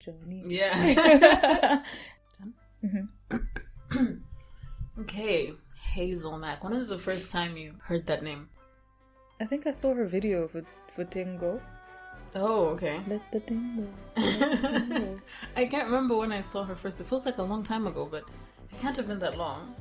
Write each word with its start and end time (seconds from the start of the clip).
Johnny. 0.00 0.42
Yeah. 0.46 1.82
Mm-hmm. 2.82 4.14
okay, 5.00 5.52
Hazel 5.92 6.38
Mak. 6.38 6.64
When 6.64 6.72
was 6.72 6.88
the 6.88 6.98
first 6.98 7.30
time 7.30 7.58
you 7.58 7.74
heard 7.82 8.06
that 8.06 8.22
name? 8.22 8.48
I 9.38 9.44
think 9.44 9.66
I 9.66 9.72
saw 9.72 9.92
her 9.94 10.06
video 10.06 10.48
for 10.48 10.62
for 10.90 11.04
Tingo. 11.04 11.60
Oh, 12.34 12.68
okay. 12.72 13.00
Let 13.06 13.20
the 13.32 13.40
tingo. 13.40 13.86
let 14.16 14.40
the 14.40 14.78
tingo. 14.88 15.20
I 15.56 15.66
can't 15.66 15.86
remember 15.86 16.16
when 16.16 16.32
I 16.32 16.40
saw 16.40 16.64
her 16.64 16.74
first. 16.74 17.00
It 17.02 17.06
feels 17.06 17.26
like 17.26 17.36
a 17.36 17.42
long 17.42 17.62
time 17.62 17.86
ago, 17.86 18.08
but 18.10 18.24
it 18.72 18.78
can't 18.80 18.96
have 18.96 19.06
been 19.08 19.18
that 19.18 19.36
long. 19.36 19.74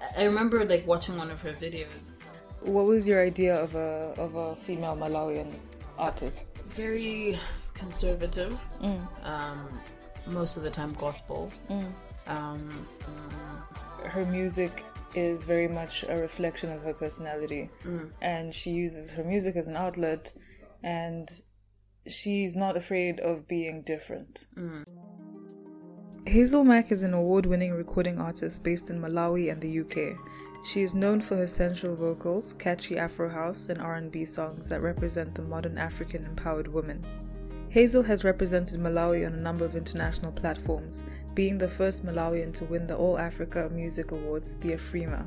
I- 0.00 0.22
I 0.22 0.24
remember 0.24 0.64
like 0.64 0.86
watching 0.86 1.16
one 1.16 1.30
of 1.32 1.40
her 1.40 1.52
videos. 1.54 2.12
what 2.60 2.86
was 2.86 3.08
your 3.08 3.20
idea 3.24 3.54
of 3.60 3.74
a 3.74 4.14
of 4.16 4.36
a 4.36 4.54
female 4.54 4.96
Malawian 4.96 5.50
artist? 5.98 6.54
Very 6.68 7.38
conservative. 7.78 8.58
Mm. 8.80 9.06
Um, 9.24 9.80
most 10.26 10.56
of 10.56 10.62
the 10.62 10.70
time 10.70 10.92
gospel. 10.94 11.50
Mm. 11.70 11.92
Um, 12.26 12.86
Her 14.04 14.24
music 14.26 14.84
is 15.14 15.44
very 15.44 15.68
much 15.68 16.04
a 16.08 16.16
reflection 16.16 16.70
of 16.70 16.82
her 16.82 16.94
personality, 16.94 17.68
mm, 17.84 18.10
and 18.20 18.54
she 18.54 18.70
uses 18.70 19.10
her 19.10 19.24
music 19.24 19.56
as 19.56 19.66
an 19.68 19.76
outlet, 19.76 20.32
and 20.82 21.28
she's 22.06 22.54
not 22.54 22.76
afraid 22.76 23.18
of 23.20 23.48
being 23.48 23.82
different. 23.82 24.46
mm. 24.56 24.84
Hazel 26.26 26.62
Mak 26.62 26.92
is 26.92 27.02
an 27.04 27.14
award 27.14 27.46
winning 27.46 27.72
recording 27.72 28.18
artist 28.18 28.62
based 28.62 28.90
in 28.90 29.00
Malawi 29.00 29.50
and 29.50 29.62
the 29.62 29.80
UK. 29.80 30.18
She 30.62 30.82
is 30.82 30.94
known 30.94 31.20
for 31.22 31.36
her 31.36 31.48
sensual 31.48 31.96
vocals, 31.96 32.52
catchy 32.58 32.98
Afro 32.98 33.30
house, 33.30 33.66
and 33.70 33.80
R&B 33.80 34.26
songs 34.26 34.68
that 34.68 34.82
represent 34.82 35.34
the 35.34 35.42
modern 35.42 35.78
African 35.78 36.26
empowered 36.26 36.68
woman. 36.68 37.02
Hazel 37.70 38.02
has 38.02 38.24
represented 38.24 38.80
Malawi 38.80 39.26
on 39.26 39.34
a 39.34 39.40
number 39.40 39.64
of 39.64 39.76
international 39.76 40.32
platforms, 40.32 41.02
being 41.34 41.58
the 41.58 41.68
first 41.68 42.04
Malawian 42.04 42.52
to 42.54 42.64
win 42.64 42.86
the 42.86 42.96
All 42.96 43.18
Africa 43.18 43.68
Music 43.72 44.10
Awards, 44.10 44.54
the 44.54 44.72
AFRIMA. 44.72 45.26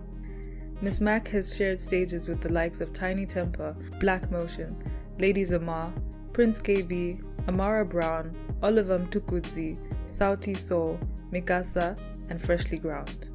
Miss 0.82 1.00
Mak 1.00 1.28
has 1.28 1.56
shared 1.56 1.80
stages 1.80 2.28
with 2.28 2.42
the 2.42 2.52
likes 2.52 2.82
of 2.82 2.92
Tinie 2.94 3.28
Tempah, 3.28 4.00
Black 4.00 4.32
Motion, 4.32 4.76
Lady 5.20 5.44
Zamar, 5.44 5.94
Prince 6.34 6.60
Kaybee, 6.60 7.22
Amara 7.48 7.86
Brown, 7.86 8.36
Oliver 8.64 8.98
Mtukudzi, 8.98 9.78
Sauti 10.08 10.58
Sol, 10.58 11.00
Mikasa, 11.32 11.96
and 12.30 12.40
Freshlyground. 12.40 13.30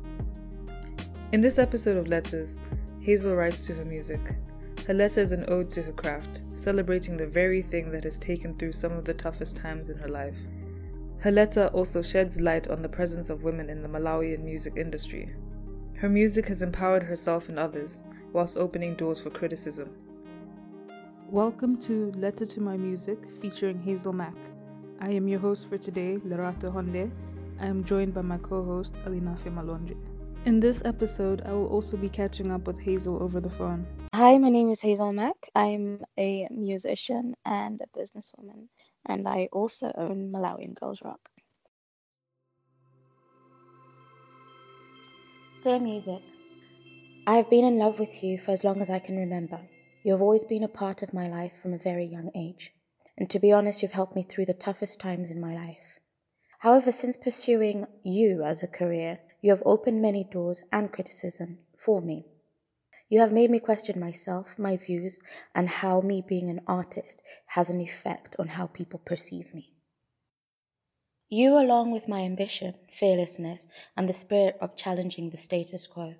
In 1.30 1.40
this 1.40 1.60
episode 1.60 1.96
of 1.96 2.08
Letters, 2.08 2.58
Hazel 2.98 3.36
writes 3.36 3.64
to 3.66 3.74
her 3.74 3.84
music. 3.84 4.20
Her 4.86 4.94
letter 4.94 5.20
is 5.20 5.32
an 5.32 5.46
ode 5.48 5.68
to 5.70 5.82
her 5.82 5.90
craft, 5.90 6.42
celebrating 6.54 7.16
the 7.16 7.26
very 7.26 7.60
thing 7.60 7.90
that 7.90 8.04
has 8.04 8.16
taken 8.16 8.54
through 8.54 8.70
some 8.70 8.92
of 8.92 9.04
the 9.04 9.14
toughest 9.14 9.56
times 9.56 9.88
in 9.88 9.98
her 9.98 10.06
life. 10.06 10.38
Her 11.18 11.32
letter 11.32 11.66
also 11.72 12.02
sheds 12.02 12.40
light 12.40 12.68
on 12.68 12.82
the 12.82 12.88
presence 12.88 13.28
of 13.28 13.42
women 13.42 13.68
in 13.68 13.82
the 13.82 13.88
Malawian 13.88 14.44
music 14.44 14.74
industry. 14.76 15.34
Her 15.96 16.08
music 16.08 16.46
has 16.46 16.62
empowered 16.62 17.02
herself 17.02 17.48
and 17.48 17.58
others, 17.58 18.04
whilst 18.32 18.56
opening 18.56 18.94
doors 18.94 19.20
for 19.20 19.30
criticism. 19.30 19.90
Welcome 21.30 21.78
to 21.78 22.12
Letter 22.12 22.46
to 22.46 22.60
My 22.60 22.76
Music 22.76 23.18
featuring 23.40 23.80
Hazel 23.82 24.12
Mak. 24.12 24.36
I 25.00 25.10
am 25.10 25.26
your 25.26 25.40
host 25.40 25.68
for 25.68 25.78
today, 25.78 26.18
Lerato 26.18 26.72
Honde. 26.72 27.10
I 27.58 27.66
am 27.66 27.82
joined 27.82 28.14
by 28.14 28.22
my 28.22 28.38
co 28.38 28.62
host, 28.62 28.94
Alinafe 29.04 29.52
Malonje. 29.52 29.96
In 30.46 30.60
this 30.60 30.80
episode, 30.84 31.42
I 31.44 31.50
will 31.50 31.66
also 31.66 31.96
be 31.96 32.08
catching 32.08 32.52
up 32.52 32.68
with 32.68 32.78
Hazel 32.78 33.20
over 33.20 33.40
the 33.40 33.50
phone. 33.50 33.84
Hi, 34.14 34.38
my 34.38 34.48
name 34.48 34.70
is 34.70 34.80
Hazel 34.80 35.12
Mak. 35.12 35.34
I'm 35.56 36.04
a 36.16 36.46
musician 36.52 37.34
and 37.44 37.80
a 37.80 37.98
businesswoman, 37.98 38.68
and 39.06 39.26
I 39.26 39.48
also 39.50 39.90
own 39.96 40.30
Malawian 40.32 40.78
Girls 40.78 41.02
Rock. 41.04 41.18
Dear 45.64 45.80
music, 45.80 46.22
I 47.26 47.34
have 47.34 47.50
been 47.50 47.64
in 47.64 47.78
love 47.78 47.98
with 47.98 48.22
you 48.22 48.38
for 48.38 48.52
as 48.52 48.62
long 48.62 48.80
as 48.80 48.88
I 48.88 49.00
can 49.00 49.16
remember. 49.16 49.58
You 50.04 50.12
have 50.12 50.22
always 50.22 50.44
been 50.44 50.62
a 50.62 50.68
part 50.68 51.02
of 51.02 51.12
my 51.12 51.26
life 51.26 51.54
from 51.60 51.74
a 51.74 51.78
very 51.78 52.06
young 52.06 52.30
age, 52.36 52.70
and 53.18 53.28
to 53.30 53.40
be 53.40 53.50
honest, 53.50 53.82
you've 53.82 53.90
helped 53.90 54.14
me 54.14 54.22
through 54.22 54.46
the 54.46 54.54
toughest 54.54 55.00
times 55.00 55.32
in 55.32 55.40
my 55.40 55.56
life. 55.56 55.98
However, 56.60 56.92
since 56.92 57.16
pursuing 57.16 57.84
you 58.04 58.44
as 58.44 58.62
a 58.62 58.68
career, 58.68 59.18
you 59.46 59.52
have 59.52 59.62
opened 59.64 60.02
many 60.02 60.24
doors 60.24 60.64
and 60.72 60.90
criticism 60.90 61.58
for 61.78 62.02
me. 62.02 62.24
You 63.08 63.20
have 63.20 63.30
made 63.30 63.48
me 63.48 63.60
question 63.60 64.00
myself, 64.00 64.58
my 64.58 64.76
views, 64.76 65.20
and 65.54 65.68
how 65.68 66.00
me 66.00 66.20
being 66.26 66.50
an 66.50 66.62
artist 66.66 67.22
has 67.54 67.70
an 67.70 67.80
effect 67.80 68.34
on 68.40 68.48
how 68.48 68.66
people 68.66 69.00
perceive 69.04 69.54
me. 69.54 69.72
You, 71.28 71.60
along 71.60 71.92
with 71.92 72.08
my 72.08 72.22
ambition, 72.22 72.74
fearlessness, 72.98 73.68
and 73.96 74.08
the 74.08 74.14
spirit 74.14 74.56
of 74.60 74.76
challenging 74.76 75.30
the 75.30 75.38
status 75.38 75.86
quo, 75.86 76.16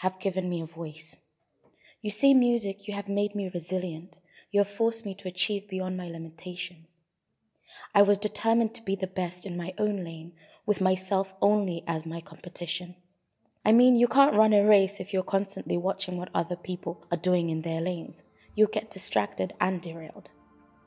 have 0.00 0.20
given 0.20 0.50
me 0.50 0.60
a 0.60 0.66
voice. 0.66 1.16
You 2.02 2.10
see, 2.10 2.34
music, 2.34 2.86
you 2.86 2.92
have 2.92 3.08
made 3.08 3.34
me 3.34 3.50
resilient. 3.54 4.16
You 4.52 4.60
have 4.60 4.76
forced 4.76 5.06
me 5.06 5.14
to 5.14 5.28
achieve 5.28 5.66
beyond 5.66 5.96
my 5.96 6.08
limitations. 6.08 6.88
I 7.94 8.02
was 8.02 8.18
determined 8.18 8.74
to 8.74 8.82
be 8.82 8.96
the 8.96 9.06
best 9.06 9.46
in 9.46 9.56
my 9.56 9.72
own 9.78 10.04
lane, 10.04 10.32
with 10.70 10.80
myself 10.80 11.34
only 11.42 11.82
as 11.88 12.06
my 12.06 12.20
competition. 12.20 12.94
I 13.66 13.72
mean, 13.72 13.96
you 13.96 14.06
can't 14.06 14.36
run 14.36 14.52
a 14.52 14.64
race 14.64 15.00
if 15.00 15.12
you're 15.12 15.24
constantly 15.24 15.76
watching 15.76 16.16
what 16.16 16.28
other 16.32 16.54
people 16.54 17.04
are 17.10 17.16
doing 17.16 17.50
in 17.50 17.62
their 17.62 17.80
lanes. 17.80 18.22
You'll 18.54 18.68
get 18.68 18.92
distracted 18.92 19.52
and 19.60 19.82
derailed. 19.82 20.28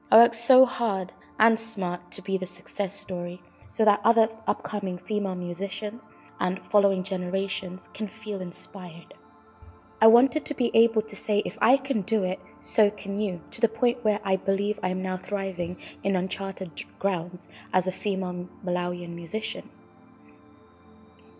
I 0.09 0.15
worked 0.19 0.37
so 0.37 0.65
hard 0.65 1.11
and 1.37 1.59
smart 1.59 2.13
to 2.13 2.21
be 2.21 2.37
the 2.37 2.47
success 2.47 2.97
story 2.97 3.41
so 3.67 3.83
that 3.83 3.99
other 4.05 4.29
upcoming 4.47 4.99
female 4.99 5.35
musicians 5.35 6.07
and 6.39 6.65
following 6.71 7.03
generations 7.03 7.89
can 7.93 8.07
feel 8.07 8.39
inspired. 8.39 9.13
I 10.01 10.07
wanted 10.07 10.45
to 10.45 10.53
be 10.53 10.71
able 10.73 11.01
to 11.01 11.15
say, 11.17 11.43
if 11.45 11.57
I 11.61 11.75
can 11.75 12.03
do 12.03 12.23
it, 12.23 12.39
so 12.63 12.89
can 12.89 13.19
you, 13.19 13.41
to 13.51 13.59
the 13.59 13.67
point 13.67 14.05
where 14.05 14.21
I 14.23 14.37
believe 14.37 14.79
I 14.81 14.87
am 14.87 15.01
now 15.01 15.17
thriving 15.17 15.75
in 16.01 16.15
uncharted 16.15 16.71
grounds 16.97 17.49
as 17.73 17.87
a 17.87 17.91
female 17.91 18.47
Malawian 18.65 19.09
musician. 19.09 19.69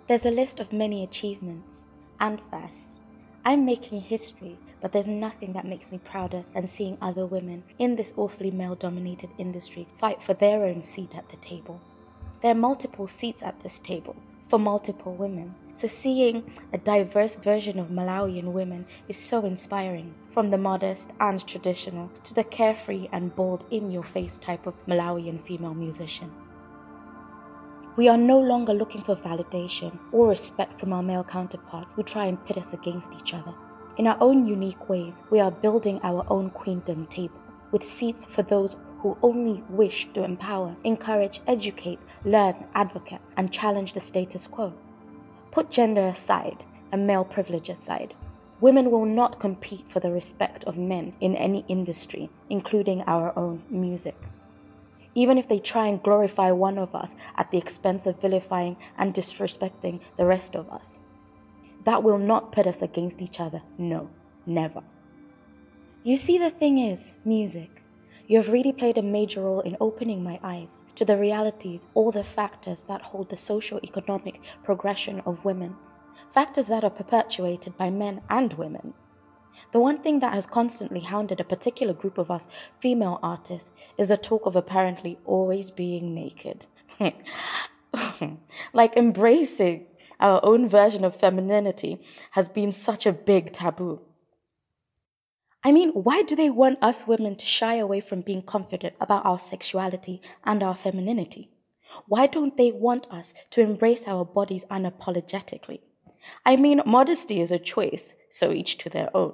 There's 0.10 0.26
a 0.26 0.32
list 0.32 0.60
of 0.60 0.74
many 0.74 1.02
achievements 1.02 1.86
and 2.20 2.42
firsts. 2.52 2.98
I'm 3.46 3.66
making 3.66 4.02
history, 4.02 4.58
but 4.82 4.92
there's 4.92 5.08
nothing 5.08 5.54
that 5.54 5.66
makes 5.66 5.94
me 5.94 5.98
prouder 5.98 6.44
than 6.54 6.68
seeing 6.68 6.98
other 7.02 7.26
women 7.26 7.64
in 7.80 7.96
this 7.96 8.12
awfully 8.18 8.52
male 8.52 8.76
dominated 8.76 9.30
industry 9.38 9.88
fight 9.98 10.22
for 10.22 10.34
their 10.34 10.66
own 10.66 10.84
seat 10.84 11.16
at 11.16 11.30
the 11.30 11.38
table. 11.38 11.80
There 12.42 12.52
are 12.52 12.56
multiple 12.56 13.08
seats 13.08 13.42
at 13.42 13.62
this 13.62 13.80
table 13.80 14.18
for 14.54 14.60
multiple 14.60 15.16
women, 15.16 15.56
so 15.74 15.88
seeing 15.88 16.44
a 16.72 16.78
diverse 16.78 17.36
version 17.38 17.80
of 17.80 17.88
Malawian 17.88 18.52
women 18.52 18.86
is 19.10 19.18
so 19.18 19.44
inspiring, 19.44 20.14
from 20.32 20.52
the 20.52 20.60
modest 20.60 21.10
and 21.20 21.44
traditional 21.48 22.12
to 22.24 22.36
the 22.36 22.44
carefree 22.44 23.08
and 23.12 23.36
bold 23.36 23.66
in 23.72 23.90
your 23.90 24.04
face 24.04 24.38
type 24.38 24.68
of 24.68 24.76
Malawian 24.86 25.44
female 25.44 25.74
musician. 25.74 26.32
We 27.96 28.08
are 28.08 28.16
no 28.16 28.38
longer 28.40 28.76
looking 28.76 29.02
for 29.02 29.16
validation 29.16 29.98
or 30.12 30.28
respect 30.28 30.80
from 30.80 30.94
our 30.94 31.02
male 31.02 31.24
counterparts 31.24 31.94
who 31.94 32.04
try 32.04 32.28
and 32.28 32.46
pit 32.46 32.60
us 32.60 32.74
against 32.74 33.16
each 33.16 33.34
other. 33.34 33.56
In 33.98 34.06
our 34.06 34.18
own 34.22 34.46
unique 34.46 34.88
ways, 34.88 35.24
we 35.32 35.40
are 35.40 35.50
building 35.50 36.00
our 36.04 36.24
own 36.30 36.52
queendom 36.52 37.08
table 37.08 37.42
with 37.72 37.84
seats 37.84 38.24
for 38.24 38.44
those 38.44 38.76
who 39.04 39.18
only 39.22 39.64
wish 39.70 40.08
to 40.14 40.24
empower, 40.24 40.76
encourage, 40.84 41.42
educate, 41.46 42.00
learn, 42.26 42.56
advocate, 42.74 43.22
and 43.38 43.52
challenge 43.52 43.94
the 43.94 44.00
status 44.00 44.48
quo. 44.48 44.74
Put 45.52 45.70
gender 45.70 46.08
aside 46.08 46.66
and 46.92 47.06
male 47.06 47.26
privilege 47.26 47.70
aside. 47.70 48.16
Women 48.60 48.90
will 48.90 49.06
not 49.06 49.40
compete 49.40 49.88
for 49.88 50.00
the 50.00 50.12
respect 50.12 50.64
of 50.64 50.78
men 50.78 51.14
in 51.20 51.36
any 51.36 51.66
industry, 51.68 52.32
including 52.50 53.04
our 53.04 53.38
own 53.38 53.62
music 53.70 54.16
even 55.16 55.38
if 55.38 55.48
they 55.48 55.60
try 55.60 55.88
and 55.88 56.02
glorify 56.02 56.52
one 56.52 56.78
of 56.78 56.96
us 56.96 57.16
at 57.36 57.52
the 57.52 57.58
expense 57.58 58.06
of 58.06 58.20
vilifying 58.20 58.78
and 58.98 59.14
disrespecting 59.14 60.00
the 60.18 60.26
rest 60.26 60.56
of 60.56 60.70
us. 60.70 61.00
That 61.84 62.04
will 62.04 62.18
not 62.18 62.52
pit 62.52 62.66
us 62.66 62.82
against 62.82 63.22
each 63.22 63.40
other. 63.40 63.62
No, 63.78 64.10
never. 64.46 64.84
You 66.04 66.18
see, 66.18 66.38
the 66.38 66.50
thing 66.50 66.80
is, 66.80 67.14
music. 67.24 67.83
You 68.26 68.38
have 68.38 68.48
really 68.48 68.72
played 68.72 68.98
a 68.98 69.02
major 69.02 69.42
role 69.42 69.60
in 69.60 69.76
opening 69.82 70.24
my 70.24 70.40
eyes 70.42 70.84
to 70.96 71.04
the 71.04 71.18
realities, 71.18 71.88
all 71.94 72.12
the 72.12 72.24
factors 72.24 72.84
that 72.84 73.02
hold 73.02 73.30
the 73.30 73.38
socio 73.38 73.80
economic 73.84 74.40
progression 74.64 75.22
of 75.26 75.44
women, 75.44 75.76
factors 76.34 76.68
that 76.68 76.86
are 76.86 76.90
perpetuated 76.90 77.78
by 77.78 77.90
men 77.90 78.22
and 78.30 78.54
women. 78.54 78.94
The 79.74 79.80
one 79.80 80.02
thing 80.02 80.20
that 80.20 80.34
has 80.34 80.46
constantly 80.46 81.02
hounded 81.02 81.40
a 81.40 81.44
particular 81.44 81.94
group 81.94 82.18
of 82.18 82.32
us 82.32 82.48
female 82.80 83.20
artists 83.22 83.72
is 83.98 84.08
the 84.08 84.18
talk 84.18 84.46
of 84.46 84.56
apparently 84.56 85.18
always 85.26 85.72
being 85.72 86.14
naked. 86.14 86.66
like 88.74 88.96
embracing 88.96 89.88
our 90.20 90.40
own 90.46 90.70
version 90.70 91.04
of 91.04 91.20
femininity 91.20 92.00
has 92.32 92.48
been 92.48 92.72
such 92.72 93.06
a 93.06 93.12
big 93.12 93.52
taboo. 93.52 94.00
I 95.64 95.72
mean, 95.72 95.92
why 95.92 96.24
do 96.24 96.36
they 96.36 96.50
want 96.50 96.80
us 96.82 97.08
women 97.08 97.36
to 97.38 97.46
shy 97.46 97.76
away 97.76 98.02
from 98.02 98.22
being 98.22 98.42
confident 98.42 98.96
about 99.00 99.26
our 99.26 99.40
sexuality 99.40 100.22
and 100.44 100.62
our 100.62 100.76
femininity? 100.76 101.50
Why 102.08 102.28
don't 102.28 102.58
they 102.58 102.72
want 102.72 103.08
us 103.10 103.34
to 103.52 103.62
embrace 103.62 104.04
our 104.08 104.26
bodies 104.26 104.66
unapologetically? 104.70 105.80
I 106.46 106.56
mean, 106.58 106.82
modesty 106.86 107.40
is 107.40 107.52
a 107.52 107.60
choice, 107.60 108.14
so 108.30 108.52
each 108.52 108.78
to 108.80 108.90
their 108.90 109.16
own. 109.16 109.34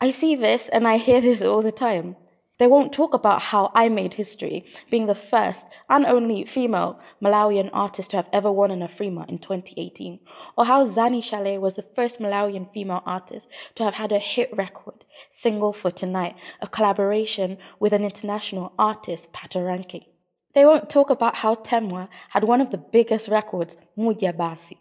I 0.00 0.10
see 0.10 0.34
this 0.34 0.68
and 0.68 0.86
I 0.86 0.98
hear 0.98 1.20
this 1.20 1.42
all 1.42 1.62
the 1.62 1.72
time. 1.72 2.16
They 2.58 2.66
won't 2.66 2.92
talk 2.92 3.14
about 3.14 3.42
how 3.42 3.70
I 3.72 3.88
made 3.88 4.14
history, 4.14 4.64
being 4.90 5.06
the 5.06 5.14
first 5.14 5.66
and 5.88 6.04
only 6.04 6.44
female 6.44 6.98
Malawian 7.22 7.70
artist 7.72 8.10
to 8.10 8.16
have 8.16 8.28
ever 8.32 8.50
won 8.50 8.72
an 8.72 8.80
Afrima 8.80 9.28
in 9.28 9.38
2018, 9.38 10.18
or 10.56 10.64
how 10.64 10.84
Zani 10.84 11.22
Challe 11.22 11.60
was 11.60 11.76
the 11.76 11.86
first 11.94 12.18
Malawian 12.18 12.72
female 12.72 13.02
artist 13.06 13.48
to 13.76 13.84
have 13.84 13.94
had 13.94 14.10
a 14.10 14.18
hit 14.18 14.50
record, 14.52 15.04
Single 15.30 15.72
for 15.72 15.92
Tonight, 15.92 16.34
a 16.60 16.66
collaboration 16.66 17.58
with 17.78 17.92
an 17.92 18.02
international 18.04 18.72
artist, 18.76 19.32
Patoranking. 19.32 20.06
They 20.54 20.64
won't 20.64 20.90
talk 20.90 21.10
about 21.10 21.36
how 21.36 21.54
Temwa 21.54 22.08
had 22.30 22.42
one 22.42 22.60
of 22.60 22.72
the 22.72 22.78
biggest 22.78 23.28
records, 23.28 23.76
Mujabasi, 23.96 24.78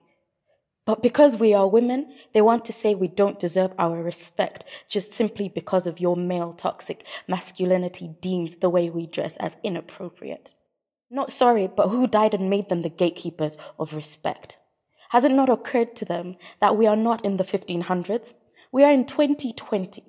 but 0.87 1.03
because 1.03 1.35
we 1.35 1.53
are 1.53 1.67
women, 1.67 2.13
they 2.33 2.39
want 2.39 2.63
to 2.63 2.71
say 2.71 2.95
we 2.95 3.09
don't 3.09 3.41
deserve 3.41 3.73
our 3.77 4.01
respect 4.01 4.63
just 4.87 5.11
simply 5.11 5.49
because 5.49 5.85
of 5.85 5.99
your 5.99 6.15
male 6.15 6.53
toxic 6.53 7.03
masculinity 7.27 8.15
deems 8.21 8.55
the 8.55 8.69
way 8.69 8.89
we 8.89 9.05
dress 9.05 9.35
as 9.41 9.57
inappropriate. 9.65 10.53
Not 11.11 11.33
sorry, 11.33 11.67
but 11.67 11.89
who 11.89 12.07
died 12.07 12.33
and 12.33 12.49
made 12.49 12.69
them 12.69 12.83
the 12.83 12.89
gatekeepers 12.89 13.57
of 13.77 13.93
respect? 13.93 14.59
Has 15.09 15.25
it 15.25 15.31
not 15.33 15.49
occurred 15.49 15.93
to 15.97 16.05
them 16.05 16.37
that 16.61 16.77
we 16.77 16.87
are 16.87 16.95
not 16.95 17.23
in 17.25 17.35
the 17.35 17.43
1500s? 17.43 18.33
We 18.71 18.85
are 18.85 18.91
in 18.91 19.05
2020. 19.05 20.05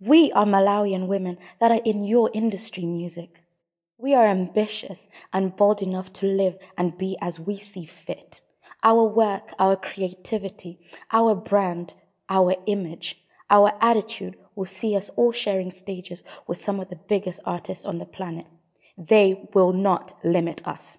We 0.00 0.32
are 0.32 0.46
Malawian 0.46 1.06
women 1.06 1.38
that 1.60 1.70
are 1.70 1.82
in 1.84 2.02
your 2.02 2.28
industry 2.34 2.86
music. 2.86 3.44
We 3.96 4.14
are 4.14 4.26
ambitious 4.26 5.08
and 5.32 5.56
bold 5.56 5.80
enough 5.80 6.12
to 6.14 6.26
live 6.26 6.58
and 6.76 6.98
be 6.98 7.16
as 7.20 7.38
we 7.38 7.56
see 7.56 7.86
fit. 7.86 8.40
Our 8.82 9.04
work, 9.04 9.52
our 9.58 9.76
creativity, 9.76 10.80
our 11.12 11.34
brand, 11.34 11.94
our 12.28 12.54
image, 12.66 13.22
our 13.50 13.72
attitude 13.80 14.36
will 14.54 14.64
see 14.64 14.96
us 14.96 15.10
all 15.16 15.32
sharing 15.32 15.70
stages 15.70 16.22
with 16.46 16.58
some 16.58 16.80
of 16.80 16.88
the 16.88 17.00
biggest 17.08 17.40
artists 17.44 17.84
on 17.84 17.98
the 17.98 18.04
planet. 18.04 18.46
They 18.96 19.48
will 19.54 19.72
not 19.72 20.16
limit 20.24 20.66
us. 20.66 20.98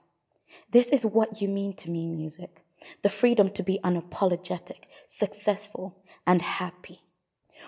This 0.71 0.87
is 0.87 1.05
what 1.05 1.41
you 1.41 1.47
mean 1.47 1.73
to 1.77 1.89
me, 1.89 2.07
music. 2.07 2.63
The 3.03 3.09
freedom 3.09 3.49
to 3.51 3.63
be 3.63 3.79
unapologetic, 3.83 4.83
successful, 5.07 6.03
and 6.25 6.41
happy. 6.41 7.01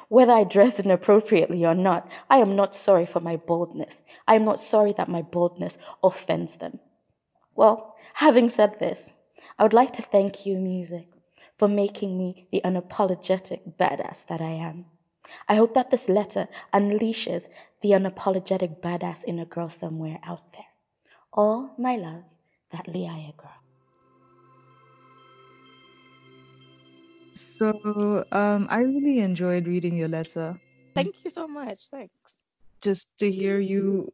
Whether 0.09 0.33
I 0.33 0.43
dress 0.43 0.79
inappropriately 0.79 1.65
or 1.65 1.75
not, 1.75 2.09
I 2.29 2.37
am 2.37 2.55
not 2.55 2.75
sorry 2.75 3.05
for 3.05 3.19
my 3.19 3.35
boldness. 3.35 4.03
I 4.27 4.35
am 4.35 4.43
not 4.43 4.59
sorry 4.59 4.93
that 4.97 5.09
my 5.09 5.21
boldness 5.21 5.77
offends 6.03 6.57
them. 6.57 6.79
Well, 7.55 7.95
having 8.15 8.49
said 8.49 8.79
this, 8.79 9.11
I 9.57 9.63
would 9.63 9.73
like 9.73 9.93
to 9.93 10.01
thank 10.01 10.45
you, 10.45 10.57
music, 10.57 11.07
for 11.57 11.67
making 11.67 12.17
me 12.17 12.47
the 12.51 12.61
unapologetic 12.63 13.77
badass 13.77 14.25
that 14.27 14.41
I 14.41 14.51
am. 14.51 14.85
I 15.47 15.55
hope 15.55 15.73
that 15.73 15.91
this 15.91 16.09
letter 16.09 16.47
unleashes 16.73 17.47
the 17.81 17.91
unapologetic 17.91 18.81
badass 18.81 19.23
in 19.23 19.39
a 19.39 19.45
girl 19.45 19.69
somewhere 19.69 20.19
out 20.23 20.53
there. 20.53 20.65
All 21.31 21.73
my 21.77 21.95
love, 21.95 22.23
that 22.71 22.87
Liaya 22.87 23.35
girl. 23.37 23.51
So, 27.35 28.25
um, 28.31 28.67
I 28.69 28.79
really 28.81 29.19
enjoyed 29.19 29.67
reading 29.67 29.97
your 29.97 30.07
letter. 30.07 30.59
Thank 30.95 31.23
you 31.25 31.31
so 31.31 31.47
much. 31.47 31.87
Thanks. 31.87 32.35
Just 32.81 33.07
to 33.19 33.31
hear 33.31 33.59
you 33.59 34.11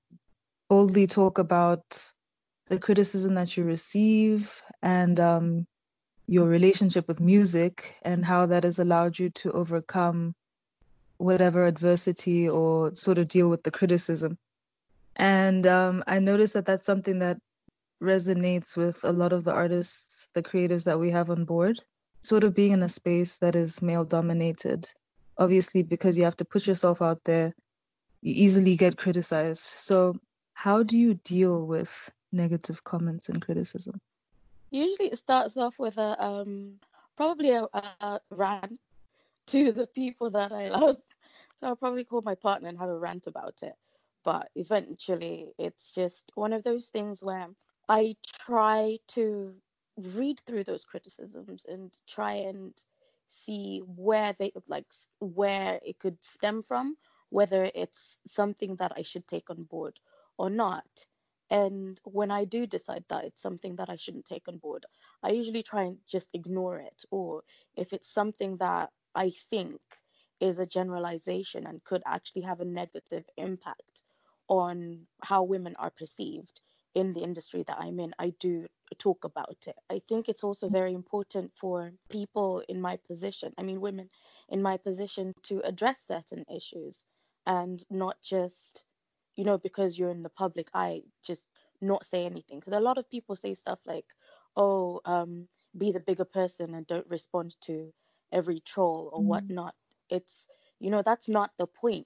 boldly 0.69 1.07
talk 1.07 1.37
about 1.37 1.83
the 2.69 2.79
criticism 2.79 3.33
that 3.35 3.57
you 3.57 3.63
receive 3.63 4.61
and 4.81 5.19
um, 5.19 5.67
your 6.27 6.47
relationship 6.47 7.07
with 7.07 7.19
music 7.19 7.95
and 8.03 8.23
how 8.23 8.45
that 8.45 8.63
has 8.63 8.79
allowed 8.79 9.17
you 9.17 9.29
to 9.31 9.51
overcome 9.51 10.33
whatever 11.17 11.65
adversity 11.65 12.47
or 12.47 12.95
sort 12.95 13.17
of 13.17 13.27
deal 13.27 13.49
with 13.49 13.63
the 13.63 13.71
criticism. 13.71 14.37
And 15.15 15.67
um, 15.67 16.03
I 16.07 16.19
noticed 16.19 16.53
that 16.53 16.65
that's 16.65 16.85
something 16.85 17.19
that 17.19 17.37
resonates 18.01 18.77
with 18.77 19.03
a 19.03 19.11
lot 19.11 19.33
of 19.33 19.43
the 19.43 19.51
artists, 19.51 20.27
the 20.33 20.43
creatives 20.43 20.85
that 20.85 20.99
we 20.99 21.09
have 21.09 21.29
on 21.29 21.45
board, 21.45 21.81
sort 22.21 22.43
of 22.43 22.53
being 22.53 22.71
in 22.71 22.83
a 22.83 22.89
space 22.89 23.37
that 23.37 23.55
is 23.55 23.81
male 23.81 24.05
dominated. 24.05 24.87
Obviously, 25.37 25.83
because 25.83 26.17
you 26.17 26.23
have 26.23 26.37
to 26.37 26.45
put 26.45 26.67
yourself 26.67 27.01
out 27.01 27.19
there, 27.25 27.53
you 28.21 28.33
easily 28.35 28.75
get 28.75 28.97
criticized. 28.97 29.63
So, 29.63 30.15
how 30.53 30.83
do 30.83 30.97
you 30.97 31.15
deal 31.15 31.65
with 31.65 32.11
negative 32.31 32.83
comments 32.83 33.29
and 33.29 33.41
criticism? 33.41 33.99
Usually, 34.71 35.09
it 35.09 35.17
starts 35.17 35.57
off 35.57 35.79
with 35.79 35.97
a 35.97 36.23
um, 36.23 36.73
probably 37.17 37.51
a, 37.51 37.67
a 37.73 38.19
rant 38.29 38.79
to 39.47 39.71
the 39.71 39.87
people 39.87 40.29
that 40.31 40.51
I 40.51 40.69
love. 40.69 40.97
So 41.57 41.67
I'll 41.67 41.75
probably 41.75 42.05
call 42.05 42.21
my 42.21 42.35
partner 42.35 42.69
and 42.69 42.77
have 42.77 42.89
a 42.89 42.97
rant 42.97 43.27
about 43.27 43.63
it. 43.63 43.73
But 44.23 44.49
eventually, 44.55 45.47
it's 45.57 45.91
just 45.91 46.31
one 46.35 46.53
of 46.53 46.63
those 46.63 46.87
things 46.87 47.23
where 47.23 47.47
I 47.89 48.15
try 48.45 48.99
to 49.09 49.53
read 49.97 50.39
through 50.45 50.63
those 50.63 50.85
criticisms 50.85 51.65
and 51.67 51.91
try 52.07 52.33
and 52.33 52.73
see 53.27 53.81
where 53.95 54.35
they 54.39 54.51
like 54.67 54.85
where 55.19 55.79
it 55.85 55.99
could 55.99 56.17
stem 56.21 56.61
from, 56.61 56.95
whether 57.29 57.69
it's 57.75 58.19
something 58.27 58.75
that 58.77 58.93
I 58.95 59.01
should 59.01 59.27
take 59.27 59.49
on 59.49 59.63
board 59.63 59.99
or 60.37 60.49
not. 60.49 60.85
And 61.51 61.99
when 62.03 62.29
I 62.31 62.45
do 62.45 62.67
decide 62.67 63.05
that 63.09 63.25
it's 63.25 63.41
something 63.41 63.75
that 63.77 63.89
I 63.89 63.95
shouldn't 63.95 64.25
take 64.25 64.47
on 64.47 64.57
board, 64.57 64.85
I 65.23 65.29
usually 65.31 65.63
try 65.63 65.83
and 65.83 65.97
just 66.07 66.29
ignore 66.33 66.79
it. 66.79 67.03
Or 67.09 67.43
if 67.75 67.91
it's 67.93 68.09
something 68.09 68.57
that 68.57 68.91
I 69.15 69.31
think 69.49 69.79
is 70.39 70.59
a 70.59 70.65
generalization 70.65 71.65
and 71.65 71.83
could 71.83 72.03
actually 72.05 72.43
have 72.43 72.59
a 72.59 72.65
negative 72.65 73.25
impact 73.37 74.03
on 74.47 75.07
how 75.23 75.43
women 75.43 75.75
are 75.77 75.89
perceived 75.89 76.61
in 76.95 77.13
the 77.13 77.21
industry 77.21 77.63
that 77.67 77.77
I'm 77.79 77.99
in, 77.99 78.13
I 78.19 78.33
do 78.39 78.67
talk 78.97 79.23
about 79.23 79.67
it. 79.67 79.75
I 79.89 80.01
think 80.07 80.27
it's 80.27 80.43
also 80.43 80.67
mm. 80.67 80.71
very 80.71 80.93
important 80.93 81.51
for 81.55 81.91
people 82.09 82.63
in 82.67 82.81
my 82.81 82.97
position, 83.07 83.53
I 83.57 83.63
mean, 83.63 83.81
women 83.81 84.09
in 84.49 84.61
my 84.61 84.77
position, 84.77 85.33
to 85.43 85.61
address 85.61 86.05
certain 86.07 86.45
issues 86.53 87.05
and 87.45 87.83
not 87.89 88.17
just 88.23 88.85
you 89.39 89.45
know, 89.45 89.57
because 89.57 89.97
you're 89.97 90.11
in 90.11 90.21
the 90.21 90.27
public 90.43 90.67
eye, 90.73 91.01
just 91.23 91.47
not 91.79 92.05
say 92.05 92.25
anything. 92.25 92.59
Because 92.59 92.73
a 92.73 92.79
lot 92.81 92.97
of 92.97 93.09
people 93.09 93.37
say 93.37 93.53
stuff 93.53 93.79
like, 93.85 94.03
oh, 94.57 94.99
um, 95.05 95.47
be 95.77 95.93
the 95.93 96.01
bigger 96.01 96.25
person 96.25 96.75
and 96.75 96.85
don't 96.87 97.09
respond 97.09 97.55
to 97.61 97.93
every 98.33 98.59
troll 98.59 99.09
or 99.13 99.21
mm. 99.21 99.27
whatnot. 99.27 99.75
It's, 100.09 100.45
you 100.81 100.89
know, 100.89 101.01
that's 101.05 101.29
not 101.29 101.51
the 101.57 101.67
point. 101.67 102.05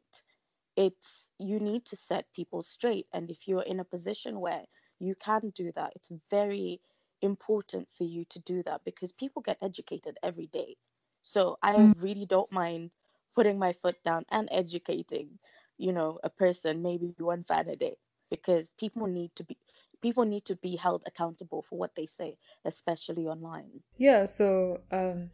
It's, 0.76 1.32
you 1.40 1.60
need 1.60 1.86
to 1.86 1.96
set 1.96 2.32
people 2.36 2.62
straight. 2.62 3.08
And 3.12 3.32
if 3.32 3.48
you're 3.48 3.64
in 3.64 3.80
a 3.80 3.84
position 3.96 4.40
where 4.40 4.66
you 5.00 5.16
can 5.16 5.52
do 5.56 5.72
that, 5.76 5.94
it's 5.96 6.12
very 6.30 6.82
important 7.24 7.88
for 7.98 8.04
you 8.04 8.26
to 8.26 8.40
do 8.42 8.62
that 8.62 8.82
because 8.86 9.12
people 9.12 9.42
get 9.42 9.58
educated 9.60 10.20
every 10.22 10.46
day. 10.54 10.76
So 11.24 11.58
I 11.64 11.74
mm. 11.74 11.96
really 11.98 12.28
don't 12.28 12.52
mind 12.52 12.92
putting 13.34 13.58
my 13.58 13.74
foot 13.74 13.98
down 14.04 14.24
and 14.30 14.48
educating 14.52 15.40
you 15.78 15.92
know 15.92 16.20
a 16.24 16.30
person 16.30 16.82
maybe 16.82 17.14
one 17.18 17.44
fan 17.44 17.68
a 17.70 17.76
day 17.76 17.96
because 18.30 18.72
people 18.80 19.08
need 19.08 19.36
to 19.36 19.44
be 19.44 19.58
people 20.02 20.26
need 20.26 20.46
to 20.46 20.56
be 20.58 20.76
held 20.76 21.04
accountable 21.08 21.62
for 21.62 21.78
what 21.78 21.96
they 21.96 22.06
say 22.06 22.38
especially 22.66 23.26
online 23.26 23.82
yeah 23.98 24.26
so 24.26 24.82
um 24.92 25.30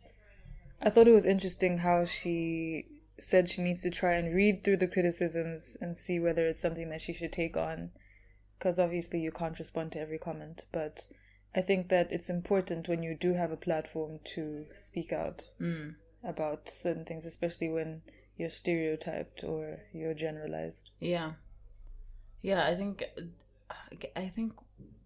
i 0.81 0.89
thought 0.89 1.07
it 1.07 1.13
was 1.13 1.25
interesting 1.25 1.79
how 1.79 2.05
she 2.05 2.85
said 3.17 3.49
she 3.49 3.61
needs 3.61 3.81
to 3.81 3.89
try 3.89 4.13
and 4.13 4.33
read 4.33 4.63
through 4.63 4.77
the 4.77 4.87
criticisms 4.87 5.75
and 5.81 5.97
see 5.97 6.19
whether 6.19 6.47
it's 6.47 6.61
something 6.61 6.89
that 6.89 7.01
she 7.01 7.11
should 7.11 7.33
take 7.33 7.57
on 7.57 7.91
because 8.57 8.79
obviously 8.79 9.19
you 9.19 9.31
can't 9.31 9.59
respond 9.59 9.91
to 9.91 9.99
every 9.99 10.17
comment 10.17 10.65
but 10.71 11.05
i 11.55 11.61
think 11.61 11.89
that 11.89 12.11
it's 12.11 12.29
important 12.29 12.87
when 12.87 13.03
you 13.03 13.15
do 13.19 13.33
have 13.33 13.51
a 13.51 13.57
platform 13.57 14.19
to 14.23 14.65
speak 14.75 15.11
out 15.11 15.49
mm. 15.59 15.93
about 16.23 16.69
certain 16.69 17.03
things 17.03 17.25
especially 17.25 17.69
when 17.69 18.01
you're 18.39 18.49
stereotyped 18.49 19.43
or 19.43 19.81
you're 19.93 20.13
generalized. 20.13 20.89
Yeah. 20.99 21.33
Yeah, 22.41 22.65
I 22.65 22.73
think 22.73 23.03
I 24.15 24.27
think 24.27 24.53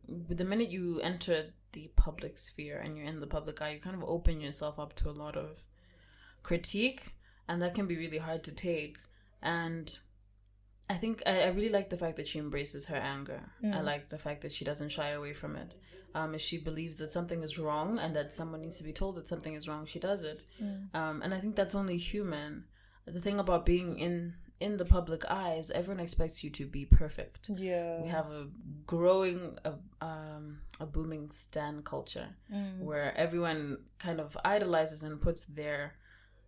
the 0.07 0.45
minute 0.45 0.69
you 0.69 1.01
enter 1.01 1.47
the 1.71 1.89
public 1.95 2.37
sphere 2.37 2.79
and 2.79 2.95
you're 2.95 3.07
in 3.07 3.19
the 3.19 3.27
public 3.27 3.59
eye, 3.59 3.71
you 3.71 3.79
kind 3.79 3.95
of 3.95 4.03
open 4.03 4.39
yourself 4.39 4.79
up 4.79 4.95
to 4.97 5.09
a 5.09 5.17
lot 5.23 5.35
of 5.35 5.65
critique, 6.43 7.15
and 7.47 7.59
that 7.61 7.73
can 7.73 7.87
be 7.87 7.97
really 7.97 8.19
hard 8.19 8.43
to 8.43 8.53
take. 8.53 8.99
And 9.41 9.97
I 10.87 10.93
think 10.93 11.23
I, 11.25 11.45
I 11.45 11.47
really 11.47 11.69
like 11.69 11.89
the 11.89 11.97
fact 11.97 12.17
that 12.17 12.27
she 12.27 12.37
embraces 12.37 12.85
her 12.85 12.97
anger. 12.97 13.41
Mm. 13.63 13.75
I 13.75 13.81
like 13.81 14.09
the 14.09 14.19
fact 14.19 14.41
that 14.43 14.53
she 14.53 14.63
doesn't 14.63 14.89
shy 14.89 15.09
away 15.09 15.33
from 15.33 15.55
it. 15.55 15.75
Um, 16.13 16.35
if 16.35 16.41
she 16.41 16.59
believes 16.59 16.97
that 16.97 17.07
something 17.07 17.41
is 17.41 17.57
wrong 17.57 17.97
and 17.97 18.15
that 18.15 18.31
someone 18.31 18.61
needs 18.61 18.77
to 18.77 18.83
be 18.83 18.93
told 18.93 19.15
that 19.15 19.27
something 19.27 19.55
is 19.55 19.67
wrong, 19.67 19.87
she 19.87 19.97
does 19.97 20.21
it. 20.21 20.43
Mm. 20.61 20.93
Um, 20.93 21.21
and 21.23 21.33
I 21.33 21.39
think 21.39 21.55
that's 21.55 21.73
only 21.73 21.97
human 21.97 22.65
the 23.05 23.21
thing 23.21 23.39
about 23.39 23.65
being 23.65 23.97
in 23.99 24.35
in 24.59 24.77
the 24.77 24.85
public 24.85 25.23
eyes, 25.29 25.71
everyone 25.71 25.99
expects 26.01 26.41
you 26.43 26.49
to 26.51 26.65
be 26.65 26.85
perfect. 26.85 27.49
Yeah. 27.49 28.01
We 28.01 28.07
have 28.07 28.27
a 28.31 28.47
growing 28.85 29.57
uh, 29.65 29.73
uh, 30.01 30.39
a 30.79 30.85
booming 30.85 31.31
stan 31.31 31.81
culture 31.83 32.29
Mm. 32.51 32.79
where 32.79 33.13
everyone 33.17 33.77
kind 33.99 34.19
of 34.19 34.37
idolizes 34.45 35.03
and 35.03 35.19
puts 35.19 35.45
their 35.45 35.95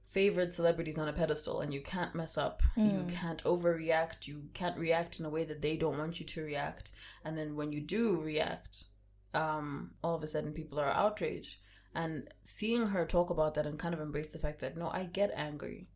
favorite 0.08 0.54
celebrities 0.54 0.98
on 1.00 1.08
a 1.08 1.14
pedestal 1.14 1.62
and 1.62 1.74
you 1.74 1.82
can't 1.82 2.14
mess 2.16 2.38
up 2.38 2.62
you 2.78 2.84
Mm. 3.02 3.10
can't 3.10 3.44
overreact 3.44 4.28
you 4.28 4.50
can't 4.54 4.78
react 4.78 5.20
in 5.20 5.26
a 5.26 5.30
way 5.30 5.44
that 5.46 5.62
they 5.64 5.76
don't 5.76 5.98
want 5.98 6.20
you 6.20 6.26
to 6.28 6.44
react 6.44 6.92
and 7.26 7.36
then 7.38 7.56
when 7.56 7.72
you 7.72 7.82
do 7.82 8.16
react 8.22 8.86
um 9.34 9.92
all 10.04 10.16
of 10.16 10.24
a 10.24 10.28
sudden 10.28 10.54
people 10.54 10.80
are 10.80 10.92
outraged 11.04 11.58
and 11.96 12.28
seeing 12.44 12.88
her 12.88 13.04
talk 13.06 13.30
about 13.32 13.56
that 13.56 13.66
and 13.66 13.80
kind 13.80 13.94
of 13.96 14.00
embrace 14.00 14.32
the 14.32 14.40
fact 14.46 14.60
that 14.60 14.78
no 14.78 14.90
i 14.90 15.04
get 15.06 15.32
angry 15.36 15.88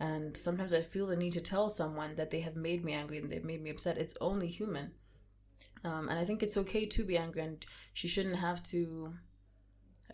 and 0.00 0.36
sometimes 0.36 0.74
i 0.74 0.82
feel 0.82 1.06
the 1.06 1.16
need 1.16 1.32
to 1.32 1.40
tell 1.40 1.70
someone 1.70 2.16
that 2.16 2.30
they 2.30 2.40
have 2.40 2.56
made 2.56 2.84
me 2.84 2.92
angry 2.92 3.18
and 3.18 3.30
they've 3.30 3.44
made 3.44 3.62
me 3.62 3.70
upset. 3.70 3.98
It's 3.98 4.16
only 4.20 4.48
human. 4.48 4.92
Um, 5.84 6.08
and 6.08 6.18
i 6.18 6.24
think 6.24 6.42
it's 6.42 6.56
okay 6.56 6.86
to 6.86 7.04
be 7.04 7.18
angry 7.18 7.42
and 7.42 7.64
she 7.92 8.08
shouldn't 8.08 8.36
have 8.36 8.62
to 8.64 9.14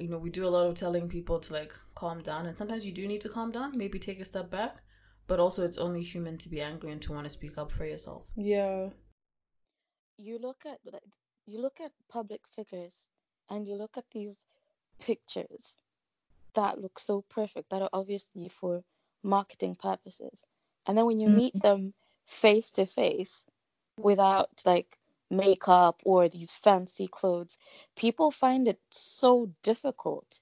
you 0.01 0.09
know 0.09 0.19
we 0.19 0.31
do 0.31 0.47
a 0.47 0.51
lot 0.57 0.67
of 0.67 0.75
telling 0.75 1.09
people 1.09 1.39
to 1.41 1.53
like 1.53 1.73
calm 1.95 2.23
down. 2.23 2.47
And 2.47 2.57
sometimes 2.59 2.85
you 2.87 2.93
do 2.93 3.07
need 3.07 3.21
to 3.23 3.29
calm 3.29 3.53
down 3.53 3.73
maybe 3.77 3.99
take 3.99 4.21
a 4.21 4.25
step 4.25 4.51
back 4.51 4.83
but 5.27 5.39
also 5.39 5.65
it's 5.65 5.79
only 5.79 6.03
human 6.03 6.37
to 6.39 6.49
be 6.49 6.61
angry 6.61 6.91
and 6.91 7.01
to 7.03 7.13
want 7.13 7.25
to 7.25 7.31
speak 7.31 7.57
up 7.57 7.71
for 7.71 7.85
yourself. 7.85 8.25
Yeah. 8.37 8.89
you 10.19 10.39
look 10.39 10.65
at 10.67 10.79
like, 10.93 11.03
you 11.47 11.61
look 11.63 11.81
at 11.81 11.93
public 12.09 12.41
figures 12.55 13.07
and 13.49 13.67
you 13.67 13.75
look 13.77 13.97
at 13.97 14.05
these 14.13 14.37
pictures 15.01 15.75
that 16.55 16.81
look 16.81 16.99
so 16.99 17.25
perfect 17.31 17.71
that 17.71 17.83
are 17.83 17.91
obviously 17.93 18.49
for 18.49 18.83
marketing 19.23 19.75
purposes 19.75 20.45
and 20.87 20.97
then 20.97 21.07
when 21.07 21.21
you 21.21 21.29
meet 21.29 21.59
them 21.61 21.95
face 22.25 22.71
to 22.71 22.87
face 22.87 23.45
without 23.97 24.63
like 24.65 24.99
makeup 25.31 26.01
or 26.05 26.29
these 26.29 26.51
fancy 26.51 27.07
clothes 27.07 27.59
people 27.97 28.31
find 28.31 28.67
it 28.69 28.81
so 28.91 29.51
difficult 29.63 30.41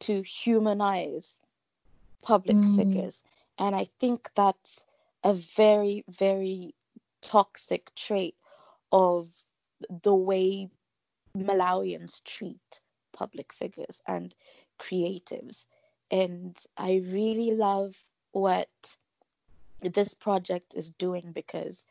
to 0.00 0.22
humanize 0.22 1.38
public 2.22 2.56
Mm. 2.56 2.76
figures 2.76 3.22
and 3.58 3.74
i 3.74 3.86
think 3.98 4.30
that's 4.34 4.84
a 5.24 5.34
very 5.34 6.04
very 6.08 6.74
toxic 7.22 7.94
trait 7.94 8.36
of 8.92 9.28
the 10.02 10.14
way 10.14 10.68
Malawians 11.36 12.22
treat 12.24 12.80
public 13.12 13.52
figures 13.52 14.02
and 14.06 14.34
creatives. 14.78 15.66
And 16.10 16.58
I 16.76 16.96
really 17.04 17.52
love 17.52 18.04
what 18.32 18.96
this 19.82 20.14
project 20.14 20.74
is 20.74 20.90
doing 20.90 21.32
because 21.32 21.86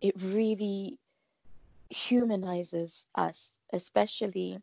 it 0.00 0.14
really 0.20 0.98
humanizes 1.90 3.04
us, 3.14 3.54
especially 3.72 4.60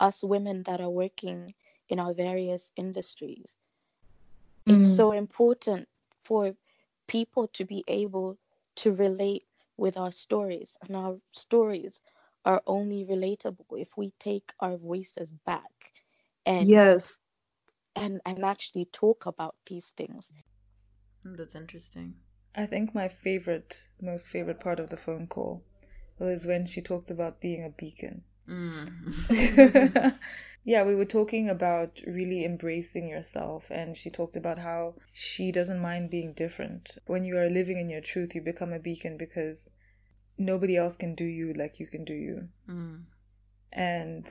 us 0.00 0.22
women 0.24 0.62
that 0.64 0.80
are 0.80 0.90
working 0.90 1.54
in 1.88 1.98
our 1.98 2.14
various 2.14 2.72
industries. 2.76 3.58
It's 4.68 4.88
Mm. 4.88 4.88
so 4.88 5.12
important 5.12 5.88
for 6.24 6.56
people 7.06 7.48
to 7.48 7.64
be 7.64 7.84
able 7.88 8.38
to 8.76 8.92
relate 8.92 9.46
with 9.76 9.96
our 9.96 10.10
stories, 10.12 10.76
and 10.82 10.96
our 10.96 11.20
stories 11.32 12.02
are 12.44 12.62
only 12.66 13.04
relatable 13.04 13.80
if 13.80 13.96
we 13.96 14.10
take 14.18 14.52
our 14.60 14.76
voices 14.76 15.32
back 15.32 15.92
and 16.46 16.74
Yes. 16.74 17.18
and 17.96 18.20
and 18.24 18.44
actually 18.44 18.84
talk 18.86 19.26
about 19.26 19.56
these 19.66 19.90
things. 19.90 20.32
That's 21.24 21.54
interesting 21.54 22.14
I 22.54 22.66
think 22.66 22.94
my 22.94 23.08
favorite, 23.08 23.88
most 24.00 24.28
favorite 24.28 24.60
part 24.60 24.78
of 24.78 24.90
the 24.90 24.96
phone 24.96 25.26
call 25.26 25.64
was 26.18 26.46
when 26.46 26.66
she 26.66 26.80
talked 26.80 27.10
about 27.10 27.40
being 27.40 27.64
a 27.64 27.70
beacon. 27.70 28.22
mm. 28.48 30.14
yeah, 30.64 30.84
we 30.84 30.94
were 30.94 31.04
talking 31.04 31.50
about 31.50 32.00
really 32.06 32.44
embracing 32.44 33.08
yourself, 33.08 33.70
and 33.70 33.96
she 33.96 34.08
talked 34.08 34.36
about 34.36 34.60
how 34.60 34.94
she 35.12 35.50
doesn't 35.50 35.80
mind 35.80 36.10
being 36.10 36.32
different. 36.32 36.96
When 37.06 37.24
you 37.24 37.36
are 37.38 37.50
living 37.50 37.78
in 37.78 37.90
your 37.90 38.00
truth, 38.00 38.34
you 38.34 38.40
become 38.40 38.72
a 38.72 38.78
beacon 38.78 39.16
because 39.16 39.70
nobody 40.38 40.76
else 40.76 40.96
can 40.96 41.16
do 41.16 41.24
you 41.24 41.52
like 41.52 41.80
you 41.80 41.86
can 41.88 42.04
do 42.04 42.14
you. 42.14 42.48
Mm. 42.68 43.02
And 43.72 44.30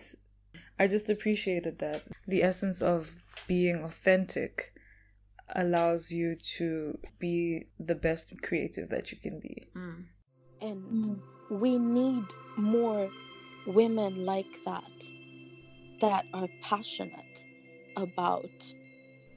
I 0.79 0.87
just 0.87 1.09
appreciated 1.09 1.79
that. 1.79 2.03
The 2.25 2.43
essence 2.43 2.81
of 2.81 3.15
being 3.47 3.83
authentic 3.83 4.73
allows 5.55 6.11
you 6.11 6.35
to 6.35 6.97
be 7.19 7.65
the 7.79 7.95
best 7.95 8.41
creative 8.41 8.89
that 8.89 9.11
you 9.11 9.17
can 9.17 9.39
be. 9.39 9.67
Mm. 9.75 10.05
And 10.61 11.21
we 11.49 11.77
need 11.77 12.25
more 12.57 13.09
women 13.65 14.25
like 14.25 14.59
that 14.65 14.83
that 16.01 16.25
are 16.33 16.47
passionate 16.61 17.45
about 17.95 18.73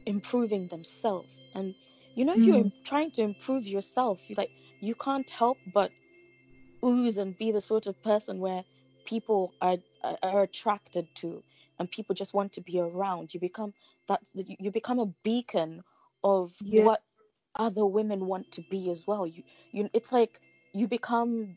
improving 0.06 0.68
themselves. 0.68 1.42
And 1.54 1.75
you 2.14 2.25
know, 2.25 2.32
if 2.32 2.44
you're 2.44 2.73
trying 2.85 3.11
to 3.12 3.23
improve 3.23 3.66
yourself, 3.66 4.30
you 4.30 4.37
like 4.37 4.50
you 4.80 4.94
can't 4.94 5.28
help 5.28 5.58
but 5.75 5.90
ooze 6.82 7.18
and 7.18 7.37
be 7.37 7.52
the 7.52 7.61
sort 7.61 7.87
of 7.87 8.02
person 8.02 8.38
where 8.38 8.64
people 9.04 9.52
are 9.61 9.76
are- 10.23 10.42
attracted 10.42 11.06
to 11.16 11.42
and 11.78 11.90
people 11.90 12.14
just 12.14 12.32
want 12.32 12.52
to 12.54 12.61
be 12.62 12.80
around. 12.80 13.35
You 13.35 13.40
become 13.40 13.75
that 14.08 14.23
you 14.35 14.70
become 14.70 14.99
a 14.99 15.06
beacon 15.23 15.82
of 16.26 16.52
Yeah. 16.61 16.85
what 16.85 17.02
other 17.54 17.87
women 17.87 18.26
want 18.26 18.50
to 18.52 18.62
be 18.62 18.90
as 18.90 19.06
well. 19.06 19.26
You 19.26 19.42
you 19.73 19.88
it's 19.92 20.12
like 20.12 20.40
you 20.75 20.88
become 20.88 21.56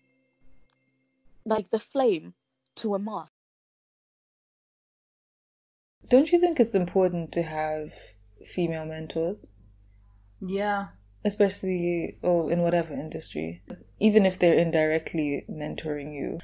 like 1.46 1.70
the 1.72 1.80
flame 1.80 2.34
to 2.76 2.94
a 2.96 3.00
moth. 3.00 3.32
Don't 6.08 6.32
you 6.32 6.40
think 6.40 6.60
it's 6.60 6.76
important 6.76 7.32
to 7.34 7.44
have 7.44 7.92
female 8.46 8.86
mentors? 8.86 9.48
yeah 10.40 10.88
Especially 11.26 12.18
oh, 12.24 12.48
in 12.48 12.62
whatever 12.62 12.94
industry, 12.94 13.62
even 14.00 14.26
if 14.26 14.40
they're 14.40 14.58
indirectly 14.58 15.46
mentoring 15.50 16.14
you. 16.14 16.40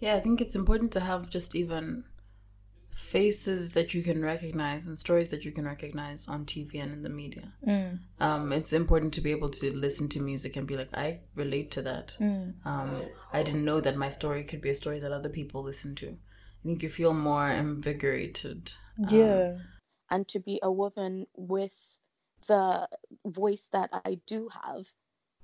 Yeah, 0.00 0.16
I 0.16 0.20
think 0.20 0.40
it's 0.40 0.56
important 0.56 0.92
to 0.92 1.00
have 1.00 1.30
just 1.30 1.54
even 1.54 2.04
faces 2.94 3.72
that 3.72 3.92
you 3.92 4.02
can 4.02 4.22
recognize 4.22 4.86
and 4.86 4.96
stories 4.96 5.30
that 5.30 5.44
you 5.44 5.50
can 5.50 5.64
recognize 5.64 6.28
on 6.28 6.44
TV 6.44 6.80
and 6.80 6.92
in 6.92 7.02
the 7.02 7.08
media. 7.08 7.52
Mm. 7.66 7.98
Um, 8.20 8.52
it's 8.52 8.72
important 8.72 9.12
to 9.14 9.20
be 9.20 9.32
able 9.32 9.50
to 9.50 9.76
listen 9.76 10.08
to 10.10 10.20
music 10.20 10.56
and 10.56 10.66
be 10.66 10.76
like, 10.76 10.96
I 10.96 11.20
relate 11.34 11.72
to 11.72 11.82
that. 11.82 12.16
Mm. 12.20 12.54
Um, 12.64 13.02
I 13.32 13.42
didn't 13.42 13.64
know 13.64 13.80
that 13.80 13.96
my 13.96 14.08
story 14.08 14.44
could 14.44 14.60
be 14.60 14.70
a 14.70 14.74
story 14.74 15.00
that 15.00 15.10
other 15.10 15.28
people 15.28 15.62
listen 15.62 15.96
to. 15.96 16.06
I 16.08 16.62
think 16.62 16.82
you 16.82 16.88
feel 16.88 17.12
more 17.12 17.50
invigorated. 17.50 18.72
um, 18.98 19.08
Yeah. 19.10 19.58
and 20.10 20.28
to 20.28 20.38
be 20.38 20.60
a 20.62 20.70
woman 20.70 21.26
with 21.36 21.76
the 22.46 22.88
voice 23.26 23.68
that 23.72 23.90
I 24.04 24.20
do 24.26 24.48
have, 24.62 24.86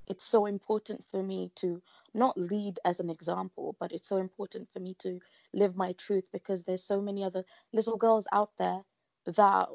it's 0.06 0.24
so 0.24 0.46
important 0.46 1.04
for 1.10 1.22
me 1.22 1.50
to 1.56 1.82
not 2.14 2.36
lead 2.36 2.78
as 2.84 3.00
an 3.00 3.10
example, 3.10 3.76
but 3.78 3.92
it's 3.92 4.08
so 4.08 4.16
important 4.16 4.68
for 4.72 4.80
me 4.80 4.94
to 4.98 5.20
live 5.52 5.76
my 5.76 5.92
truth 5.92 6.24
because 6.32 6.64
there's 6.64 6.82
so 6.82 7.00
many 7.00 7.22
other 7.22 7.44
little 7.72 7.96
girls 7.96 8.26
out 8.32 8.50
there 8.58 8.80
that, 9.26 9.68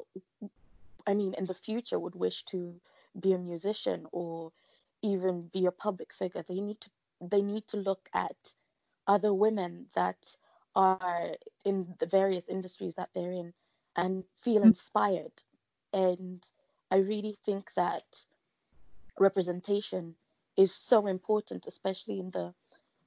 I 1.06 1.14
mean, 1.14 1.34
in 1.34 1.46
the 1.46 1.54
future 1.54 1.98
would 1.98 2.14
wish 2.14 2.44
to 2.46 2.74
be 3.18 3.32
a 3.32 3.38
musician 3.38 4.06
or 4.12 4.52
even 5.02 5.48
be 5.52 5.66
a 5.66 5.72
public 5.72 6.12
figure. 6.12 6.42
They 6.46 6.60
need 6.60 6.80
to 6.82 6.90
they 7.20 7.40
need 7.40 7.66
to 7.68 7.78
look 7.78 8.10
at 8.12 8.54
other 9.06 9.32
women 9.32 9.86
that 9.94 10.36
are 10.74 11.30
in 11.64 11.94
the 11.98 12.06
various 12.06 12.48
industries 12.48 12.94
that 12.96 13.08
they're 13.14 13.32
in 13.32 13.54
and 13.96 14.24
feel 14.36 14.60
mm. 14.60 14.66
inspired. 14.66 15.32
And 15.94 16.44
I 16.90 16.96
really 16.96 17.36
think 17.44 17.72
that 17.74 18.26
representation 19.18 20.14
is 20.56 20.74
so 20.74 21.06
important, 21.06 21.66
especially 21.66 22.18
in 22.18 22.30
the 22.30 22.54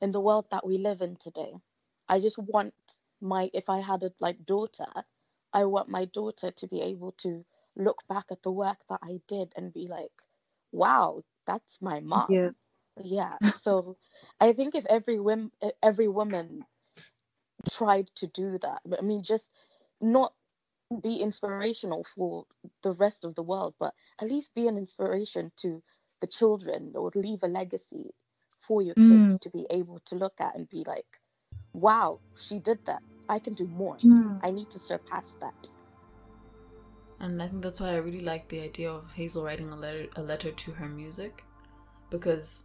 in 0.02 0.12
the 0.12 0.22
world 0.22 0.46
that 0.52 0.66
we 0.66 0.78
live 0.78 1.02
in 1.02 1.16
today. 1.16 1.54
I 2.08 2.20
just 2.20 2.38
want 2.38 2.74
my 3.22 3.50
if 3.54 3.70
I 3.70 3.80
had 3.80 4.04
a 4.04 4.12
like 4.20 4.46
daughter, 4.46 4.88
I 5.54 5.66
want 5.66 5.90
my 5.90 6.06
daughter 6.06 6.52
to 6.52 6.68
be 6.68 6.82
able 6.82 7.12
to 7.24 7.46
look 7.76 8.04
back 8.08 8.26
at 8.32 8.44
the 8.44 8.52
work 8.52 8.80
that 8.90 9.00
I 9.04 9.20
did 9.28 9.54
and 9.56 9.74
be 9.74 9.88
like, 9.88 10.12
wow, 10.72 11.22
that's 11.46 11.82
my 11.82 12.00
mom. 12.00 12.28
Yeah. 12.30 12.50
Yeah. 13.02 13.38
So 13.54 13.98
I 14.40 14.54
think 14.54 14.76
if 14.76 14.86
every 14.88 15.20
woman 15.20 15.52
every 15.82 16.08
woman 16.08 16.66
tried 17.70 18.08
to 18.16 18.28
do 18.28 18.58
that, 18.60 18.82
I 18.98 19.02
mean 19.02 19.24
just 19.24 19.50
not 20.02 20.34
be 21.02 21.18
inspirational 21.18 22.04
for 22.16 22.46
the 22.82 22.94
rest 22.94 23.24
of 23.24 23.36
the 23.36 23.44
world, 23.44 23.76
but 23.80 23.94
at 24.20 24.30
least 24.30 24.56
be 24.56 24.68
an 24.68 24.78
inspiration 24.78 25.52
to 25.58 25.84
the 26.22 26.28
children 26.28 26.94
or 26.96 27.12
leave 27.16 27.44
a 27.44 27.48
legacy 27.48 28.12
for 28.62 28.82
your 28.82 28.96
kids 28.96 29.38
to 29.40 29.50
be 29.50 29.66
able 29.70 30.00
to 30.06 30.16
look 30.16 30.34
at 30.40 30.56
and 30.56 30.70
be 30.70 30.84
like, 30.86 31.20
wow, 31.74 32.20
she 32.38 32.60
did 32.60 32.80
that. 32.86 33.02
I 33.30 33.40
can 33.40 33.54
do 33.54 33.68
more. 33.68 33.98
I 34.44 34.52
need 34.52 34.70
to 34.72 34.80
surpass 34.80 35.38
that. 35.42 35.70
And 37.20 37.42
I 37.42 37.48
think 37.48 37.64
that's 37.64 37.82
why 37.82 37.90
I 37.90 37.98
really 37.98 38.22
like 38.22 38.48
the 38.48 38.62
idea 38.62 38.92
of 38.92 39.14
Hazel 39.14 39.44
writing 39.44 39.70
a 39.72 39.76
letter 39.76 40.08
a 40.16 40.22
letter 40.22 40.52
to 40.52 40.72
her 40.74 40.88
music 40.88 41.44
because 42.10 42.64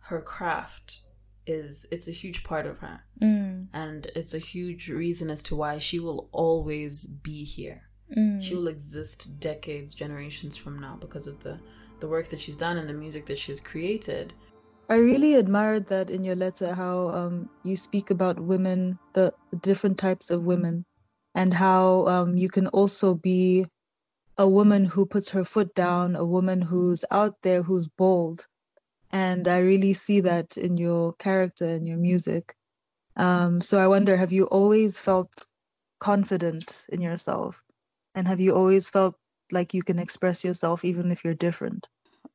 her 0.00 0.20
craft 0.20 1.00
is 1.46 1.86
it's 1.90 2.08
a 2.08 2.12
huge 2.12 2.42
part 2.44 2.66
of 2.66 2.78
her 2.80 3.04
Mm. 3.22 3.68
and 3.72 4.06
it's 4.16 4.34
a 4.34 4.38
huge 4.38 4.88
reason 4.88 5.30
as 5.30 5.42
to 5.44 5.54
why 5.56 5.78
she 5.78 5.98
will 6.00 6.28
always 6.32 7.06
be 7.06 7.44
here 7.44 7.82
Mm. 8.16 8.42
she 8.42 8.54
will 8.54 8.68
exist 8.68 9.38
decades 9.40 9.94
generations 9.94 10.56
from 10.56 10.78
now 10.78 10.96
because 11.00 11.26
of 11.26 11.42
the 11.42 11.60
the 12.00 12.08
work 12.08 12.28
that 12.28 12.40
she's 12.40 12.56
done 12.56 12.76
and 12.76 12.88
the 12.88 12.94
music 12.94 13.26
that 13.26 13.38
she's 13.38 13.60
created 13.60 14.32
I 14.88 14.96
really 14.96 15.34
admired 15.36 15.86
that 15.86 16.10
in 16.10 16.24
your 16.24 16.34
letter 16.36 16.74
how 16.74 17.08
um, 17.08 17.48
you 17.62 17.74
speak 17.74 18.10
about 18.10 18.38
women, 18.38 18.98
the 19.14 19.32
different 19.62 19.96
types 19.96 20.30
of 20.30 20.42
women, 20.42 20.84
and 21.34 21.54
how 21.54 22.06
um, 22.06 22.36
you 22.36 22.50
can 22.50 22.66
also 22.68 23.14
be 23.14 23.64
a 24.36 24.46
woman 24.46 24.84
who 24.84 25.06
puts 25.06 25.30
her 25.30 25.44
foot 25.44 25.74
down, 25.74 26.16
a 26.16 26.24
woman 26.24 26.60
who's 26.60 27.02
out 27.10 27.34
there, 27.42 27.62
who's 27.62 27.88
bold. 27.88 28.46
And 29.10 29.48
I 29.48 29.58
really 29.58 29.94
see 29.94 30.20
that 30.20 30.58
in 30.58 30.76
your 30.76 31.14
character 31.14 31.66
and 31.66 31.86
your 31.86 31.98
music. 31.98 32.54
Um, 33.16 33.62
so 33.62 33.78
I 33.78 33.86
wonder 33.86 34.16
have 34.16 34.32
you 34.32 34.44
always 34.46 34.98
felt 34.98 35.46
confident 35.98 36.84
in 36.90 37.00
yourself? 37.00 37.62
And 38.14 38.28
have 38.28 38.40
you 38.40 38.54
always 38.54 38.90
felt 38.90 39.14
like 39.50 39.74
you 39.74 39.82
can 39.82 39.98
express 39.98 40.44
yourself 40.44 40.84
even 40.84 41.10
if 41.10 41.24
you're 41.24 41.34
different? 41.34 41.88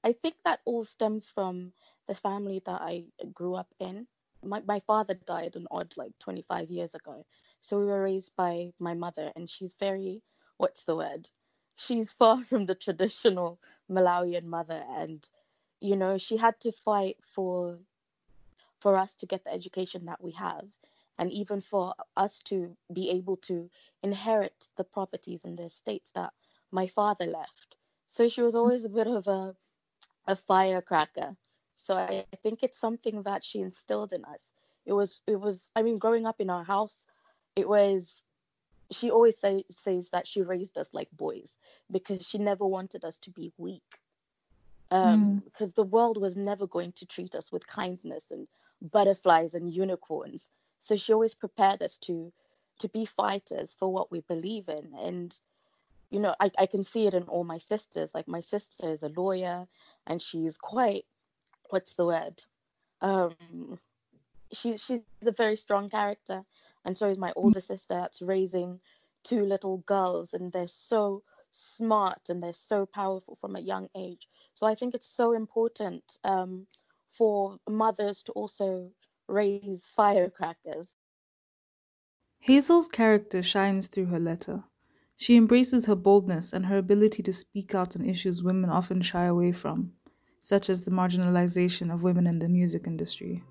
I 0.04 0.14
think 0.14 0.36
that 0.46 0.62
all 0.66 0.86
stems 0.86 1.30
from 1.30 1.74
the 2.08 2.16
family 2.16 2.62
that 2.66 2.82
I 2.82 3.06
grew 3.34 3.56
up 3.56 3.74
in. 3.80 4.08
My, 4.44 4.62
my 4.66 4.80
father 4.80 5.14
died 5.14 5.56
an 5.56 5.68
odd 5.70 5.94
like 5.98 6.14
25 6.20 6.72
years 6.72 6.96
ago. 6.96 7.26
So 7.60 7.80
we 7.80 7.86
were 7.86 8.04
raised 8.04 8.36
by 8.38 8.72
my 8.80 8.94
mother, 8.94 9.32
and 9.36 9.50
she's 9.50 9.74
very, 9.74 10.22
what's 10.58 10.86
the 10.86 10.96
word? 10.96 11.28
She's 11.76 12.12
far 12.20 12.44
from 12.44 12.66
the 12.66 12.76
traditional 12.76 13.60
Malawian 13.92 14.46
mother. 14.46 14.84
And, 14.90 15.28
you 15.82 15.98
know, 15.98 16.18
she 16.18 16.38
had 16.38 16.60
to 16.62 16.72
fight 16.72 17.18
for 17.36 17.80
for 18.80 18.96
us 18.96 19.14
to 19.16 19.26
get 19.26 19.44
the 19.44 19.54
education 19.54 20.06
that 20.06 20.24
we 20.24 20.32
have 20.32 20.66
and 21.18 21.32
even 21.34 21.60
for 21.60 21.94
us 22.16 22.40
to 22.40 22.78
be 22.94 23.10
able 23.10 23.36
to 23.36 23.70
inherit 24.02 24.70
the 24.78 24.86
properties 24.86 25.44
and 25.44 25.60
the 25.60 25.64
estates 25.64 26.12
that 26.12 26.32
my 26.72 26.88
father 26.88 27.26
left. 27.26 27.78
So 28.08 28.28
she 28.28 28.42
was 28.42 28.56
always 28.56 28.86
a 28.86 28.90
bit 28.90 29.08
of 29.08 29.28
a 29.28 29.56
a 30.28 30.36
firecracker. 30.36 31.36
So 31.76 31.96
I, 31.96 32.26
I 32.32 32.36
think 32.44 32.62
it's 32.62 32.78
something 32.78 33.24
that 33.24 33.44
she 33.44 33.62
instilled 33.62 34.14
in 34.14 34.24
us. 34.26 34.50
It 34.86 34.94
was 34.94 35.22
it 35.28 35.40
was 35.40 35.72
i 35.76 35.82
mean 35.82 35.98
growing 35.98 36.26
up 36.26 36.40
in 36.42 36.50
our 36.50 36.64
house 36.64 37.06
it 37.56 37.68
was 37.68 38.24
she 38.92 39.12
always 39.12 39.38
say, 39.38 39.64
says 39.70 40.10
that 40.10 40.28
she 40.28 40.42
raised 40.42 40.78
us 40.78 40.90
like 40.94 41.10
boys 41.12 41.58
because 41.92 42.28
she 42.28 42.38
never 42.38 42.66
wanted 42.66 43.06
us 43.06 43.18
to 43.20 43.32
be 43.32 43.52
weak. 43.58 44.00
Um, 44.92 45.44
because 45.46 45.74
the 45.74 45.84
world 45.84 46.20
was 46.20 46.36
never 46.36 46.66
going 46.66 46.94
to 46.94 47.06
treat 47.06 47.36
us 47.36 47.52
with 47.52 47.68
kindness 47.68 48.32
and 48.32 48.48
butterflies 48.82 49.54
and 49.54 49.72
unicorns. 49.72 50.52
So 50.80 50.98
she 50.98 51.14
always 51.14 51.36
prepared 51.36 51.84
us 51.84 51.98
to 52.00 52.34
to 52.80 52.88
be 52.88 53.06
fighters 53.06 53.76
for 53.78 53.92
what 53.92 54.10
we 54.10 54.22
believe 54.22 54.70
in. 54.70 54.94
And 54.98 55.38
you 56.10 56.20
know 56.20 56.36
I, 56.40 56.52
I 56.58 56.66
can 56.66 56.84
see 56.84 57.08
it 57.08 57.14
in 57.14 57.24
all 57.24 57.44
my 57.44 57.58
sisters 57.58 58.14
like 58.14 58.28
my 58.28 58.40
sister 58.40 58.90
is 58.90 59.04
a 59.04 59.10
lawyer 59.10 59.68
and 60.08 60.22
she's 60.22 60.58
quite 60.58 61.06
what's 61.70 61.94
the 61.94 62.06
word? 62.06 62.44
Um 63.02 63.80
she 64.52 64.78
she's 64.78 65.02
a 65.26 65.32
very 65.32 65.56
strong 65.56 65.90
character 65.90 66.44
and 66.86 66.98
so 66.98 67.10
is 67.10 67.18
my 67.18 67.32
older 67.36 67.62
sister 67.62 67.96
that's 67.96 68.22
raising 68.22 68.80
two 69.24 69.46
little 69.46 69.78
girls 69.80 70.34
and 70.34 70.52
they're 70.52 70.68
so 70.68 71.24
smart 71.52 72.30
and 72.30 72.42
they're 72.42 72.54
so 72.54 72.86
powerful 72.86 73.38
from 73.42 73.56
a 73.56 73.60
young 73.60 73.88
age. 73.96 74.28
So 74.54 74.68
i 74.68 74.76
think 74.76 74.96
it's 74.96 75.08
so 75.08 75.34
important 75.34 76.04
um 76.24 76.68
for 77.18 77.58
mothers 77.68 78.22
to 78.24 78.32
also 78.34 78.92
raise 79.28 79.92
firecrackers. 79.96 80.96
Hazel's 82.40 82.88
character 82.88 83.44
shines 83.44 83.88
through 83.88 84.06
her 84.08 84.20
letter. 84.20 84.64
She 85.20 85.36
embraces 85.36 85.86
her 85.86 85.98
boldness 85.98 86.54
and 86.54 86.68
her 86.68 86.78
ability 86.78 87.22
to 87.24 87.34
speak 87.34 87.76
out 87.76 87.94
on 87.94 88.06
issues 88.06 88.42
women 88.42 88.70
often 88.70 89.02
shy 89.02 89.26
away 89.26 89.52
from, 89.52 89.92
such 90.40 90.70
as 90.70 90.80
the 90.80 90.92
marginalization 90.92 91.94
of 91.94 92.04
women 92.04 92.26
in 92.26 92.40
the 92.40 92.48
music 92.48 92.88
industry. 92.88 93.44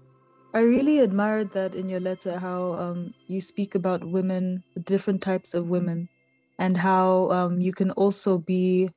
I 0.55 0.61
really 0.61 1.01
admired 1.01 1.53
that 1.53 1.75
in 1.75 1.91
your 1.91 2.01
letter 2.01 2.39
how 2.39 2.73
um, 2.73 3.13
you 3.27 3.43
speak 3.43 3.75
about 3.75 4.03
women, 4.03 4.65
different 4.85 5.21
types 5.21 5.53
of 5.53 5.69
women, 5.69 6.09
and 6.59 6.75
how 6.75 7.31
um, 7.33 7.61
you 7.61 7.75
can 7.75 7.91
also 7.91 8.39
be 8.39 8.89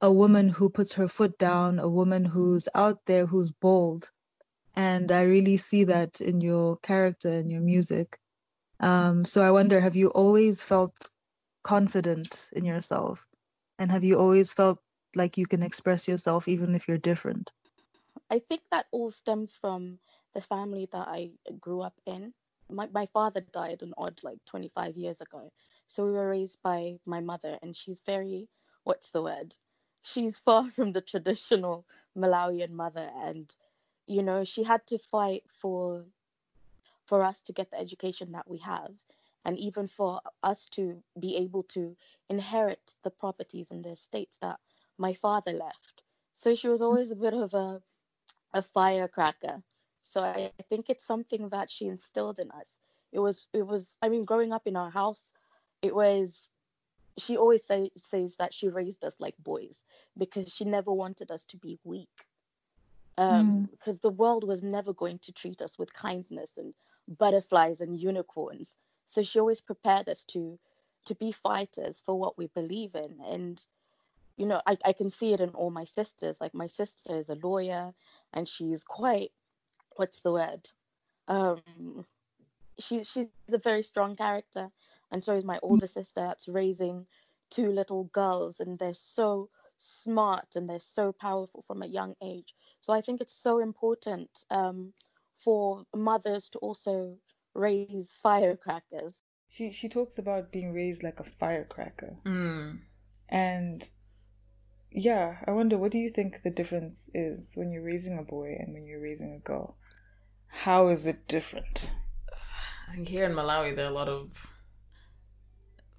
a 0.00 0.10
woman 0.10 0.48
who 0.48 0.70
puts 0.70 0.94
her 0.94 1.08
foot 1.08 1.36
down, 1.36 1.78
a 1.78 1.90
woman 1.90 2.24
who's 2.24 2.70
out 2.74 3.04
there, 3.04 3.26
who's 3.26 3.50
bold. 3.50 4.10
And 4.76 5.12
I 5.12 5.24
really 5.24 5.58
see 5.58 5.84
that 5.84 6.22
in 6.22 6.40
your 6.40 6.78
character 6.78 7.28
and 7.30 7.50
your 7.50 7.60
music. 7.60 8.18
Um, 8.80 9.26
so 9.26 9.42
I 9.42 9.50
wonder, 9.50 9.78
have 9.78 9.94
you 9.94 10.08
always 10.08 10.62
felt 10.62 10.96
confident 11.62 12.48
in 12.52 12.64
yourself? 12.64 13.26
And 13.78 13.90
have 13.90 14.04
you 14.04 14.18
always 14.18 14.52
felt 14.52 14.78
like 15.14 15.38
you 15.38 15.46
can 15.46 15.62
express 15.62 16.08
yourself 16.08 16.48
even 16.48 16.74
if 16.74 16.88
you're 16.88 16.98
different? 16.98 17.52
I 18.30 18.38
think 18.38 18.62
that 18.70 18.86
all 18.90 19.10
stems 19.10 19.56
from 19.56 19.98
the 20.34 20.40
family 20.40 20.88
that 20.92 21.08
I 21.08 21.30
grew 21.60 21.80
up 21.80 21.94
in. 22.06 22.34
My, 22.70 22.88
my 22.92 23.06
father 23.06 23.40
died 23.40 23.82
an 23.82 23.94
odd 23.96 24.20
like 24.22 24.38
25 24.46 24.96
years 24.96 25.20
ago. 25.20 25.50
So 25.86 26.04
we 26.04 26.12
were 26.12 26.28
raised 26.28 26.62
by 26.62 26.98
my 27.06 27.20
mother, 27.20 27.58
and 27.62 27.74
she's 27.74 28.00
very, 28.04 28.48
what's 28.84 29.10
the 29.10 29.22
word? 29.22 29.54
She's 30.02 30.38
far 30.44 30.68
from 30.70 30.92
the 30.92 31.00
traditional 31.00 31.86
Malawian 32.16 32.70
mother. 32.70 33.10
And, 33.24 33.54
you 34.06 34.22
know, 34.22 34.44
she 34.44 34.62
had 34.62 34.86
to 34.88 34.98
fight 34.98 35.44
for 35.60 36.04
for 37.06 37.24
us 37.24 37.40
to 37.40 37.54
get 37.54 37.70
the 37.70 37.80
education 37.80 38.32
that 38.32 38.46
we 38.46 38.58
have 38.58 38.92
and 39.44 39.58
even 39.58 39.86
for 39.86 40.20
us 40.42 40.66
to 40.66 41.02
be 41.18 41.36
able 41.36 41.62
to 41.64 41.96
inherit 42.28 42.94
the 43.04 43.10
properties 43.10 43.70
and 43.70 43.84
the 43.84 43.90
estates 43.90 44.38
that 44.38 44.58
my 44.98 45.14
father 45.14 45.52
left. 45.52 46.02
So 46.34 46.54
she 46.54 46.68
was 46.68 46.82
always 46.82 47.10
a 47.10 47.16
bit 47.16 47.34
of 47.34 47.54
a 47.54 47.82
a 48.54 48.62
firecracker. 48.62 49.62
So 50.00 50.22
I, 50.22 50.50
I 50.58 50.62
think 50.68 50.88
it's 50.88 51.04
something 51.04 51.50
that 51.50 51.70
she 51.70 51.86
instilled 51.86 52.38
in 52.38 52.50
us. 52.50 52.76
It 53.12 53.18
was 53.20 53.46
it 53.52 53.66
was 53.66 53.96
i 54.02 54.08
mean 54.08 54.24
growing 54.24 54.52
up 54.52 54.66
in 54.66 54.76
our 54.76 54.90
house 54.90 55.32
it 55.82 55.94
was 55.94 56.50
she 57.18 57.36
always 57.36 57.64
say, 57.64 57.90
says 57.96 58.36
that 58.36 58.54
she 58.54 58.68
raised 58.68 59.04
us 59.04 59.16
like 59.18 59.34
boys 59.38 59.84
because 60.16 60.52
she 60.52 60.64
never 60.64 60.92
wanted 60.92 61.30
us 61.30 61.44
to 61.46 61.56
be 61.56 61.78
weak. 61.84 62.26
Um, 63.18 63.66
because 63.72 63.98
the 63.98 64.10
world 64.10 64.46
was 64.46 64.62
never 64.62 64.92
going 64.92 65.18
to 65.20 65.32
treat 65.32 65.60
us 65.60 65.76
with 65.76 65.92
kindness 65.92 66.52
and 66.56 66.72
butterflies 67.18 67.80
and 67.80 67.98
unicorns 67.98 68.78
so 69.08 69.22
she 69.22 69.40
always 69.40 69.60
prepared 69.62 70.08
us 70.08 70.22
to 70.22 70.58
to 71.06 71.14
be 71.14 71.32
fighters 71.32 72.02
for 72.04 72.18
what 72.18 72.36
we 72.36 72.48
believe 72.48 72.94
in. 72.94 73.18
And 73.26 73.60
you 74.36 74.46
know 74.46 74.60
I, 74.66 74.76
I 74.84 74.92
can 74.92 75.10
see 75.10 75.32
it 75.32 75.40
in 75.40 75.50
all 75.50 75.70
my 75.70 75.84
sisters. 75.84 76.40
Like 76.40 76.54
my 76.54 76.66
sister 76.66 77.16
is 77.16 77.30
a 77.30 77.34
lawyer 77.34 77.94
and 78.34 78.46
she's 78.46 78.84
quite 78.84 79.32
what's 79.96 80.20
the 80.20 80.32
word? 80.32 80.68
Um 81.26 82.04
she 82.78 83.02
she's 83.02 83.28
a 83.52 83.58
very 83.58 83.82
strong 83.82 84.14
character. 84.14 84.70
And 85.10 85.24
so 85.24 85.34
is 85.36 85.44
my 85.44 85.58
older 85.62 85.86
sister 85.86 86.20
that's 86.20 86.48
raising 86.48 87.06
two 87.50 87.72
little 87.72 88.04
girls 88.12 88.60
and 88.60 88.78
they're 88.78 88.92
so 88.92 89.48
smart 89.78 90.54
and 90.54 90.68
they're 90.68 90.80
so 90.80 91.12
powerful 91.12 91.64
from 91.66 91.82
a 91.82 91.86
young 91.86 92.14
age. 92.22 92.54
So 92.80 92.92
i 92.92 93.00
think 93.00 93.20
it's 93.22 93.34
so 93.34 93.58
important 93.60 94.44
um 94.50 94.92
for 95.44 95.84
mothers 95.94 96.50
to 96.50 96.58
also 96.58 97.16
raise 97.58 98.16
firecrackers. 98.22 99.22
She 99.48 99.70
she 99.70 99.88
talks 99.88 100.18
about 100.18 100.52
being 100.52 100.72
raised 100.72 101.02
like 101.02 101.20
a 101.20 101.24
firecracker. 101.24 102.18
Mm. 102.24 102.80
And 103.28 103.90
yeah, 104.90 105.38
I 105.46 105.50
wonder 105.52 105.76
what 105.76 105.92
do 105.92 105.98
you 105.98 106.10
think 106.10 106.42
the 106.42 106.50
difference 106.50 107.10
is 107.14 107.52
when 107.54 107.70
you're 107.70 107.84
raising 107.84 108.18
a 108.18 108.22
boy 108.22 108.56
and 108.58 108.72
when 108.72 108.86
you're 108.86 109.00
raising 109.00 109.32
a 109.34 109.38
girl? 109.38 109.76
How 110.48 110.88
is 110.88 111.06
it 111.06 111.28
different? 111.28 111.94
I 112.88 112.94
think 112.94 113.08
here 113.08 113.24
in 113.24 113.32
Malawi 113.32 113.74
there 113.74 113.86
are 113.86 113.90
a 113.90 113.94
lot 113.94 114.08
of 114.08 114.46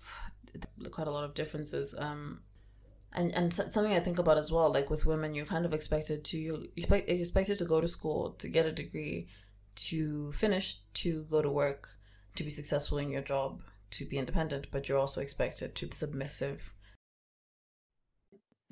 quite 0.91 1.07
a 1.07 1.11
lot 1.11 1.23
of 1.23 1.33
differences. 1.33 1.95
Um, 1.97 2.41
and 3.13 3.33
and 3.33 3.53
something 3.53 3.93
I 3.93 3.99
think 3.99 4.19
about 4.19 4.37
as 4.37 4.51
well, 4.51 4.71
like 4.71 4.89
with 4.89 5.05
women, 5.05 5.33
you're 5.33 5.45
kind 5.45 5.65
of 5.65 5.73
expected 5.73 6.23
to 6.25 6.37
you 6.37 6.69
expect 6.75 7.09
you're 7.09 7.19
expected 7.19 7.57
to 7.59 7.65
go 7.65 7.81
to 7.81 7.87
school 7.87 8.31
to 8.39 8.47
get 8.47 8.65
a 8.65 8.71
degree, 8.71 9.27
to 9.75 10.31
finish, 10.33 10.77
to 10.95 11.23
go 11.29 11.41
to 11.41 11.49
work, 11.49 11.89
to 12.35 12.43
be 12.43 12.49
successful 12.49 12.97
in 12.97 13.09
your 13.09 13.21
job, 13.21 13.63
to 13.91 14.05
be 14.05 14.17
independent, 14.17 14.67
but 14.71 14.87
you're 14.87 14.97
also 14.97 15.21
expected 15.21 15.75
to 15.75 15.87
be 15.87 15.95
submissive. 15.95 16.73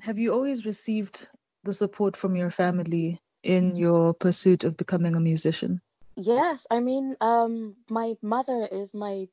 Have 0.00 0.18
you 0.18 0.32
always 0.32 0.64
received 0.64 1.28
the 1.64 1.72
support 1.72 2.16
from 2.16 2.36
your 2.36 2.50
family 2.50 3.20
in 3.42 3.76
your 3.76 4.14
pursuit 4.14 4.64
of 4.64 4.76
becoming 4.76 5.16
a 5.16 5.20
musician? 5.20 5.80
Yes, 6.16 6.66
I 6.70 6.80
mean, 6.80 7.16
um, 7.20 7.76
my 7.90 8.16
mother 8.22 8.68
is 8.70 8.94
my 8.94 9.28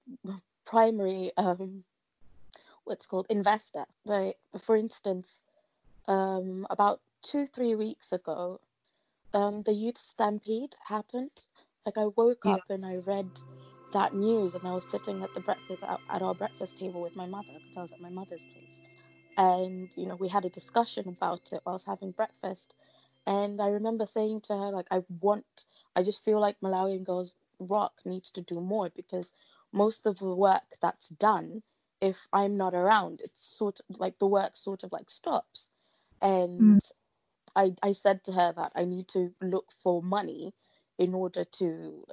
primary 0.66 1.32
um, 1.38 1.84
what's 2.84 3.06
called 3.06 3.28
investor. 3.30 3.86
Like, 4.06 4.38
for 4.60 4.76
instance, 4.76 5.40
um, 6.08 6.66
about 6.70 7.02
two, 7.24 7.46
three 7.46 7.76
weeks 7.76 8.12
ago, 8.12 8.60
um, 9.34 9.64
the 9.64 9.74
youth 9.74 9.98
stampede 9.98 10.76
happened 10.88 11.32
Like 11.86 11.98
I 11.98 12.08
woke 12.16 12.44
yeah. 12.46 12.54
up 12.54 12.70
and 12.70 12.86
I 12.86 12.98
read 12.98 13.30
that 13.94 14.14
news, 14.14 14.56
and 14.56 14.68
I 14.68 14.74
was 14.74 14.86
sitting 14.86 15.24
at 15.24 15.34
the 15.34 15.40
breakfast 15.40 15.84
at 15.84 16.22
our 16.22 16.34
breakfast 16.34 16.80
table 16.80 17.02
with 17.02 17.16
my 17.16 17.26
mother 17.26 17.54
because 17.54 17.78
I 17.78 17.82
was 17.82 17.92
at 17.92 18.02
my 18.02 18.10
mother's 18.10 18.46
place, 18.46 18.82
and 19.38 19.92
you 19.96 20.06
know 20.06 20.16
we 20.16 20.28
had 20.28 20.46
a 20.46 20.50
discussion 20.50 21.08
about 21.08 21.54
it 21.54 21.62
while 21.64 21.74
I 21.74 21.76
was 21.76 21.86
having 21.86 22.12
breakfast, 22.12 22.76
and 23.26 23.62
I 23.62 23.68
remember 23.68 24.06
saying 24.06 24.42
to 24.42 24.54
her 24.54 24.72
like 24.72 24.88
I 24.92 25.04
want, 25.22 25.66
I 25.96 26.04
just 26.04 26.24
feel 26.24 26.40
like 26.40 26.60
Malawian 26.62 27.04
Girls 27.04 27.36
Rock 27.60 28.02
needs 28.06 28.32
to 28.32 28.42
do 28.42 28.60
more 28.60 28.90
because 28.96 29.32
most 29.72 30.06
of 30.06 30.20
the 30.20 30.36
work 30.36 30.64
that's 30.82 31.10
done 31.10 31.62
if 32.02 32.28
I'm 32.34 32.58
not 32.58 32.74
around, 32.74 33.22
it's 33.24 33.42
sort 33.42 33.80
of 33.90 34.00
like 34.00 34.20
the 34.20 34.28
work 34.28 34.56
sort 34.56 34.84
of 34.84 34.92
like 34.92 35.10
stops. 35.10 35.70
And 36.22 36.60
mm. 36.60 36.92
I, 37.56 37.74
I 37.82 37.92
said 37.94 38.24
to 38.26 38.32
her 38.34 38.54
that 38.56 38.72
I 38.76 38.86
need 38.86 39.08
to 39.10 39.34
look 39.42 39.72
for 39.82 40.04
money 40.04 40.54
in 40.98 41.14
order 41.14 41.44
to 41.44 42.06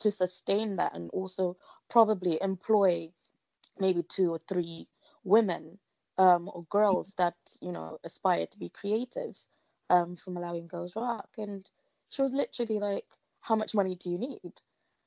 to 0.00 0.10
sustain 0.10 0.76
that 0.76 0.94
and 0.94 1.10
also 1.10 1.56
probably 1.88 2.38
employ 2.40 3.10
maybe 3.78 4.02
two 4.02 4.30
or 4.30 4.38
three 4.38 4.86
women 5.24 5.78
um, 6.18 6.50
or 6.52 6.64
girls 6.70 7.14
that 7.18 7.34
you 7.60 7.72
know 7.72 7.98
aspire 8.04 8.46
to 8.46 8.58
be 8.58 8.70
creatives 8.70 9.48
um, 9.90 10.16
from 10.16 10.34
Malawian 10.34 10.68
Girls 10.68 10.96
Rock. 10.96 11.28
And 11.38 11.68
she 12.08 12.22
was 12.22 12.32
literally 12.32 12.78
like, 12.78 13.06
"How 13.40 13.56
much 13.56 13.74
money 13.74 13.94
do 13.94 14.10
you 14.10 14.18
need?" 14.18 14.60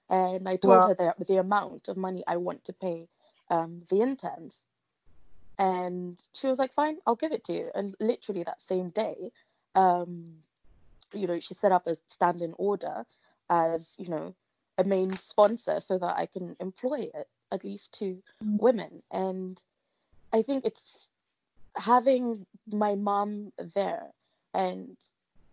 And 0.10 0.48
I 0.48 0.58
told 0.58 0.86
her 0.86 0.94
the, 0.94 1.26
the 1.26 1.38
amount 1.38 1.88
of 1.88 1.98
money 1.98 2.24
I 2.28 2.38
want 2.38 2.66
to 2.66 2.74
pay 2.74 3.08
um, 3.50 3.82
the 3.90 4.02
interns. 4.02 4.64
And 5.58 6.22
she 6.34 6.48
was 6.48 6.60
like, 6.60 6.74
fine, 6.74 6.98
I'll 7.06 7.16
give 7.16 7.32
it 7.32 7.44
to 7.46 7.54
you. 7.54 7.72
And 7.74 7.96
literally 8.00 8.44
that 8.44 8.62
same 8.62 8.90
day, 8.90 9.32
um, 9.74 10.36
you 11.16 11.28
know, 11.28 11.40
she 11.40 11.54
set 11.54 11.72
up 11.72 11.88
a 11.88 11.96
standing 12.08 12.54
order 12.54 13.06
as, 13.50 13.96
you 13.98 14.10
know, 14.10 14.36
a 14.78 14.84
main 14.84 15.16
sponsor 15.16 15.80
so 15.80 15.98
that 15.98 16.18
I 16.18 16.26
can 16.26 16.56
employ 16.60 17.10
it, 17.14 17.28
at 17.52 17.64
least 17.64 17.94
two 17.94 18.22
mm. 18.44 18.60
women. 18.60 19.02
And 19.12 19.62
I 20.34 20.42
think 20.42 20.66
it's 20.66 21.10
having 21.76 22.46
my 22.72 22.96
mom 22.96 23.52
there 23.76 24.08
and 24.54 24.98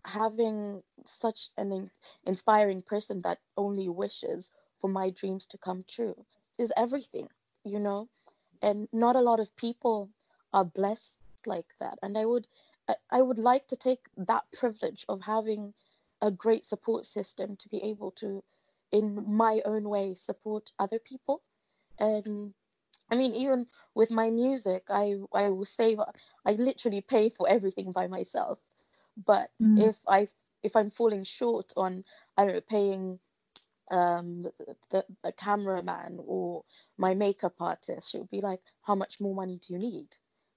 having 0.05 0.83
such 1.05 1.49
an 1.57 1.91
inspiring 2.27 2.83
person 2.83 3.21
that 3.23 3.39
only 3.57 3.89
wishes 3.89 4.53
for 4.81 4.89
my 4.89 5.11
dreams 5.11 5.47
to 5.47 5.59
come 5.59 5.85
true 5.89 6.17
is 6.59 6.73
everything 6.77 7.29
you 7.65 7.79
know 7.79 8.09
and 8.61 8.89
not 8.93 9.17
a 9.17 9.21
lot 9.21 9.41
of 9.41 9.55
people 9.57 10.11
are 10.53 10.65
blessed 10.65 11.17
like 11.47 11.75
that 11.81 11.99
and 12.03 12.19
i 12.19 12.25
would 12.25 12.47
i 13.11 13.23
would 13.23 13.39
like 13.39 13.67
to 13.69 13.77
take 13.77 14.01
that 14.17 14.45
privilege 14.53 15.05
of 15.09 15.23
having 15.23 15.73
a 16.23 16.31
great 16.31 16.65
support 16.65 17.05
system 17.05 17.57
to 17.57 17.69
be 17.69 17.83
able 17.83 18.13
to 18.13 18.43
in 18.93 19.25
my 19.27 19.61
own 19.65 19.89
way 19.89 20.15
support 20.15 20.71
other 20.79 20.99
people. 20.99 21.43
And 21.99 22.55
i 23.11 23.17
mean 23.17 23.35
even 23.35 23.67
with 23.95 24.11
my 24.11 24.31
music 24.31 24.85
i 24.89 25.17
i 25.35 25.49
will 25.49 25.67
save 25.67 25.99
i 26.47 26.53
literally 26.53 27.03
pay 27.03 27.29
for 27.29 27.49
everything 27.49 27.93
by 27.93 28.07
myself. 28.07 28.59
But 29.27 29.51
mm. 29.61 29.89
if 29.89 30.01
i 30.09 30.29
if 30.63 30.77
i'm 30.77 30.91
falling 30.91 31.25
short 31.25 31.73
on 31.77 32.05
i 32.37 32.45
don't 32.45 32.55
know 32.55 32.61
paying 32.61 33.19
um 33.91 34.47
the, 34.91 35.05
the 35.23 35.33
cameraman 35.33 36.19
or 36.25 36.65
my 36.97 37.13
makeup 37.15 37.55
artist 37.61 38.11
she'll 38.11 38.25
be 38.37 38.41
like 38.41 38.61
how 38.83 38.95
much 38.95 39.21
more 39.21 39.35
money 39.35 39.59
do 39.59 39.73
you 39.75 39.79
need? 39.79 40.09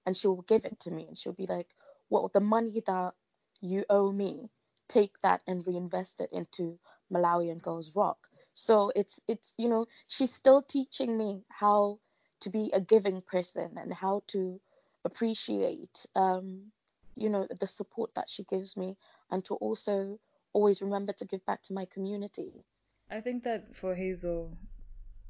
And 0.06 0.16
she'll 0.16 0.42
give 0.42 0.64
it 0.64 0.78
to 0.80 0.90
me 0.92 1.06
and 1.08 1.18
she'll 1.18 1.32
be 1.32 1.46
like 1.46 1.68
well 2.10 2.30
the 2.32 2.40
money 2.40 2.82
that 2.86 3.12
you 3.60 3.84
owe 3.90 4.12
me 4.12 4.50
take 4.88 5.18
that 5.20 5.40
and 5.46 5.66
reinvest 5.66 6.20
it 6.20 6.30
into 6.32 6.78
malawian 7.12 7.60
girls 7.60 7.96
rock. 7.96 8.28
So 8.54 8.92
it's 8.94 9.20
it's 9.28 9.52
you 9.58 9.68
know 9.68 9.86
she's 10.06 10.32
still 10.32 10.62
teaching 10.62 11.18
me 11.18 11.42
how 11.48 11.98
to 12.40 12.50
be 12.50 12.70
a 12.72 12.80
giving 12.80 13.20
person 13.22 13.70
and 13.76 13.92
how 13.92 14.22
to 14.28 14.60
appreciate 15.04 16.04
um 16.16 16.72
you 17.16 17.28
know 17.28 17.46
the 17.60 17.66
support 17.66 18.10
that 18.14 18.28
she 18.28 18.44
gives 18.44 18.76
me 18.76 18.96
and 19.30 19.44
to 19.44 19.54
also 19.54 20.18
always 20.52 20.80
remember 20.82 21.12
to 21.12 21.24
give 21.24 21.44
back 21.44 21.62
to 21.62 21.72
my 21.72 21.84
community. 21.84 22.64
I 23.10 23.20
think 23.20 23.44
that 23.44 23.76
for 23.76 23.94
Hazel, 23.94 24.56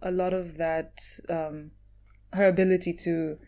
a 0.00 0.10
lot 0.10 0.32
of 0.32 0.56
that, 0.56 1.00
um, 1.28 1.72
her 2.32 2.46
ability 2.46 2.92
to 3.04 3.38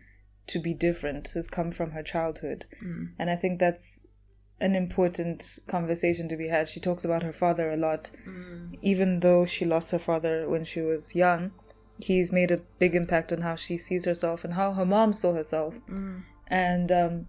to 0.48 0.58
be 0.58 0.74
different 0.74 1.28
has 1.34 1.48
come 1.48 1.70
from 1.70 1.92
her 1.92 2.02
childhood, 2.02 2.66
mm. 2.82 3.10
and 3.18 3.30
I 3.30 3.36
think 3.36 3.58
that's 3.58 4.06
an 4.60 4.74
important 4.74 5.58
conversation 5.68 6.28
to 6.28 6.36
be 6.36 6.48
had. 6.48 6.68
She 6.68 6.80
talks 6.80 7.04
about 7.04 7.22
her 7.22 7.32
father 7.32 7.70
a 7.70 7.76
lot, 7.76 8.10
mm. 8.26 8.76
even 8.82 9.20
though 9.20 9.46
she 9.46 9.64
lost 9.64 9.90
her 9.92 9.98
father 9.98 10.48
when 10.48 10.64
she 10.64 10.80
was 10.80 11.14
young. 11.14 11.52
He's 12.00 12.32
made 12.32 12.50
a 12.50 12.60
big 12.78 12.94
impact 12.94 13.32
on 13.32 13.40
how 13.40 13.56
she 13.56 13.76
sees 13.76 14.04
herself 14.04 14.44
and 14.44 14.54
how 14.54 14.72
her 14.72 14.86
mom 14.86 15.12
saw 15.12 15.32
herself, 15.32 15.80
mm. 15.86 16.22
and 16.46 16.92
um, 16.92 17.26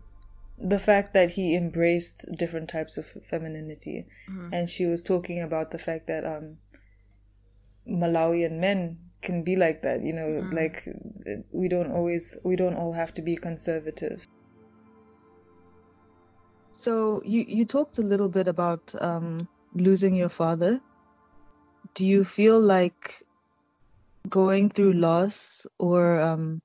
the 0.58 0.80
fact 0.80 1.14
that 1.14 1.32
he 1.32 1.56
embraced 1.56 2.26
different 2.38 2.70
types 2.70 2.98
of 2.98 3.06
femininity. 3.06 4.06
Mm. 4.30 4.50
And 4.52 4.70
she 4.70 4.86
was 4.86 5.02
talking 5.02 5.42
about 5.42 5.72
the 5.72 5.80
fact 5.80 6.08
that 6.08 6.26
um, 6.26 6.58
Malawian 7.88 8.60
men 8.60 9.00
can 9.22 9.44
be 9.44 9.56
like 9.56 9.82
that, 9.82 10.02
you 10.02 10.14
know, 10.14 10.28
mm. 10.28 10.54
like 10.54 10.84
we 11.52 11.68
don't 11.68 11.92
always, 11.92 12.38
we 12.44 12.56
don't 12.56 12.76
all 12.76 12.94
have 12.94 13.14
to 13.14 13.22
be 13.22 13.36
conservative. 13.36 14.26
So 16.74 17.22
you 17.26 17.44
you 17.46 17.66
talked 17.66 17.98
a 17.98 18.02
little 18.02 18.30
bit 18.30 18.48
about 18.48 18.96
um, 19.02 19.48
losing 19.74 20.16
your 20.16 20.30
father. 20.30 20.80
Do 21.94 22.06
you 22.06 22.24
feel 22.24 22.60
like 22.60 23.22
going 24.30 24.70
through 24.70 24.94
loss 24.94 25.68
or 25.78 26.22
um, 26.22 26.62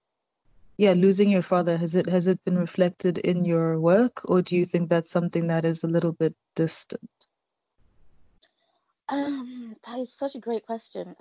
yeah, 0.76 0.92
losing 0.92 1.30
your 1.30 1.42
father 1.42 1.76
has 1.76 1.96
it 1.96 2.08
has 2.08 2.28
it 2.28 2.42
been 2.44 2.58
reflected 2.58 3.18
in 3.18 3.44
your 3.44 3.80
work, 3.80 4.22
or 4.30 4.40
do 4.42 4.54
you 4.54 4.64
think 4.64 4.88
that's 4.88 5.10
something 5.10 5.48
that 5.48 5.64
is 5.64 5.82
a 5.82 5.88
little 5.88 6.12
bit 6.12 6.34
distant? 6.54 7.10
Um, 9.08 9.76
that 9.86 9.98
is 9.98 10.12
such 10.12 10.34
a 10.34 10.38
great 10.38 10.64
question. 10.64 11.14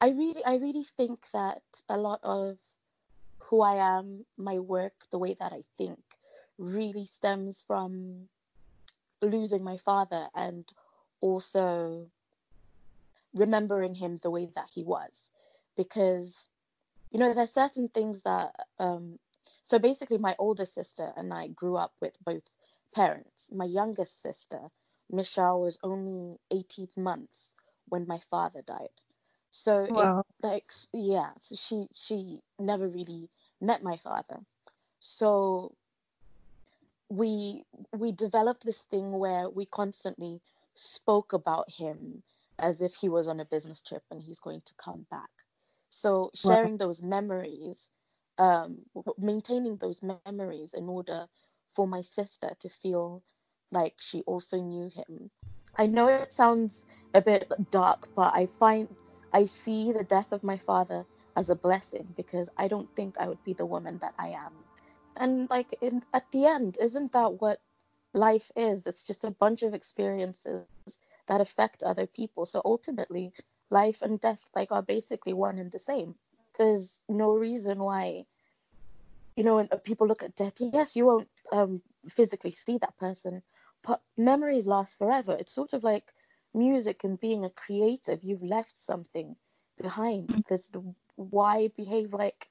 I 0.00 0.10
really, 0.10 0.44
I 0.44 0.56
really 0.56 0.84
think 0.84 1.20
that 1.32 1.62
a 1.88 1.96
lot 1.96 2.20
of 2.22 2.58
who 3.38 3.62
I 3.62 3.98
am, 3.98 4.24
my 4.36 4.58
work, 4.58 4.92
the 5.10 5.18
way 5.18 5.34
that 5.38 5.52
I 5.52 5.62
think, 5.78 6.00
really 6.58 7.06
stems 7.06 7.64
from 7.66 8.28
losing 9.22 9.64
my 9.64 9.76
father 9.78 10.28
and 10.34 10.64
also 11.20 12.10
remembering 13.34 13.94
him 13.94 14.18
the 14.22 14.30
way 14.30 14.48
that 14.54 14.68
he 14.74 14.82
was, 14.82 15.24
because 15.76 16.48
you 17.10 17.18
know 17.18 17.32
there's 17.32 17.52
certain 17.52 17.88
things 17.88 18.22
that 18.22 18.54
um, 18.78 19.18
so 19.64 19.78
basically 19.78 20.18
my 20.18 20.34
older 20.38 20.66
sister 20.66 21.12
and 21.16 21.32
I 21.32 21.48
grew 21.48 21.76
up 21.76 21.94
with 22.00 22.22
both 22.24 22.42
parents. 22.94 23.50
My 23.52 23.64
youngest 23.64 24.20
sister 24.20 24.70
Michelle 25.10 25.60
was 25.60 25.78
only 25.82 26.38
18 26.50 26.88
months 26.96 27.52
when 27.88 28.06
my 28.06 28.18
father 28.30 28.62
died. 28.62 28.90
So 29.50 29.88
wow. 29.88 30.24
it, 30.42 30.46
like 30.46 30.64
yeah, 30.92 31.30
so 31.38 31.56
she 31.56 31.86
she 31.92 32.40
never 32.58 32.88
really 32.88 33.28
met 33.60 33.82
my 33.82 33.96
father. 33.96 34.40
So 35.00 35.74
we 37.08 37.64
we 37.92 38.12
developed 38.12 38.64
this 38.64 38.80
thing 38.90 39.18
where 39.18 39.48
we 39.48 39.64
constantly 39.66 40.40
spoke 40.74 41.32
about 41.32 41.70
him 41.70 42.22
as 42.58 42.80
if 42.80 42.94
he 42.94 43.08
was 43.08 43.28
on 43.28 43.40
a 43.40 43.44
business 43.44 43.82
trip 43.82 44.02
and 44.10 44.22
he's 44.22 44.40
going 44.40 44.62
to 44.64 44.74
come 44.74 45.06
back. 45.10 45.30
So 45.88 46.30
sharing 46.34 46.72
wow. 46.72 46.78
those 46.78 47.02
memories, 47.02 47.90
um, 48.38 48.78
maintaining 49.18 49.76
those 49.76 50.02
memories 50.26 50.74
in 50.74 50.88
order 50.88 51.26
for 51.74 51.86
my 51.86 52.00
sister 52.00 52.50
to 52.60 52.68
feel 52.68 53.22
like 53.70 53.94
she 53.98 54.22
also 54.22 54.60
knew 54.60 54.88
him. 54.88 55.30
I 55.76 55.86
know 55.86 56.08
it 56.08 56.32
sounds 56.32 56.84
a 57.14 57.20
bit 57.20 57.50
dark, 57.70 58.08
but 58.16 58.34
I 58.34 58.46
find 58.46 58.88
I 59.32 59.46
see 59.46 59.92
the 59.92 60.04
death 60.04 60.32
of 60.32 60.42
my 60.42 60.58
father 60.58 61.06
as 61.36 61.50
a 61.50 61.56
blessing 61.56 62.14
because 62.16 62.50
I 62.56 62.68
don't 62.68 62.90
think 62.96 63.16
I 63.18 63.28
would 63.28 63.42
be 63.44 63.52
the 63.52 63.66
woman 63.66 63.98
that 63.98 64.14
I 64.18 64.28
am. 64.28 64.64
And 65.16 65.48
like 65.50 65.76
in, 65.80 66.02
at 66.12 66.26
the 66.32 66.46
end, 66.46 66.78
isn't 66.80 67.12
that 67.12 67.40
what 67.40 67.60
life 68.14 68.50
is? 68.56 68.86
It's 68.86 69.04
just 69.04 69.24
a 69.24 69.30
bunch 69.30 69.62
of 69.62 69.74
experiences 69.74 70.66
that 71.28 71.40
affect 71.40 71.82
other 71.82 72.06
people. 72.06 72.46
So 72.46 72.62
ultimately, 72.64 73.32
life 73.70 74.02
and 74.02 74.20
death 74.20 74.48
like 74.54 74.72
are 74.72 74.82
basically 74.82 75.32
one 75.32 75.58
and 75.58 75.70
the 75.72 75.78
same. 75.78 76.14
There's 76.58 77.02
no 77.08 77.32
reason 77.34 77.78
why, 77.78 78.24
you 79.36 79.44
know, 79.44 79.56
when 79.56 79.68
people 79.84 80.06
look 80.06 80.22
at 80.22 80.36
death, 80.36 80.54
yes, 80.58 80.96
you 80.96 81.06
won't 81.06 81.28
um, 81.52 81.82
physically 82.08 82.52
see 82.52 82.78
that 82.78 82.96
person, 82.96 83.42
but 83.82 84.00
memories 84.16 84.66
last 84.66 84.96
forever. 84.96 85.36
It's 85.38 85.52
sort 85.52 85.74
of 85.74 85.84
like 85.84 86.12
music 86.56 87.04
and 87.04 87.20
being 87.20 87.44
a 87.44 87.50
creative. 87.50 88.24
You've 88.24 88.42
left 88.44 88.80
something 88.80 89.36
behind. 89.80 90.36
Mm. 90.36 90.44
There's 90.48 90.70
why 91.16 91.68
behave 91.76 92.12
like 92.14 92.48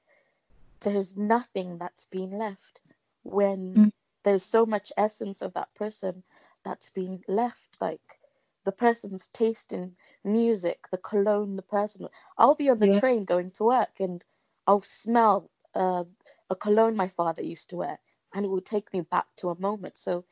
there's 0.80 1.16
nothing 1.16 1.78
that's 1.78 2.06
been 2.06 2.30
left 2.30 2.80
when 3.22 3.82
mm. 3.82 3.90
there's 4.24 4.44
so 4.44 4.66
much 4.66 4.92
essence 4.96 5.42
of 5.42 5.54
that 5.54 5.74
person 5.74 6.22
that's 6.64 6.90
been 6.90 7.22
left. 7.28 7.78
Like 7.80 8.20
the 8.64 8.72
person's 8.72 9.28
taste 9.28 9.72
in 9.72 9.96
music, 10.24 10.88
the 10.90 10.98
cologne, 10.98 11.56
the 11.56 11.62
person. 11.62 12.08
I'll 12.38 12.54
be 12.54 12.68
on 12.70 12.78
the 12.80 12.86
Yeah. 12.86 13.00
train 13.00 13.24
going 13.24 13.50
to 13.52 13.64
work 13.64 14.00
and 14.00 14.24
I'll 14.66 14.82
smell 14.82 15.50
uh, 15.74 16.04
a 16.50 16.56
cologne 16.56 16.96
my 16.96 17.08
father 17.08 17.42
used 17.42 17.70
to 17.70 17.76
wear, 17.76 17.98
and 18.34 18.44
it 18.44 18.48
will 18.48 18.60
take 18.60 18.92
me 18.92 19.00
back 19.00 19.26
to 19.36 19.50
a 19.50 19.60
moment. 19.60 19.98
So 19.98 20.24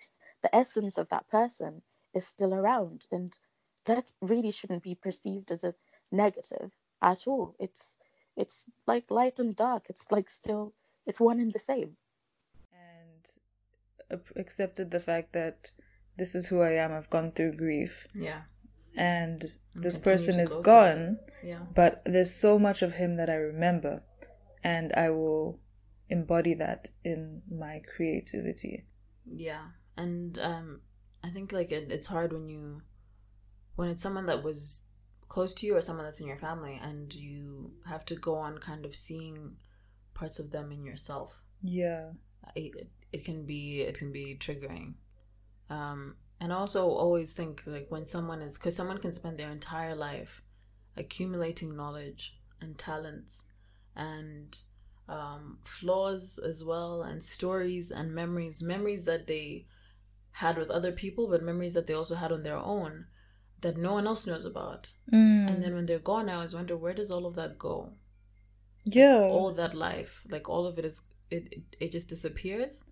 the 0.43 0.55
essence 0.55 0.99
of 0.99 1.09
that 1.11 1.29
person 1.29 1.83
is 2.15 2.27
still 2.27 2.55
around, 2.55 3.07
and 3.13 3.37
death 3.85 4.13
really 4.21 4.51
shouldn't 4.51 4.83
be 4.83 4.95
perceived 4.95 5.51
as 5.51 5.65
a 5.65 5.75
negative 6.13 6.73
at 7.03 7.27
all. 7.27 7.55
It's 7.59 7.97
it's 8.37 8.65
like 8.87 9.11
light 9.11 9.39
and 9.39 9.55
dark. 9.55 9.87
It's 9.89 10.11
like 10.11 10.29
still 10.31 10.73
it's 11.07 11.21
one 11.21 11.41
and 11.41 11.53
the 11.53 11.59
same. 11.59 11.97
and 12.73 14.21
accepted 14.37 14.91
the 14.91 15.01
fact 15.01 15.33
that 15.33 15.71
this 16.17 16.35
is 16.35 16.49
who 16.49 16.61
I 16.63 16.73
am. 16.73 16.93
I've 16.93 17.11
gone 17.11 17.33
through 17.33 17.55
grief, 17.57 18.07
Yeah. 18.15 18.43
and 18.97 19.45
this 19.75 19.99
person 19.99 20.39
is 20.39 20.53
go 20.53 20.63
gone. 20.63 21.19
Yeah. 21.43 21.61
But 21.75 22.03
there's 22.05 22.33
so 22.33 22.59
much 22.59 22.83
of 22.83 22.95
him 22.95 23.17
that 23.17 23.29
I 23.29 23.35
remember, 23.35 24.03
and 24.63 24.93
I 24.93 25.11
will 25.11 25.59
embody 26.09 26.55
that 26.55 26.89
in 27.03 27.43
my 27.51 27.81
creativity. 27.97 28.87
Yeah, 29.27 29.69
and 29.97 30.39
um, 30.39 30.81
I 31.25 31.31
think 31.31 31.53
like 31.53 31.73
it, 31.73 31.91
it's 31.91 32.07
hard 32.09 32.33
when 32.33 32.49
you, 32.49 32.83
when 33.77 33.89
it's 33.89 34.03
someone 34.03 34.27
that 34.27 34.43
was 34.43 34.87
close 35.29 35.55
to 35.55 35.67
you 35.67 35.77
or 35.77 35.81
someone 35.81 36.05
that's 36.05 36.21
in 36.21 36.29
your 36.29 36.39
family, 36.39 36.81
and 36.83 37.15
you 37.15 37.73
have 37.89 38.05
to 38.07 38.15
go 38.15 38.37
on 38.37 38.59
kind 38.59 38.85
of 38.85 38.95
seeing 38.95 39.57
parts 40.15 40.39
of 40.39 40.51
them 40.51 40.71
in 40.71 40.85
yourself. 40.85 41.43
Yeah. 41.63 42.11
It, 42.55 42.91
it 43.13 43.25
can 43.25 43.47
be 43.47 43.81
it 43.83 43.99
can 43.99 44.13
be 44.13 44.37
triggering, 44.39 44.95
um, 45.71 46.17
and 46.41 46.53
also 46.53 46.89
always 46.89 47.33
think 47.33 47.63
like 47.67 47.87
when 47.89 48.07
someone 48.07 48.43
is 48.43 48.59
because 48.59 48.77
someone 48.77 48.99
can 48.99 49.13
spend 49.13 49.39
their 49.39 49.51
entire 49.51 49.95
life 49.95 50.43
accumulating 50.97 51.77
knowledge 51.77 52.37
and 52.61 52.79
talents 52.79 53.43
and 53.97 54.59
um, 55.09 55.59
flaws 55.65 56.39
as 56.39 56.65
well 56.65 57.03
and 57.03 57.23
stories 57.23 57.91
and 57.91 58.15
memories 58.15 58.63
memories 58.63 59.05
that 59.05 59.27
they 59.27 59.67
had 60.33 60.57
with 60.57 60.71
other 60.71 60.93
people 60.93 61.29
but 61.29 61.43
memories 61.43 61.75
that 61.75 61.87
they 61.87 61.95
also 61.95 62.15
had 62.15 62.33
on 62.33 62.43
their 62.43 62.57
own 62.57 63.07
that 63.65 63.77
no 63.87 63.93
one 63.99 64.07
else 64.11 64.27
knows 64.29 64.45
about 64.53 64.83
Mm. 65.13 65.49
and 65.49 65.57
then 65.63 65.75
when 65.75 65.87
they're 65.87 66.09
gone 66.13 66.29
i 66.31 66.35
always 66.35 66.55
wonder 66.59 66.77
where 66.77 66.95
does 67.01 67.11
all 67.15 67.27
of 67.27 67.35
that 67.41 67.59
go 67.59 67.77
yeah. 68.85 69.21
all 69.37 69.53
that 69.61 69.75
life 69.75 70.13
like 70.35 70.49
all 70.49 70.67
of 70.67 70.79
it 70.79 70.85
is 70.91 70.97
it, 71.31 71.45
it 71.57 71.63
it 71.85 71.93
just 71.97 72.09
disappears 72.15 72.85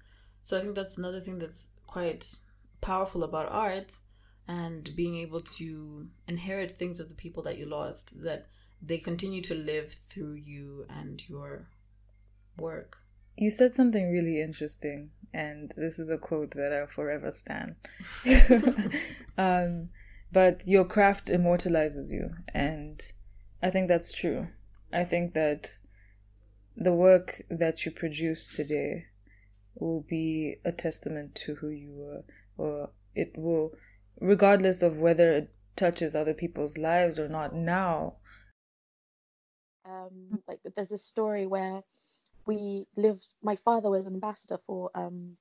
so 0.42 0.56
i 0.56 0.60
think 0.60 0.74
that's 0.74 0.98
another 0.98 1.20
thing 1.20 1.38
that's 1.38 1.62
quite 1.86 2.24
powerful 2.80 3.22
about 3.22 3.52
art 3.68 3.90
and 4.48 4.82
being 4.96 5.16
able 5.24 5.40
to 5.58 5.66
inherit 6.26 6.70
things 6.72 6.98
of 7.00 7.08
the 7.08 7.14
people 7.24 7.42
that 7.42 7.58
you 7.58 7.66
lost 7.66 8.22
that 8.22 8.46
they 8.90 8.98
continue 8.98 9.42
to 9.42 9.54
live 9.54 9.88
through 10.08 10.34
you 10.52 10.86
and 11.00 11.14
your 11.28 11.50
work 12.58 12.90
You 13.36 13.50
said 13.50 13.72
something 13.74 14.06
really 14.12 14.36
interesting, 14.48 15.10
and 15.32 15.72
this 15.84 15.98
is 15.98 16.10
a 16.10 16.18
quote 16.28 16.52
that 16.58 16.72
I'll 16.76 16.94
forever 16.98 17.30
stand. 17.42 17.76
um, 19.46 19.88
but 20.32 20.62
your 20.66 20.84
craft 20.84 21.28
immortalizes 21.28 22.10
you, 22.10 22.34
and 22.54 23.00
I 23.62 23.70
think 23.70 23.88
that's 23.88 24.12
true. 24.12 24.48
I 24.92 25.04
think 25.04 25.34
that 25.34 25.78
the 26.76 26.92
work 26.92 27.42
that 27.50 27.84
you 27.84 27.92
produce 27.92 28.54
today 28.56 29.06
will 29.74 30.00
be 30.02 30.56
a 30.64 30.72
testament 30.72 31.34
to 31.34 31.56
who 31.56 31.68
you 31.68 31.92
were, 31.92 32.24
or 32.56 32.90
it 33.14 33.32
will, 33.36 33.72
regardless 34.20 34.82
of 34.82 34.96
whether 34.96 35.32
it 35.32 35.54
touches 35.76 36.14
other 36.14 36.34
people's 36.34 36.78
lives 36.78 37.18
or 37.18 37.28
not 37.28 37.54
now. 37.54 38.16
um 39.84 40.40
like 40.48 40.60
there's 40.76 40.92
a 40.92 40.98
story 40.98 41.46
where 41.46 41.82
we 42.46 42.86
lived 42.96 43.28
my 43.42 43.56
father 43.56 43.90
was 43.90 44.06
an 44.06 44.14
ambassador 44.14 44.58
for 44.66 44.90
um 44.94 45.36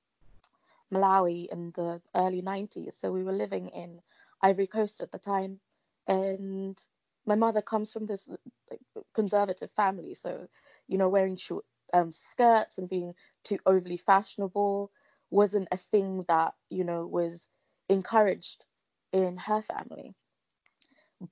malawi 0.92 1.46
in 1.50 1.72
the 1.76 2.00
early 2.14 2.42
90s 2.42 2.94
so 2.94 3.12
we 3.12 3.22
were 3.24 3.32
living 3.32 3.68
in 3.68 4.00
ivory 4.42 4.66
coast 4.66 5.02
at 5.02 5.12
the 5.12 5.18
time. 5.18 5.60
And 6.06 6.78
my 7.26 7.34
mother 7.36 7.62
comes 7.62 7.92
from 7.92 8.06
this 8.06 8.28
like, 8.70 8.80
conservative 9.14 9.70
family. 9.76 10.14
So 10.14 10.48
you 10.88 10.98
know 10.98 11.08
wearing 11.08 11.36
short 11.36 11.64
um, 11.92 12.12
skirts 12.12 12.78
and 12.78 12.88
being 12.88 13.14
too 13.44 13.58
overly 13.66 13.96
fashionable 13.96 14.90
wasn't 15.30 15.68
a 15.72 15.76
thing 15.76 16.24
that 16.28 16.54
you 16.70 16.84
know 16.84 17.06
was 17.06 17.48
encouraged 17.88 18.64
in 19.12 19.36
her 19.38 19.62
family. 19.62 20.14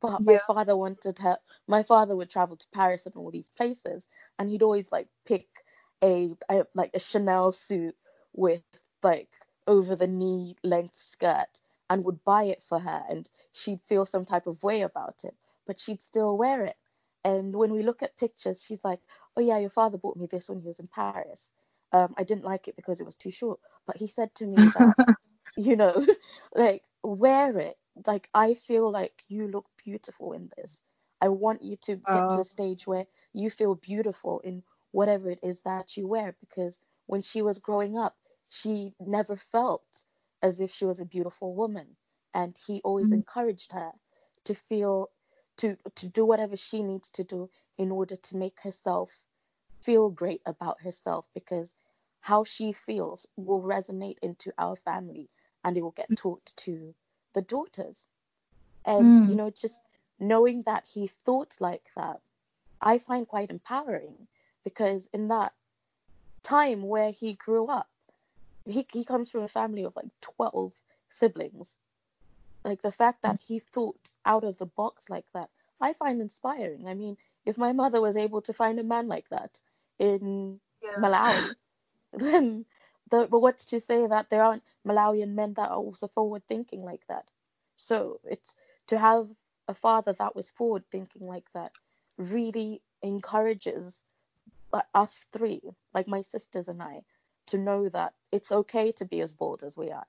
But 0.00 0.24
my 0.24 0.38
father 0.38 0.76
wanted 0.76 1.18
her 1.18 1.38
my 1.66 1.82
father 1.82 2.16
would 2.16 2.30
travel 2.30 2.56
to 2.56 2.68
paris 2.72 3.06
and 3.06 3.16
all 3.16 3.30
these 3.30 3.50
places 3.50 4.08
and 4.38 4.48
he'd 4.50 4.62
always 4.62 4.92
like 4.92 5.08
pick 5.26 5.48
a, 6.02 6.30
a 6.48 6.64
like 6.74 6.92
a 6.94 7.00
chanel 7.00 7.52
suit 7.52 7.96
with 8.32 8.62
like 9.02 9.30
over 9.66 9.96
the 9.96 10.06
knee 10.06 10.56
length 10.62 10.98
skirt 10.98 11.60
and 11.90 12.05
would 12.05 12.24
buy 12.24 12.44
it 12.44 12.62
for 12.68 12.81
her 12.81 13.05
and 13.11 13.31
she'd 13.53 13.83
feel 13.88 14.07
some 14.07 14.24
type 14.26 14.48
of 14.48 14.62
way 14.64 14.83
about 14.83 15.24
it 15.24 15.37
but 15.66 15.81
she'd 15.81 16.03
still 16.03 16.38
wear 16.38 16.64
it. 16.64 16.76
And 17.24 17.55
when 17.57 17.72
we 17.72 17.85
look 17.85 18.03
at 18.03 18.18
pictures 18.18 18.64
she's 18.64 18.85
like 18.85 19.00
oh 19.37 19.42
yeah 19.42 19.59
your 19.59 19.70
father 19.70 19.98
bought 19.98 20.18
me 20.18 20.26
this 20.26 20.50
when 20.50 20.61
he 20.61 20.68
was 20.68 20.81
in 20.81 20.88
paris. 20.88 21.50
Um, 21.92 22.14
i 22.18 22.24
didn't 22.24 22.44
like 22.44 22.68
it 22.68 22.76
because 22.76 23.00
it 23.00 23.07
was 23.07 23.16
too 23.16 23.33
short. 23.33 23.61
But 23.87 23.98
he 23.98 24.09
said 24.09 24.35
to 24.37 24.46
me 24.46 24.68
that 24.76 24.98
you 25.57 25.76
know 25.76 26.07
like 26.57 26.85
wear 27.05 27.59
it. 27.59 27.79
Like 28.07 28.31
i 28.35 28.55
feel 28.55 28.90
like 28.90 29.24
you 29.29 29.48
look 29.48 29.66
beautiful 29.85 30.33
in 30.35 30.50
this. 30.57 30.83
I 31.22 31.29
want 31.31 31.62
you 31.62 31.76
to 31.83 31.96
get 32.12 32.31
to 32.31 32.40
a 32.40 32.44
stage 32.44 32.87
where 32.87 33.07
you 33.35 33.50
feel 33.50 33.76
beautiful 33.76 34.40
in 34.40 34.64
whatever 34.92 35.31
it 35.31 35.40
is 35.42 35.62
that 35.62 35.96
you 35.96 36.09
wear 36.09 36.37
because 36.40 36.81
when 37.07 37.22
she 37.22 37.42
was 37.42 37.59
growing 37.59 37.98
up 37.98 38.16
she 38.48 38.94
never 39.00 39.37
felt 39.37 39.85
as 40.42 40.61
if 40.61 40.70
she 40.72 40.85
was 40.85 41.00
a 41.00 41.05
beautiful 41.05 41.55
woman 41.55 41.96
and 42.35 42.57
he 42.66 42.81
always 42.83 43.11
Mm. 43.11 43.14
encouraged 43.14 43.72
her 43.72 43.92
to 44.44 44.55
feel 44.55 45.11
to 45.59 45.76
to 45.94 46.09
do 46.09 46.24
whatever 46.24 46.57
she 46.57 46.83
needs 46.83 47.11
to 47.11 47.24
do 47.24 47.50
in 47.76 47.90
order 47.90 48.16
to 48.16 48.37
make 48.37 48.61
herself 48.61 49.24
feel 49.83 50.11
great 50.11 50.42
about 50.46 50.81
herself 50.83 51.26
because 51.35 51.74
how 52.20 52.44
she 52.44 52.72
feels 52.72 53.26
will 53.37 53.62
resonate 53.62 54.18
into 54.22 54.53
our 54.59 54.76
family 54.76 55.29
and 55.64 55.76
it 55.76 55.83
will 55.83 55.90
get 55.92 56.14
taught 56.16 56.53
to 56.57 56.94
the 57.35 57.42
daughters 57.42 58.09
and 58.85 59.16
Mm. 59.16 59.29
you 59.29 59.35
know 59.35 59.50
just 59.50 59.81
knowing 60.18 60.62
that 60.62 60.85
he 60.94 61.07
thought 61.07 61.57
like 61.61 61.88
that 61.96 62.20
i 62.81 62.98
find 62.98 63.26
quite 63.29 63.50
empowering 63.50 64.29
because 64.64 65.09
in 65.12 65.29
that 65.29 65.53
time 66.42 66.83
where 66.83 67.11
he 67.11 67.35
grew 67.35 67.66
up 67.66 67.88
he, 68.70 68.87
he 68.92 69.04
comes 69.04 69.30
from 69.30 69.42
a 69.42 69.48
family 69.48 69.85
of 69.85 69.96
like 69.96 70.11
12 70.20 70.72
siblings. 71.09 71.76
Like 72.64 72.83
the 72.83 72.92
fact 72.92 73.22
that 73.22 73.40
he 73.40 73.59
thought 73.59 73.98
out 74.24 74.44
of 74.44 74.59
the 74.59 74.66
box 74.66 75.09
like 75.09 75.24
that 75.33 75.48
i 75.80 75.92
find 75.92 76.20
inspiring. 76.20 76.87
I 76.87 76.94
mean 76.94 77.16
if 77.46 77.56
my 77.56 77.72
mother 77.72 78.00
was 78.00 78.16
able 78.16 78.42
to 78.42 78.52
find 78.52 78.78
a 78.78 78.85
man 78.85 79.09
like 79.09 79.28
that 79.30 79.61
in 79.98 80.61
malawi 80.98 81.54
then 82.12 82.66
the, 83.11 83.26
but 83.30 83.40
what's 83.40 83.66
to 83.66 83.80
say 83.80 84.06
that 84.06 84.30
there 84.30 84.42
aren't 84.42 84.62
malawian 84.87 85.35
men 85.35 85.54
that 85.54 85.70
are 85.70 85.76
also 85.76 86.06
forward 86.09 86.42
thinking 86.46 86.83
like 86.83 87.02
that? 87.09 87.30
So 87.76 88.20
it's 88.24 88.56
to 88.88 88.98
have 88.98 89.28
a 89.68 89.74
father 89.74 90.12
that 90.12 90.37
was 90.37 90.50
forward 90.50 90.85
thinking 90.90 91.26
like 91.26 91.46
that 91.54 91.72
really 92.18 92.83
encourages 93.02 94.02
uh, 94.72 94.83
us 94.94 95.26
three 95.33 95.61
like 95.94 96.06
my 96.06 96.22
sisters 96.22 96.68
and 96.68 96.83
i 96.83 97.00
to 97.50 97.58
know 97.58 97.88
that 97.88 98.14
it's 98.32 98.52
okay 98.52 98.92
to 98.92 99.04
be 99.04 99.20
as 99.20 99.32
bold 99.32 99.62
as 99.62 99.76
we 99.76 99.90
are 99.90 100.06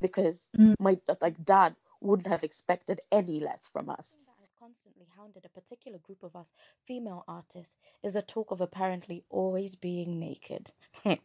because 0.00 0.48
Mm. 0.58 0.74
my 0.78 0.98
like 1.20 1.44
dad 1.44 1.76
wouldn't 2.00 2.28
have 2.28 2.44
expected 2.44 3.00
any 3.10 3.40
less 3.40 3.68
from 3.72 3.88
us 3.88 4.18
constantly 4.66 5.06
hounded 5.16 5.44
a 5.44 5.48
particular 5.48 5.98
group 5.98 6.22
of 6.22 6.34
us 6.34 6.50
female 6.86 7.24
artists 7.28 7.76
is 8.02 8.14
the 8.14 8.22
talk 8.22 8.50
of 8.50 8.60
apparently 8.60 9.22
always 9.30 9.74
being 9.76 10.18
naked. 10.18 10.72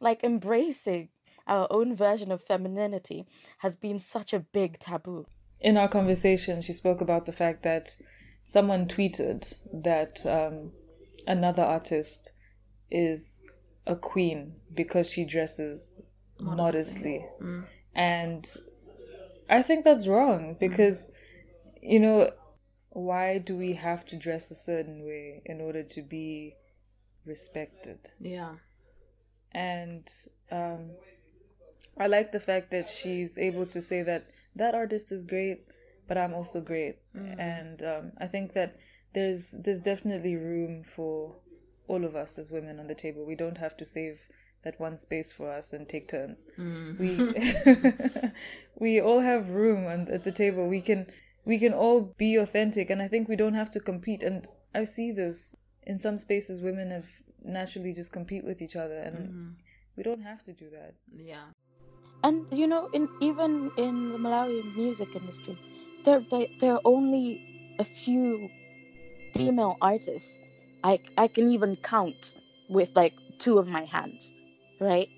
like 0.00 0.22
embracing 0.22 1.08
our 1.46 1.66
own 1.70 1.96
version 1.96 2.30
of 2.30 2.42
femininity 2.42 3.26
has 3.58 3.74
been 3.74 3.98
such 3.98 4.32
a 4.32 4.40
big 4.40 4.78
taboo. 4.78 5.26
in 5.60 5.76
our 5.76 5.88
conversation, 5.88 6.60
she 6.60 6.72
spoke 6.72 7.00
about 7.00 7.24
the 7.24 7.32
fact 7.32 7.62
that 7.62 7.96
someone 8.44 8.86
tweeted 8.86 9.54
that 9.72 10.26
um, 10.26 10.72
another 11.26 11.62
artist 11.62 12.32
is 12.90 13.42
a 13.88 13.96
queen 13.96 14.54
because 14.72 15.10
she 15.10 15.24
dresses 15.24 15.96
modestly. 16.38 17.26
Mm. 17.42 17.64
And 17.94 18.46
I 19.50 19.62
think 19.62 19.84
that's 19.84 20.06
wrong 20.06 20.56
because, 20.60 21.06
you 21.82 21.98
know, 21.98 22.30
why 22.90 23.38
do 23.38 23.56
we 23.56 23.72
have 23.72 24.04
to 24.06 24.16
dress 24.16 24.50
a 24.50 24.54
certain 24.54 25.04
way 25.04 25.42
in 25.44 25.60
order 25.60 25.82
to 25.82 26.02
be 26.02 26.54
respected? 27.24 27.98
yeah 28.20 28.54
and 29.52 30.08
um, 30.50 30.90
I 31.98 32.06
like 32.06 32.32
the 32.32 32.40
fact 32.40 32.70
that 32.70 32.88
she's 32.88 33.38
able 33.38 33.66
to 33.66 33.80
say 33.82 34.02
that 34.02 34.26
that 34.56 34.74
artist 34.74 35.12
is 35.12 35.24
great, 35.24 35.66
but 36.06 36.18
I'm 36.18 36.34
also 36.34 36.60
great, 36.60 36.98
and 37.14 37.82
um, 37.82 38.12
I 38.18 38.26
think 38.26 38.52
that 38.54 38.78
there's 39.14 39.54
there's 39.58 39.80
definitely 39.80 40.36
room 40.36 40.84
for 40.84 41.36
all 41.88 42.04
of 42.04 42.14
us 42.14 42.38
as 42.38 42.52
women 42.52 42.78
on 42.78 42.86
the 42.86 42.94
table. 42.94 43.24
We 43.26 43.34
don't 43.34 43.58
have 43.58 43.76
to 43.78 43.84
save 43.84 44.28
that 44.64 44.78
one 44.78 44.96
space 44.96 45.32
for 45.32 45.50
us 45.50 45.72
and 45.72 45.88
take 45.88 46.08
turns. 46.08 46.46
Mm. 46.58 46.98
We 46.98 48.30
we 48.76 49.00
all 49.00 49.20
have 49.20 49.50
room 49.50 49.86
on, 49.86 50.08
at 50.08 50.24
the 50.24 50.32
table. 50.32 50.68
We 50.68 50.80
can 50.80 51.06
we 51.44 51.58
can 51.58 51.72
all 51.72 52.14
be 52.18 52.36
authentic, 52.36 52.90
and 52.90 53.00
I 53.00 53.08
think 53.08 53.28
we 53.28 53.36
don't 53.36 53.54
have 53.54 53.70
to 53.72 53.80
compete. 53.80 54.22
And 54.22 54.46
I 54.74 54.84
see 54.84 55.12
this 55.12 55.56
in 55.82 55.98
some 55.98 56.18
spaces. 56.18 56.60
Women 56.60 56.90
have 56.90 57.08
naturally 57.42 57.92
just 57.92 58.12
compete 58.12 58.44
with 58.44 58.60
each 58.60 58.76
other, 58.76 58.98
and 58.98 59.16
mm-hmm. 59.16 59.48
we 59.96 60.02
don't 60.02 60.22
have 60.22 60.42
to 60.44 60.52
do 60.52 60.68
that. 60.70 60.94
Yeah. 61.16 61.46
And 62.24 62.46
you 62.50 62.66
know, 62.66 62.88
in 62.92 63.08
even 63.20 63.70
in 63.78 64.12
the 64.12 64.18
Malawian 64.18 64.76
music 64.76 65.08
industry, 65.14 65.56
there 66.04 66.20
there, 66.30 66.46
there 66.60 66.72
are 66.74 66.80
only 66.84 67.74
a 67.78 67.84
few 67.84 68.50
female 69.34 69.76
artists. 69.80 70.38
I 70.84 71.00
I 71.16 71.28
can 71.28 71.48
even 71.50 71.76
count 71.76 72.34
with 72.68 72.94
like 72.96 73.14
two 73.38 73.58
of 73.58 73.68
my 73.68 73.84
hands, 73.84 74.32
right? 74.80 75.08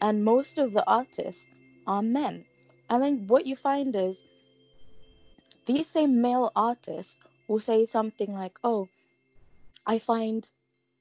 And 0.00 0.24
most 0.24 0.58
of 0.58 0.72
the 0.72 0.86
artists 0.88 1.46
are 1.86 2.02
men. 2.02 2.44
And 2.90 3.02
then 3.02 3.26
what 3.26 3.46
you 3.46 3.56
find 3.56 3.94
is 3.96 4.24
these 5.66 5.88
same 5.88 6.20
male 6.22 6.52
artists 6.56 7.18
will 7.48 7.60
say 7.60 7.86
something 7.86 8.32
like, 8.32 8.58
"Oh, 8.64 8.88
I 9.86 9.98
find 9.98 10.48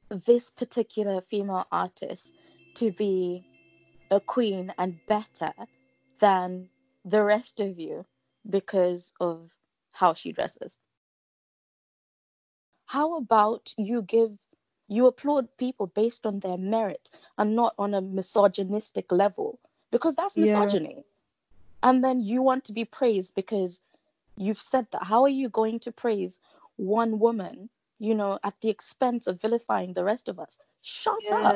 this 0.09 0.51
particular 0.51 1.21
female 1.21 1.65
artist 1.71 2.33
to 2.75 2.91
be 2.91 3.43
a 4.11 4.19
queen 4.19 4.73
and 4.77 4.99
better 5.07 5.53
than 6.19 6.69
the 7.05 7.23
rest 7.23 7.59
of 7.59 7.79
you 7.79 8.05
because 8.49 9.13
of 9.19 9.51
how 9.91 10.13
she 10.13 10.31
dresses. 10.31 10.77
How 12.87 13.17
about 13.17 13.73
you 13.77 14.01
give 14.01 14.37
you 14.87 15.05
applaud 15.07 15.49
people 15.57 15.87
based 15.87 16.25
on 16.25 16.39
their 16.39 16.57
merit 16.57 17.11
and 17.37 17.55
not 17.55 17.75
on 17.77 17.93
a 17.93 18.01
misogynistic 18.01 19.11
level 19.11 19.59
because 19.91 20.15
that's 20.15 20.37
Yeah. 20.37 20.43
misogyny. 20.43 21.05
And 21.83 22.03
then 22.03 22.21
you 22.21 22.41
want 22.41 22.63
to 22.65 22.73
be 22.73 22.85
praised 22.85 23.35
because 23.35 23.81
you've 24.37 24.61
said 24.61 24.87
that. 24.91 25.03
How 25.03 25.23
are 25.23 25.29
you 25.29 25.49
going 25.49 25.79
to 25.81 25.91
praise 25.91 26.39
one 26.77 27.19
woman, 27.19 27.69
you 27.99 28.15
know, 28.15 28.39
at 28.43 28.59
the 28.61 28.69
expense 28.69 29.27
of 29.27 29.41
vilifying 29.41 29.93
the 29.93 30.03
rest 30.05 30.29
of 30.29 30.39
us? 30.39 30.57
Shut 30.81 31.31
up. 31.31 31.55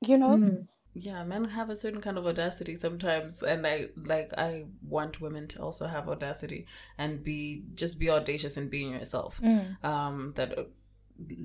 You 0.00 0.16
know? 0.18 0.38
Mm. 0.38 0.66
Yeah 0.92 1.22
men 1.24 1.44
have 1.44 1.70
a 1.70 1.76
certain 1.76 2.00
kind 2.00 2.18
of 2.18 2.26
audacity 2.26 2.74
sometimes 2.74 3.42
and 3.42 3.64
i 3.66 3.86
like 4.04 4.32
i 4.36 4.64
want 4.82 5.20
women 5.20 5.46
to 5.46 5.60
also 5.62 5.86
have 5.86 6.08
audacity 6.08 6.66
and 6.98 7.22
be 7.22 7.62
just 7.74 7.98
be 7.98 8.10
audacious 8.10 8.56
and 8.56 8.70
being 8.70 8.92
yourself. 8.92 9.40
Um 9.82 10.32
that 10.34 10.58
uh, 10.58 10.64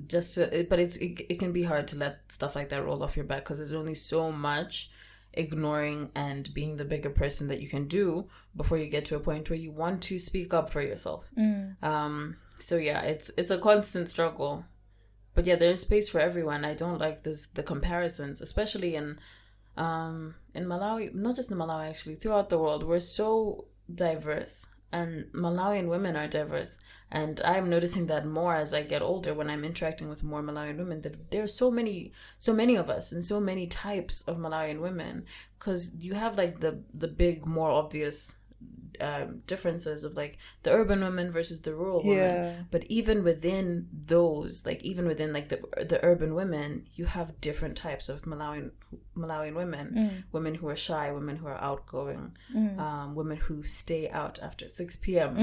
just 0.06 0.34
to, 0.34 0.66
but 0.70 0.80
it's 0.80 0.96
it, 0.96 1.20
it 1.28 1.38
can 1.38 1.52
be 1.52 1.64
hard 1.64 1.86
to 1.88 1.98
let 1.98 2.32
stuff 2.32 2.56
like 2.56 2.70
that 2.70 2.84
roll 2.84 3.02
off 3.02 3.14
your 3.16 3.26
back 3.26 3.44
because 3.44 3.58
there's 3.58 3.72
only 3.72 3.94
so 3.94 4.32
much 4.32 4.90
ignoring 5.34 6.10
and 6.14 6.52
being 6.54 6.76
the 6.76 6.84
bigger 6.84 7.10
person 7.10 7.48
that 7.48 7.60
you 7.60 7.68
can 7.68 7.86
do 7.86 8.26
before 8.56 8.78
you 8.78 8.88
get 8.88 9.04
to 9.04 9.16
a 9.16 9.20
point 9.20 9.50
where 9.50 9.58
you 9.58 9.70
want 9.70 10.02
to 10.02 10.18
speak 10.18 10.54
up 10.54 10.70
for 10.70 10.80
yourself. 10.80 11.28
Um 11.82 12.36
so 12.58 12.76
yeah 12.76 13.02
it's 13.02 13.30
it's 13.36 13.50
a 13.50 13.58
constant 13.58 14.08
struggle 14.08 14.64
but 15.36 15.46
yeah 15.46 15.54
there's 15.54 15.82
space 15.82 16.08
for 16.08 16.18
everyone. 16.18 16.64
I 16.64 16.74
don't 16.74 16.98
like 16.98 17.22
this 17.22 17.46
the 17.46 17.62
comparisons 17.62 18.40
especially 18.40 18.96
in 18.96 19.20
um 19.76 20.34
in 20.54 20.64
malawi 20.64 21.14
not 21.14 21.36
just 21.36 21.50
in 21.52 21.58
malawi 21.58 21.90
actually 21.90 22.16
throughout 22.16 22.48
the 22.48 22.58
world. 22.58 22.82
We're 22.82 22.98
so 23.00 23.66
diverse 23.94 24.66
and 24.92 25.26
malawian 25.32 25.88
women 25.88 26.16
are 26.16 26.26
diverse. 26.26 26.78
And 27.10 27.40
i'm 27.44 27.68
noticing 27.70 28.06
that 28.06 28.26
more 28.26 28.54
as 28.54 28.72
i 28.74 28.82
get 28.82 29.02
older 29.02 29.32
when 29.34 29.50
i'm 29.50 29.64
interacting 29.64 30.08
with 30.08 30.24
more 30.24 30.42
malawian 30.42 30.78
women 30.78 31.02
that 31.02 31.30
there 31.30 31.44
are 31.44 31.58
so 31.62 31.70
many 31.70 32.12
so 32.38 32.52
many 32.52 32.74
of 32.76 32.88
us 32.90 33.12
and 33.12 33.22
so 33.24 33.38
many 33.38 33.66
types 33.66 34.22
of 34.22 34.38
malawian 34.38 34.80
women. 34.80 35.24
Because 35.58 35.96
you 36.00 36.14
have 36.14 36.38
like 36.38 36.60
the 36.60 36.80
the 36.94 37.08
big 37.08 37.46
more 37.46 37.70
obvious 37.70 38.38
um, 39.00 39.42
differences 39.46 40.04
of 40.04 40.14
like 40.16 40.38
the 40.62 40.70
urban 40.72 41.00
woman 41.00 41.30
versus 41.30 41.62
the 41.62 41.74
rural 41.74 42.02
Yeah. 42.04 42.54
but 42.70 42.84
even 42.88 43.24
within 43.24 43.88
those 43.92 44.66
like 44.66 44.82
even 44.82 45.06
within 45.06 45.32
like 45.32 45.48
the 45.48 45.58
the 45.92 46.00
urban 46.04 46.34
women 46.34 46.86
you 46.94 47.04
have 47.06 47.40
different 47.40 47.76
types 47.76 48.08
of 48.08 48.22
malawian 48.22 48.70
malawian 49.16 49.54
women. 49.54 50.24
Women 50.32 50.54
who 50.56 50.68
are 50.68 50.76
shy 50.76 51.10
women 51.10 51.36
who 51.36 51.46
are 51.46 51.60
outgoing 51.60 52.36
um, 52.78 53.14
women 53.14 53.36
who 53.38 53.62
stay 53.64 54.08
out 54.10 54.38
after 54.42 54.68
6 54.68 54.96
p.m 54.96 55.36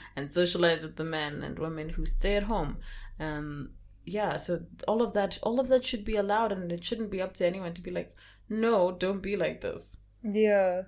and 0.16 0.32
socialize 0.34 0.82
with 0.82 0.96
the 0.96 1.04
men 1.04 1.42
and 1.42 1.58
women 1.58 1.88
who 1.90 2.04
stay 2.06 2.36
at 2.36 2.44
home. 2.44 2.76
Um 3.20 3.70
yeah 4.04 4.36
so 4.36 4.60
all 4.86 5.02
of 5.02 5.14
that 5.14 5.38
all 5.42 5.58
of 5.58 5.66
that 5.68 5.84
should 5.84 6.04
be 6.04 6.14
allowed 6.16 6.52
and 6.52 6.70
it 6.70 6.84
shouldn't 6.84 7.10
be 7.10 7.20
up 7.20 7.34
to 7.34 7.44
anyone 7.46 7.72
to 7.74 7.82
be 7.82 7.90
like 7.90 8.14
no 8.48 8.92
don't 8.92 9.20
be 9.22 9.34
like 9.36 9.60
this. 9.62 9.96
Yeah. 10.22 10.82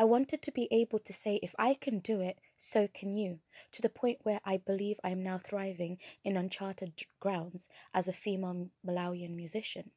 I 0.00 0.04
wanted 0.04 0.42
to 0.42 0.52
be 0.52 0.68
able 0.70 1.00
to 1.00 1.12
say, 1.12 1.40
if 1.42 1.54
I 1.58 1.74
can 1.74 1.98
do 1.98 2.20
it, 2.20 2.38
so 2.56 2.88
can 2.94 3.16
you, 3.16 3.40
to 3.72 3.82
the 3.82 3.88
point 3.88 4.18
where 4.22 4.40
I 4.44 4.56
believe 4.56 5.00
I 5.02 5.10
am 5.10 5.24
now 5.24 5.40
thriving 5.44 5.98
in 6.24 6.36
uncharted 6.36 6.92
grounds 7.18 7.66
as 7.92 8.06
a 8.06 8.12
female 8.12 8.68
Malawian 8.86 9.34
musician. 9.34 9.90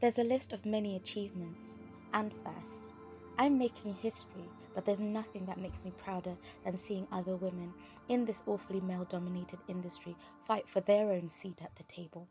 There's 0.00 0.18
a 0.18 0.22
list 0.22 0.52
of 0.52 0.64
many 0.64 0.94
achievements 0.94 1.74
and 2.14 2.32
firsts. 2.44 2.88
I'm 3.36 3.58
making 3.58 3.94
history, 3.94 4.48
but 4.74 4.84
there's 4.86 5.00
nothing 5.00 5.44
that 5.46 5.60
makes 5.60 5.84
me 5.84 5.92
prouder 6.02 6.36
than 6.64 6.78
seeing 6.78 7.08
other 7.10 7.34
women 7.34 7.74
in 8.08 8.24
this 8.24 8.42
awfully 8.46 8.80
male 8.80 9.06
dominated 9.10 9.58
industry 9.68 10.16
fight 10.46 10.68
for 10.68 10.80
their 10.80 11.10
own 11.10 11.30
seat 11.30 11.58
at 11.62 11.74
the 11.76 11.82
table. 11.84 12.28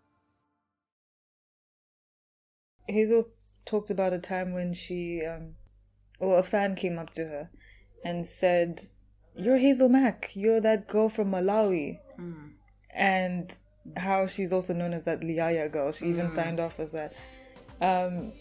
Hazel 2.88 3.24
talked 3.66 3.90
about 3.90 4.14
a 4.14 4.20
time 4.20 4.54
when 4.54 4.74
she, 4.74 5.24
um, 5.24 5.56
well, 6.20 6.38
a 6.38 6.44
fan 6.44 6.76
came 6.76 6.98
up 7.00 7.10
to 7.12 7.24
her 7.28 7.50
and 8.04 8.26
said, 8.26 8.82
You're 9.36 9.58
Hazel 9.58 9.90
Mak. 9.90 10.32
You're 10.36 10.62
that 10.62 10.88
girl 10.88 11.10
from 11.10 11.32
Malawi. 11.32 12.00
And 12.94 13.52
how 13.96 14.28
she's 14.28 14.52
also 14.52 14.74
known 14.74 14.94
as 14.94 15.04
that 15.04 15.22
Liaya 15.22 15.72
girl. 15.72 15.92
She 15.92 16.08
even 16.08 16.30
signed 16.30 16.60
off 16.60 16.80
as 16.80 16.92
that. 16.92 17.14
Um, 17.82 18.34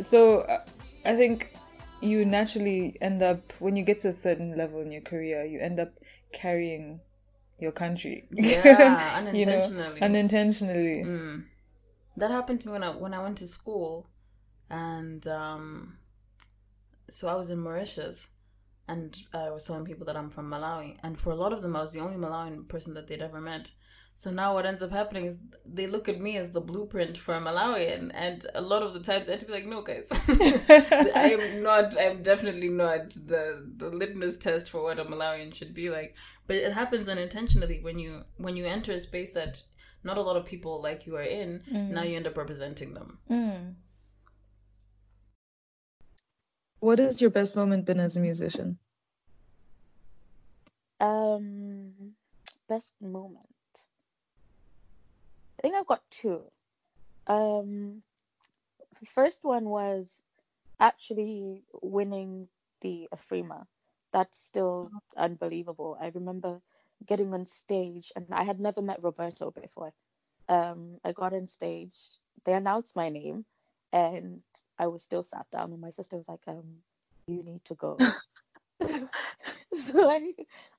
so 0.00 0.40
uh, 0.40 0.64
I 1.04 1.14
think 1.16 1.54
you 2.02 2.24
naturally 2.24 2.96
end 3.00 3.22
up, 3.22 3.52
when 3.60 3.76
you 3.76 3.82
get 3.84 3.98
to 4.00 4.08
a 4.08 4.12
certain 4.12 4.56
level 4.56 4.80
in 4.80 4.90
your 4.90 5.02
career, 5.02 5.44
you 5.44 5.60
end 5.60 5.78
up 5.78 5.92
carrying 6.32 7.00
your 7.60 7.72
country. 7.72 8.26
Yeah, 8.32 9.20
You 9.32 9.46
know, 9.46 9.52
unintentionally. 9.52 10.00
unintentionally. 10.00 11.02
Mm. 11.04 11.44
That 12.16 12.30
happened 12.30 12.60
to 12.62 12.68
me 12.68 12.72
when 12.72 12.82
I 12.82 12.90
when 12.90 13.14
I 13.14 13.22
went 13.22 13.38
to 13.38 13.46
school, 13.46 14.08
and 14.68 15.24
um, 15.26 15.96
so 17.10 17.28
I 17.28 17.34
was 17.34 17.50
in 17.50 17.60
Mauritius, 17.60 18.28
and 18.88 19.16
I 19.32 19.50
was 19.50 19.66
telling 19.66 19.84
people 19.84 20.06
that 20.06 20.16
I'm 20.16 20.30
from 20.30 20.50
Malawi, 20.50 20.96
and 21.02 21.18
for 21.18 21.30
a 21.30 21.36
lot 21.36 21.52
of 21.52 21.62
them, 21.62 21.76
I 21.76 21.82
was 21.82 21.92
the 21.92 22.00
only 22.00 22.16
Malawian 22.16 22.68
person 22.68 22.94
that 22.94 23.06
they'd 23.06 23.22
ever 23.22 23.40
met. 23.40 23.72
So 24.14 24.30
now 24.30 24.52
what 24.54 24.66
ends 24.66 24.82
up 24.82 24.90
happening 24.90 25.24
is 25.24 25.38
they 25.64 25.86
look 25.86 26.08
at 26.08 26.20
me 26.20 26.36
as 26.36 26.50
the 26.50 26.60
blueprint 26.60 27.16
for 27.16 27.34
a 27.34 27.40
Malawian, 27.40 28.10
and 28.12 28.44
a 28.54 28.60
lot 28.60 28.82
of 28.82 28.92
the 28.92 29.00
times 29.00 29.28
I 29.28 29.32
had 29.32 29.40
to 29.40 29.46
be 29.46 29.52
like, 29.52 29.66
no, 29.66 29.82
guys, 29.82 30.06
I 30.10 31.36
am 31.38 31.62
not. 31.62 31.96
I'm 31.98 32.22
definitely 32.22 32.68
not 32.68 33.10
the 33.10 33.66
the 33.76 33.88
litmus 33.88 34.36
test 34.36 34.68
for 34.68 34.82
what 34.82 34.98
a 34.98 35.04
Malawian 35.04 35.54
should 35.54 35.72
be 35.72 35.88
like. 35.88 36.16
But 36.46 36.56
it 36.56 36.72
happens 36.72 37.08
unintentionally 37.08 37.80
when 37.80 37.98
you 37.98 38.24
when 38.36 38.56
you 38.56 38.66
enter 38.66 38.92
a 38.92 38.98
space 38.98 39.32
that 39.32 39.62
not 40.02 40.18
a 40.18 40.22
lot 40.22 40.36
of 40.36 40.44
people 40.44 40.82
like 40.82 41.06
you 41.06 41.16
are 41.16 41.22
in. 41.22 41.62
Now 41.70 42.02
you 42.02 42.16
end 42.16 42.26
up 42.26 42.36
representing 42.36 42.94
them. 42.94 43.18
Mm. 43.30 43.74
What 46.80 46.98
has 46.98 47.20
your 47.20 47.30
best 47.30 47.56
moment 47.56 47.84
been 47.84 48.00
as 48.00 48.16
a 48.16 48.20
musician? 48.20 48.78
Um, 50.98 51.92
best 52.68 52.94
moment. 53.00 53.46
I 55.58 55.62
think 55.62 55.74
I've 55.74 55.86
got 55.86 56.02
two. 56.10 56.42
Um, 57.26 58.02
the 58.98 59.06
first 59.06 59.44
one 59.44 59.66
was 59.66 60.22
actually 60.78 61.64
winning 61.82 62.48
the 62.80 63.08
Afrima. 63.14 63.66
That's 64.12 64.38
still 64.38 64.90
unbelievable. 65.16 65.98
I 66.00 66.10
remember 66.14 66.60
getting 67.06 67.32
on 67.34 67.46
stage, 67.46 68.10
and 68.16 68.26
I 68.32 68.44
had 68.44 68.58
never 68.58 68.80
met 68.80 69.02
Roberto 69.02 69.50
before. 69.50 69.92
Um, 70.48 70.98
I 71.04 71.12
got 71.12 71.34
on 71.34 71.46
stage. 71.46 71.96
They 72.44 72.54
announced 72.54 72.96
my 72.96 73.10
name, 73.10 73.44
and 73.92 74.42
I 74.78 74.86
was 74.88 75.02
still 75.02 75.22
sat 75.22 75.46
down. 75.50 75.72
And 75.72 75.80
my 75.80 75.90
sister 75.90 76.16
was 76.16 76.28
like, 76.28 76.42
"Um, 76.46 76.76
you 77.26 77.42
need 77.42 77.64
to 77.66 77.74
go." 77.74 77.98
so 79.74 80.10
I, 80.10 80.32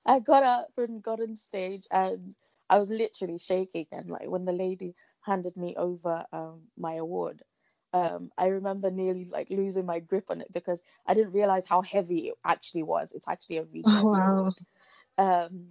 I 0.05 0.19
got 0.19 0.43
up 0.43 0.71
and 0.77 1.01
got 1.03 1.21
on 1.21 1.35
stage, 1.35 1.87
and 1.91 2.35
I 2.69 2.79
was 2.79 2.89
literally 2.89 3.37
shaking. 3.37 3.87
And 3.91 4.09
like 4.09 4.29
when 4.29 4.45
the 4.45 4.53
lady 4.53 4.95
handed 5.21 5.55
me 5.57 5.75
over 5.77 6.25
um, 6.33 6.61
my 6.77 6.95
award, 6.95 7.43
um, 7.93 8.31
I 8.37 8.47
remember 8.47 8.89
nearly 8.89 9.25
like 9.25 9.49
losing 9.49 9.85
my 9.85 9.99
grip 9.99 10.25
on 10.29 10.41
it 10.41 10.51
because 10.51 10.81
I 11.05 11.13
didn't 11.13 11.33
realize 11.33 11.65
how 11.65 11.81
heavy 11.81 12.29
it 12.29 12.35
actually 12.45 12.83
was. 12.83 13.11
It's 13.13 13.27
actually 13.27 13.57
a 13.57 13.63
really 13.65 13.85
Oh, 13.85 14.05
wow. 14.05 14.53
um, 15.17 15.67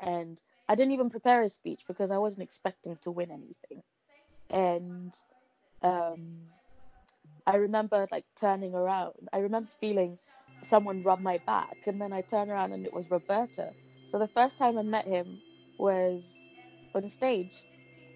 and 0.00 0.40
I 0.68 0.74
didn't 0.74 0.92
even 0.92 1.10
prepare 1.10 1.42
a 1.42 1.48
speech 1.48 1.82
because 1.86 2.10
I 2.10 2.18
wasn't 2.18 2.44
expecting 2.44 2.96
to 3.02 3.10
win 3.10 3.30
anything. 3.30 3.82
And 4.50 5.14
um, 5.82 6.38
I 7.48 7.56
remember 7.56 8.08
like 8.12 8.26
turning 8.40 8.74
around. 8.74 9.30
I 9.34 9.40
remember 9.40 9.70
feeling 9.80 10.20
someone 10.64 11.02
rub 11.04 11.22
my 11.22 11.40
back, 11.46 11.78
and 11.88 12.00
then 12.02 12.14
I 12.14 12.22
turned 12.22 12.52
around 12.52 12.74
and 12.74 12.86
it 12.86 12.94
was 12.94 13.10
Roberto. 13.10 13.76
So 14.06 14.20
the 14.20 14.28
first 14.28 14.58
time 14.58 14.78
I 14.78 14.84
met 14.84 15.08
him 15.08 15.42
was 15.78 16.50
on 16.94 17.10
stage 17.10 17.64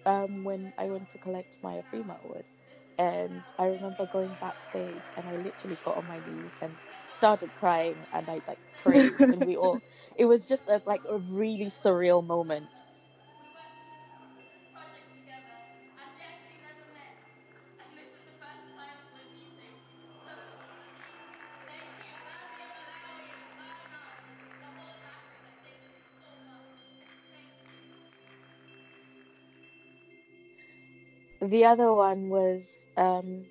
um, 0.07 0.43
when 0.45 0.73
I 0.79 0.89
went 0.89 1.11
to 1.11 1.19
collect 1.19 1.59
my 1.63 1.75
Afrima 1.75 2.23
award. 2.23 2.45
And 2.99 3.45
I 3.59 3.65
remember 3.67 4.07
going 4.07 4.35
backstage 4.35 5.11
and 5.17 5.27
I 5.29 5.37
literally 5.37 5.79
got 5.83 5.97
on 5.97 6.07
my 6.07 6.21
knees 6.21 6.57
and 6.61 6.79
started 7.09 7.55
crying 7.55 8.05
and 8.13 8.29
I 8.29 8.41
like 8.47 8.59
prayed 8.77 9.23
and 9.31 9.43
we 9.45 9.57
all 9.57 9.83
it 10.17 10.27
was 10.27 10.47
just 10.47 10.69
a, 10.69 10.83
like 10.85 11.03
a 11.09 11.17
really 11.19 11.67
surreal 11.67 12.25
moment. 12.25 12.71
The 31.43 31.65
other 31.65 31.93
one 31.93 32.29
was 32.29 32.79
um, 32.95 33.45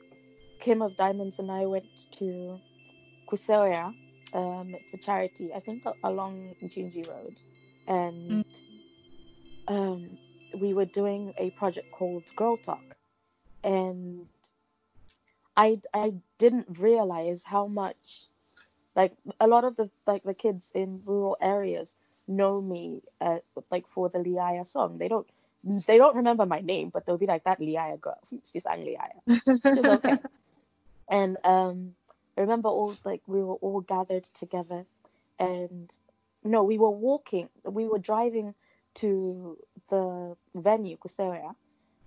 Kim 0.61 0.80
of 0.80 0.97
Diamonds 0.97 1.38
and 1.38 1.51
I 1.51 1.66
went 1.66 1.84
to 2.12 2.59
Kuseoya. 3.28 3.95
Um, 4.32 4.74
it's 4.74 4.95
a 4.95 4.99
charity, 4.99 5.53
I 5.55 5.61
think, 5.61 5.84
along 6.03 6.55
Jinji 6.62 7.07
Road, 7.07 7.38
and 7.86 8.47
um, 9.68 10.16
we 10.55 10.72
were 10.72 10.86
doing 10.86 11.34
a 11.36 11.51
project 11.51 11.90
called 11.93 12.24
Girl 12.34 12.57
Talk, 12.57 12.97
and 13.62 14.26
I 15.55 15.82
I 15.93 16.14
didn't 16.38 16.78
realize 16.78 17.43
how 17.45 17.66
much, 17.66 18.24
like 18.97 19.12
a 19.38 19.47
lot 19.47 19.64
of 19.64 19.76
the 19.76 19.90
like 20.07 20.22
the 20.22 20.32
kids 20.32 20.72
in 20.74 21.03
rural 21.05 21.36
areas 21.43 21.97
know 22.26 22.62
me 22.62 23.03
uh, 23.20 23.40
like 23.70 23.86
for 23.86 24.09
the 24.09 24.18
Liaya 24.18 24.66
song. 24.66 24.97
They 24.97 25.09
don't 25.09 25.28
they 25.65 25.99
don't 25.99 26.17
remember 26.17 26.47
my 26.47 26.61
name, 26.61 26.91
but 26.91 27.07
they'll 27.07 27.19
be 27.19 27.27
like 27.27 27.45
that 27.45 27.61
Liaya 27.61 28.01
girl. 28.01 28.19
She 28.53 28.61
sang 28.61 28.85
Liaya. 28.85 29.43
She's 29.75 29.85
okay. 29.85 30.19
And 31.09 31.37
um, 31.45 31.95
I 32.39 32.41
remember 32.41 32.69
all 32.71 32.95
like 33.05 33.21
we 33.27 33.43
were 33.43 33.57
all 33.57 33.81
gathered 33.83 34.25
together, 34.25 34.87
and 35.39 35.93
no, 36.43 36.63
we 36.63 36.79
were 36.79 36.91
walking. 36.91 37.51
We 37.65 37.87
were 37.87 37.99
driving 37.99 38.55
to 38.95 39.59
the 39.91 40.37
venue, 40.55 40.97
Kuseria, 40.97 41.55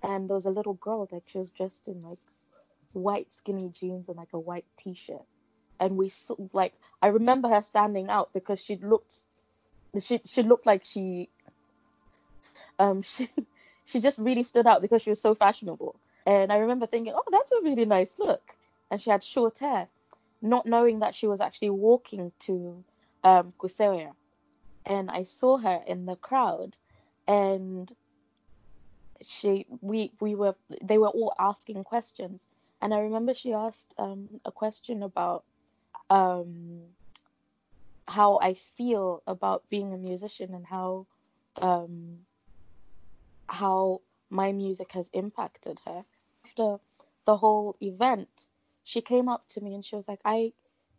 and 0.01 0.28
there 0.28 0.36
was 0.36 0.45
a 0.45 0.49
little 0.49 0.74
girl 0.74 1.08
like 1.12 1.24
she 1.28 1.38
was 1.38 1.51
dressed 1.51 1.88
in 1.88 2.01
like 2.01 2.18
white 2.93 3.32
skinny 3.32 3.70
jeans 3.70 4.08
and 4.08 4.18
like 4.18 4.34
a 4.34 4.39
white 4.39 4.66
t-shirt, 4.78 5.22
and 5.80 5.97
we 5.97 6.10
saw 6.10 6.36
like 6.51 6.74
I 7.01 7.08
remember 7.08 7.47
her 7.49 7.62
standing 7.62 8.10
out 8.10 8.34
because 8.34 8.64
she 8.64 8.78
looked, 8.78 9.18
she 9.99 10.20
she 10.26 10.41
looked 10.41 10.66
like 10.66 10.84
she, 10.84 11.30
um 12.80 13.01
she 13.14 13.30
she 13.86 13.99
just 13.99 14.20
really 14.20 14.43
stood 14.43 14.68
out 14.68 14.82
because 14.82 15.01
she 15.01 15.10
was 15.10 15.22
so 15.22 15.36
fashionable. 15.36 15.95
And 16.26 16.51
I 16.51 16.58
remember 16.58 16.88
thinking, 16.88 17.14
oh, 17.16 17.24
that's 17.32 17.51
a 17.51 17.62
really 17.62 17.86
nice 17.86 18.18
look. 18.18 18.56
And 18.89 18.99
she 18.99 19.12
had 19.12 19.24
short 19.24 19.60
hair, 19.60 19.88
not 20.41 20.66
knowing 20.66 20.99
that 20.99 21.14
she 21.14 21.28
was 21.28 21.39
actually 21.39 21.70
walking 21.70 22.32
to 22.39 22.84
um, 23.24 23.53
Kuseria. 23.60 24.14
And 24.86 25.12
I 25.12 25.24
saw 25.24 25.58
her 25.58 25.82
in 25.88 26.06
the 26.06 26.16
crowd, 26.16 26.78
and 27.28 27.95
she 29.22 29.66
we 29.82 30.12
we 30.20 30.36
were 30.36 30.56
they 30.84 30.97
were 30.97 31.10
all 31.10 31.34
asking 31.39 31.84
questions. 31.84 32.41
And 32.82 32.93
I 32.93 32.99
remember 32.99 33.34
she 33.34 33.53
asked 33.53 33.95
um, 33.97 34.30
a 34.45 34.51
question 34.51 35.01
about 35.01 35.43
um, 36.10 36.82
how 38.08 38.38
I 38.41 38.53
feel 38.53 39.24
about 39.26 39.64
being 39.70 39.93
a 39.93 39.97
musician 39.97 40.53
and 40.53 40.66
how 40.66 41.08
um, 41.62 42.20
how 43.49 44.01
my 44.29 44.51
music 44.51 44.91
has 44.93 45.09
impacted 45.13 45.81
her. 45.85 46.05
After 46.45 46.79
the 47.25 47.37
whole 47.37 47.75
event, 47.81 48.47
she 48.83 49.01
came 49.01 49.27
up 49.29 49.47
to 49.49 49.61
me 49.61 49.73
and 49.75 49.83
she 49.85 49.95
was 49.95 50.07
like, 50.07 50.21
I 50.25 50.53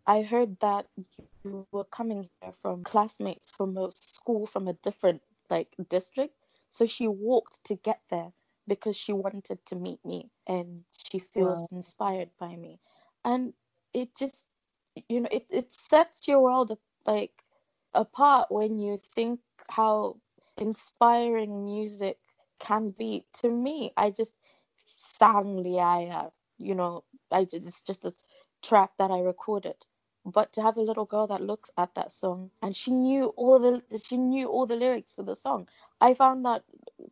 I 0.06 0.22
heard 0.22 0.60
that 0.60 0.86
you 0.96 1.66
were 1.72 1.84
coming 1.84 2.30
here 2.40 2.52
from 2.52 2.84
classmates 2.84 3.50
from 3.50 3.76
a 3.76 3.90
school 3.92 4.46
from 4.46 4.68
a 4.68 4.72
different 4.74 5.22
like 5.50 5.74
district. 5.88 6.34
So 6.68 6.86
she 6.86 7.06
walked 7.08 7.64
to 7.66 7.74
get 7.76 8.00
there 8.10 8.32
because 8.66 8.96
she 8.96 9.12
wanted 9.12 9.64
to 9.66 9.76
meet 9.76 10.04
me 10.04 10.30
and 10.46 10.84
she 10.96 11.18
feels 11.18 11.62
Wow. 11.62 11.70
inspired 11.70 12.30
by 12.38 12.56
me. 12.56 12.80
And 13.24 13.54
it 13.92 14.16
just 14.16 14.48
you 15.08 15.20
know, 15.20 15.28
it, 15.30 15.46
it 15.50 15.72
sets 15.72 16.26
your 16.28 16.40
world 16.42 16.76
like 17.06 17.44
apart 17.94 18.50
when 18.50 18.78
you 18.78 19.00
think 19.14 19.40
how 19.70 20.16
inspiring 20.58 21.64
music 21.64 22.18
can 22.58 22.90
be 22.90 23.24
to 23.32 23.50
me 23.50 23.92
i 23.96 24.10
just 24.10 24.34
sang 24.96 25.56
liaya 25.64 26.30
you 26.58 26.74
know 26.74 27.04
i 27.30 27.44
just 27.44 27.66
it's 27.66 27.82
just 27.82 28.04
a 28.04 28.12
track 28.62 28.90
that 28.98 29.10
i 29.10 29.18
recorded. 29.20 29.76
But 30.24 30.52
to 30.54 30.62
have 30.62 30.76
a 30.76 30.82
little 30.82 31.04
girl 31.04 31.28
that 31.28 31.40
looks 31.40 31.70
at 31.78 31.94
that 31.94 32.10
song 32.10 32.50
and 32.60 32.74
she 32.74 32.90
knew 32.90 33.26
all 33.36 33.60
the 33.60 34.00
she 34.00 34.16
knew 34.16 34.48
all 34.48 34.66
the 34.66 34.74
lyrics 34.74 35.14
to 35.16 35.22
the 35.22 35.36
song 35.36 35.68
i 36.00 36.14
found 36.14 36.44
that 36.44 36.64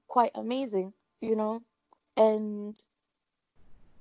quite 0.08 0.32
amazing 0.34 0.92
you 1.20 1.36
know? 1.36 1.62
And 2.16 2.74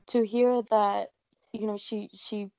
to 0.08 0.26
hear 0.26 0.62
that 0.70 1.12
you 1.52 1.66
know 1.68 1.78
she 1.78 2.10
she 2.14 2.50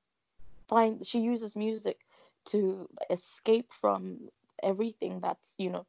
find 0.67 1.05
she 1.05 1.19
uses 1.19 1.55
music 1.55 1.99
to 2.45 2.89
escape 3.09 3.71
from 3.71 4.29
everything 4.63 5.19
that's 5.19 5.53
you 5.57 5.69
know 5.69 5.85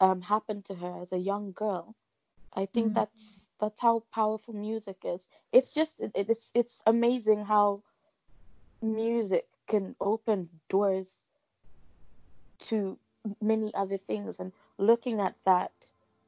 um 0.00 0.20
happened 0.20 0.64
to 0.64 0.74
her 0.74 1.02
as 1.02 1.12
a 1.12 1.18
young 1.18 1.52
girl 1.52 1.94
i 2.62 2.66
think 2.66 2.92
Mm. 2.92 2.94
that's 2.94 3.40
that's 3.60 3.80
how 3.80 4.02
powerful 4.12 4.54
music 4.54 4.98
is. 5.04 5.28
It's 5.52 5.74
just 5.74 6.00
it, 6.00 6.12
it's 6.14 6.50
it's 6.54 6.82
amazing 6.86 7.44
how 7.44 7.82
music 8.80 9.46
can 9.66 9.96
open 10.00 10.48
doors 10.68 11.18
to 12.60 12.98
many 13.40 13.74
other 13.74 13.98
things. 13.98 14.38
And 14.40 14.52
looking 14.78 15.20
at 15.20 15.34
that 15.44 15.72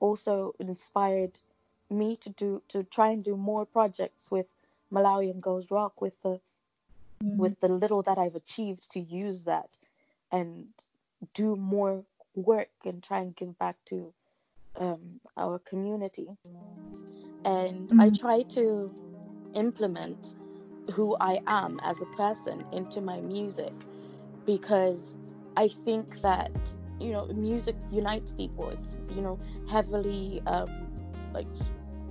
also 0.01 0.55
inspired 0.59 1.41
me 1.89 2.17
to 2.17 2.31
do 2.31 2.63
to 2.69 2.83
try 2.85 3.11
and 3.11 3.23
do 3.25 3.37
more 3.37 3.65
projects 3.67 4.31
with 4.31 4.47
Malawian 4.93 5.41
Girls 5.41 5.71
Rock 5.71 6.01
with 6.01 6.21
the 6.23 6.41
with 7.37 7.61
the 7.61 7.69
little 7.69 8.03
that 8.03 8.19
I've 8.19 8.35
achieved 8.35 8.91
to 8.93 9.01
use 9.01 9.45
that 9.45 9.71
and 10.33 10.69
do 11.35 11.55
more 11.57 12.05
work 12.35 12.71
and 12.85 13.03
try 13.03 13.21
and 13.21 13.37
give 13.37 13.59
back 13.59 13.77
to 13.87 14.13
um, 14.77 15.21
our 15.37 15.59
community. 15.61 16.29
And 17.45 17.91
I 17.99 18.11
Mm. 18.11 18.19
try 18.21 18.43
to 18.43 18.91
implement 19.55 20.35
who 20.93 21.17
I 21.21 21.41
am 21.47 21.81
as 21.83 22.01
a 22.03 22.07
person 22.17 22.65
into 22.73 23.01
my 23.01 23.21
music 23.21 23.73
because 24.47 25.17
I 25.57 25.69
think 25.69 26.21
that 26.23 26.53
you 27.01 27.13
know 27.13 27.27
music 27.29 27.77
unites 27.91 28.35
people. 28.35 28.69
It's 28.71 28.97
you 29.15 29.23
know 29.23 29.39
heavily 29.69 30.43
um, 30.47 30.69
like 31.33 31.47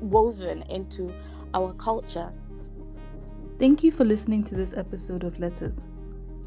woven 0.01 0.63
into 0.69 1.13
our 1.53 1.73
culture 1.73 2.31
Thank 3.59 3.83
you 3.83 3.91
for 3.91 4.05
listening 4.05 4.43
to 4.45 4.55
this 4.55 4.73
episode 4.73 5.25
of 5.25 5.37
Letters. 5.37 5.81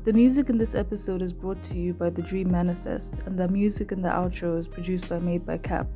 The 0.05 0.15
music 0.15 0.49
in 0.49 0.57
this 0.57 0.75
episode 0.75 1.21
is 1.21 1.31
brought 1.33 1.63
to 1.65 1.79
you 1.79 1.93
by 1.93 2.09
The 2.09 2.23
Dream 2.23 2.51
Manifest, 2.51 3.13
and 3.27 3.39
the 3.39 3.49
music 3.49 3.93
in 3.93 4.01
the 4.01 4.09
outro 4.09 4.59
is 4.59 4.67
produced 4.67 5.11
by 5.11 5.19
MadebyKAP. 5.19 5.87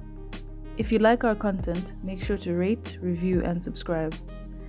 If 0.78 0.92
you 0.92 0.98
like 0.98 1.24
our 1.24 1.34
content, 1.34 1.94
make 2.02 2.22
sure 2.22 2.36
to 2.38 2.54
rate, 2.54 2.98
review, 3.00 3.42
and 3.42 3.62
subscribe. 3.62 4.14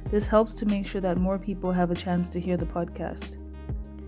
This 0.10 0.26
helps 0.26 0.54
to 0.56 0.66
make 0.66 0.88
sure 0.88 1.02
that 1.02 1.18
more 1.18 1.38
people 1.38 1.74
have 1.74 1.92
a 1.92 1.96
chance 1.96 2.30
to 2.30 2.40
hear 2.40 2.56
the 2.56 2.66
podcast. 2.66 3.36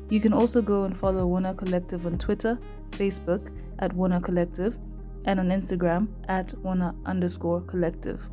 You 0.09 0.21
can 0.21 0.31
also 0.31 0.61
go 0.61 0.85
and 0.85 0.97
follow 0.97 1.27
Wana 1.27 1.57
Collective 1.57 2.05
on 2.05 2.17
Twitter, 2.17 2.57
Facebook 2.91 3.51
at 3.79 3.93
Wana 3.93 4.23
Collective, 4.23 4.77
and 5.25 5.41
on 5.41 5.49
Instagram 5.49 6.07
at 6.29 6.47
Wana 6.63 6.95
underscore 7.05 7.61
collective, 7.61 8.29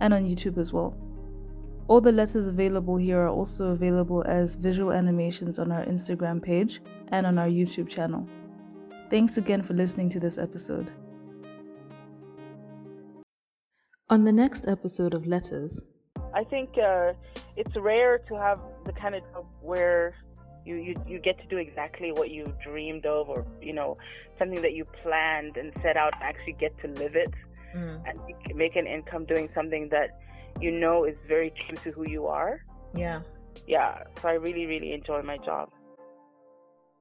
and 0.00 0.14
on 0.14 0.24
YouTube 0.24 0.56
as 0.56 0.72
well. 0.72 0.96
All 1.88 2.00
the 2.00 2.12
letters 2.12 2.46
available 2.46 2.96
here 2.96 3.20
are 3.20 3.28
also 3.28 3.72
available 3.72 4.24
as 4.26 4.54
visual 4.54 4.90
animations 4.90 5.58
on 5.58 5.70
our 5.70 5.84
Instagram 5.84 6.42
page 6.42 6.80
and 7.08 7.26
on 7.26 7.38
our 7.38 7.48
YouTube 7.48 7.88
channel. 7.88 8.26
Thanks 9.10 9.36
again 9.36 9.60
for 9.60 9.74
listening 9.74 10.08
to 10.10 10.20
this 10.20 10.38
episode. 10.38 10.90
On 14.10 14.24
the 14.24 14.32
next 14.32 14.68
episode 14.68 15.14
of 15.14 15.26
Letters, 15.26 15.80
I 16.34 16.44
think 16.44 16.70
uh, 16.76 17.12
it's 17.56 17.74
rare 17.76 18.18
to 18.28 18.34
have 18.34 18.58
the 18.84 18.92
kind 18.92 19.14
of 19.14 19.22
job 19.32 19.46
where 19.60 20.14
you, 20.64 20.76
you 20.76 20.94
you 21.06 21.18
get 21.18 21.38
to 21.40 21.46
do 21.46 21.56
exactly 21.56 22.12
what 22.12 22.30
you 22.30 22.52
dreamed 22.64 23.06
of 23.06 23.28
or 23.28 23.46
you 23.60 23.72
know 23.72 23.96
something 24.38 24.60
that 24.62 24.72
you 24.74 24.84
planned 25.02 25.56
and 25.56 25.72
set 25.82 25.96
out 25.96 26.12
and 26.14 26.22
actually 26.22 26.54
get 26.54 26.78
to 26.82 26.88
live 26.88 27.14
it. 27.16 27.32
Mm. 27.74 28.02
and 28.06 28.20
make- 28.26 28.54
make 28.54 28.76
an 28.76 28.86
income 28.86 29.24
doing 29.24 29.48
something 29.54 29.88
that 29.88 30.10
you 30.60 30.70
know 30.70 31.04
is 31.06 31.16
very 31.26 31.50
true 31.62 31.76
to 31.84 31.90
who 31.90 32.06
you 32.06 32.26
are. 32.26 32.60
Yeah. 32.94 33.22
yeah 33.66 34.02
so 34.20 34.28
i 34.28 34.32
really 34.32 34.66
really 34.66 34.92
enjoy 34.92 35.22
my 35.22 35.38
job. 35.38 35.70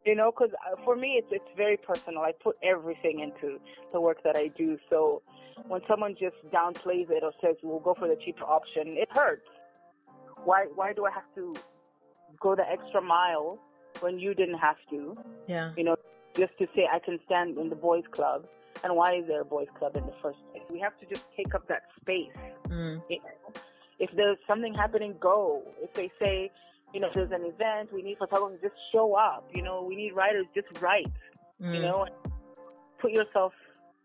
You 0.05 0.15
know 0.15 0.31
because 0.31 0.53
for 0.85 0.95
me 0.95 1.19
it's 1.19 1.27
it's 1.31 1.51
very 1.57 1.75
personal. 1.75 2.21
I 2.21 2.31
put 2.31 2.55
everything 2.63 3.19
into 3.19 3.59
the 3.91 3.99
work 3.99 4.23
that 4.23 4.37
i 4.37 4.47
do. 4.47 4.77
So 4.89 5.21
when 5.67 5.81
someone 5.87 6.15
just 6.19 6.35
downplays 6.53 7.09
it 7.09 7.23
or 7.23 7.31
says 7.41 7.55
we'll 7.63 7.79
go 7.79 7.93
for 7.97 8.07
the 8.07 8.15
cheaper 8.23 8.43
option 8.43 8.95
it 8.97 9.09
hurts 9.11 9.47
why 10.43 10.65
why 10.75 10.93
do 10.93 11.05
i 11.05 11.11
have 11.11 11.23
to 11.35 11.53
go 12.39 12.55
the 12.55 12.67
extra 12.69 13.01
mile 13.01 13.59
when 13.99 14.19
you 14.19 14.33
didn't 14.33 14.57
have 14.57 14.77
to 14.89 15.15
Yeah. 15.47 15.71
you 15.77 15.83
know 15.83 15.95
just 16.37 16.57
to 16.59 16.67
say 16.75 16.87
i 16.91 16.99
can 16.99 17.19
stand 17.25 17.57
in 17.57 17.69
the 17.69 17.75
boys 17.75 18.03
club 18.11 18.45
and 18.83 18.95
why 18.95 19.15
is 19.15 19.27
there 19.27 19.41
a 19.41 19.45
boys 19.45 19.67
club 19.77 19.95
in 19.95 20.05
the 20.05 20.13
first 20.21 20.39
place 20.51 20.63
we 20.69 20.79
have 20.79 20.97
to 20.99 21.05
just 21.05 21.25
take 21.35 21.53
up 21.55 21.67
that 21.67 21.83
space 21.99 22.31
Mm. 22.69 23.01
you 23.09 23.17
know, 23.17 23.53
if 23.99 24.09
there's 24.15 24.37
something 24.47 24.73
happening, 24.73 25.13
go. 25.19 25.61
If 25.81 25.93
they 25.93 26.09
say, 26.19 26.49
you 26.93 26.99
know, 27.01 27.09
there's 27.13 27.31
an 27.31 27.43
event, 27.43 27.93
we 27.93 28.01
need 28.01 28.17
photographers, 28.17 28.59
just 28.61 28.75
show 28.93 29.15
up. 29.15 29.47
You 29.53 29.61
know, 29.61 29.83
we 29.87 29.95
need 29.95 30.13
writers, 30.15 30.45
just 30.55 30.67
write. 30.81 31.11
Mm. 31.61 31.75
You 31.75 31.81
know, 31.81 32.07
put 32.99 33.11
yourself 33.11 33.53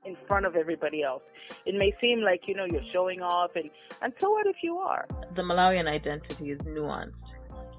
in 0.06 0.16
front 0.28 0.46
of 0.46 0.56
everybody 0.56 1.02
else. 1.02 1.22
It 1.66 1.74
may 1.76 1.92
seem 2.00 2.20
like 2.20 2.42
you 2.48 2.54
know 2.54 2.66
you're 2.66 2.82
showing 2.92 3.20
off, 3.20 3.52
and 3.56 3.70
and 4.02 4.12
so 4.20 4.30
what 4.30 4.46
if 4.46 4.56
you 4.62 4.78
are? 4.78 5.06
the 5.36 5.42
Malawian 5.42 5.88
identity 5.88 6.50
is 6.52 6.60
nuanced. 6.66 7.12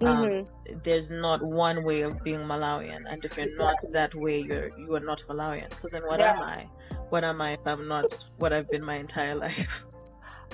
Um, 0.06 0.32
Mm-hmm. 0.32 0.46
there's 0.86 1.08
not 1.12 1.44
one 1.44 1.84
way 1.84 2.02
of 2.02 2.24
being 2.24 2.40
Malawian, 2.42 3.04
and 3.10 3.24
if 3.26 3.32
you're 3.38 3.58
not 3.58 3.78
that 3.94 4.16
way, 4.16 4.40
you're 4.40 4.72
you 4.78 4.96
are 4.96 5.00
not 5.02 5.20
Malawian. 5.30 5.70
So 5.82 5.90
then, 5.92 6.04
what 6.08 6.20
Yeah. 6.20 6.34
am 6.34 6.42
I? 6.42 6.66
What 7.10 7.24
am 7.24 7.42
I 7.42 7.54
if 7.54 7.62
I'm 7.66 7.88
not 7.88 8.08
what 8.38 8.54
I've 8.54 8.70
been 8.70 8.84
my 8.84 8.98
entire 8.98 9.36
life? 9.46 9.72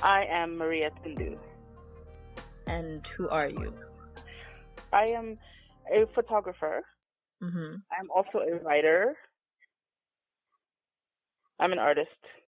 I 0.01 0.24
am 0.32 0.57
Maria 0.57 0.89
Tundu. 1.05 1.38
And 2.67 3.03
who 3.17 3.30
are 3.30 3.47
you? 3.49 3.74
I 4.93 5.05
am 5.17 5.38
a 5.93 6.05
photographer. 6.15 6.82
hmm 7.41 7.76
I'm 7.91 8.09
also 8.11 8.39
a 8.39 8.63
writer. 8.63 9.15
I'm 11.64 11.72
an 11.72 11.80
artist. 11.80 12.09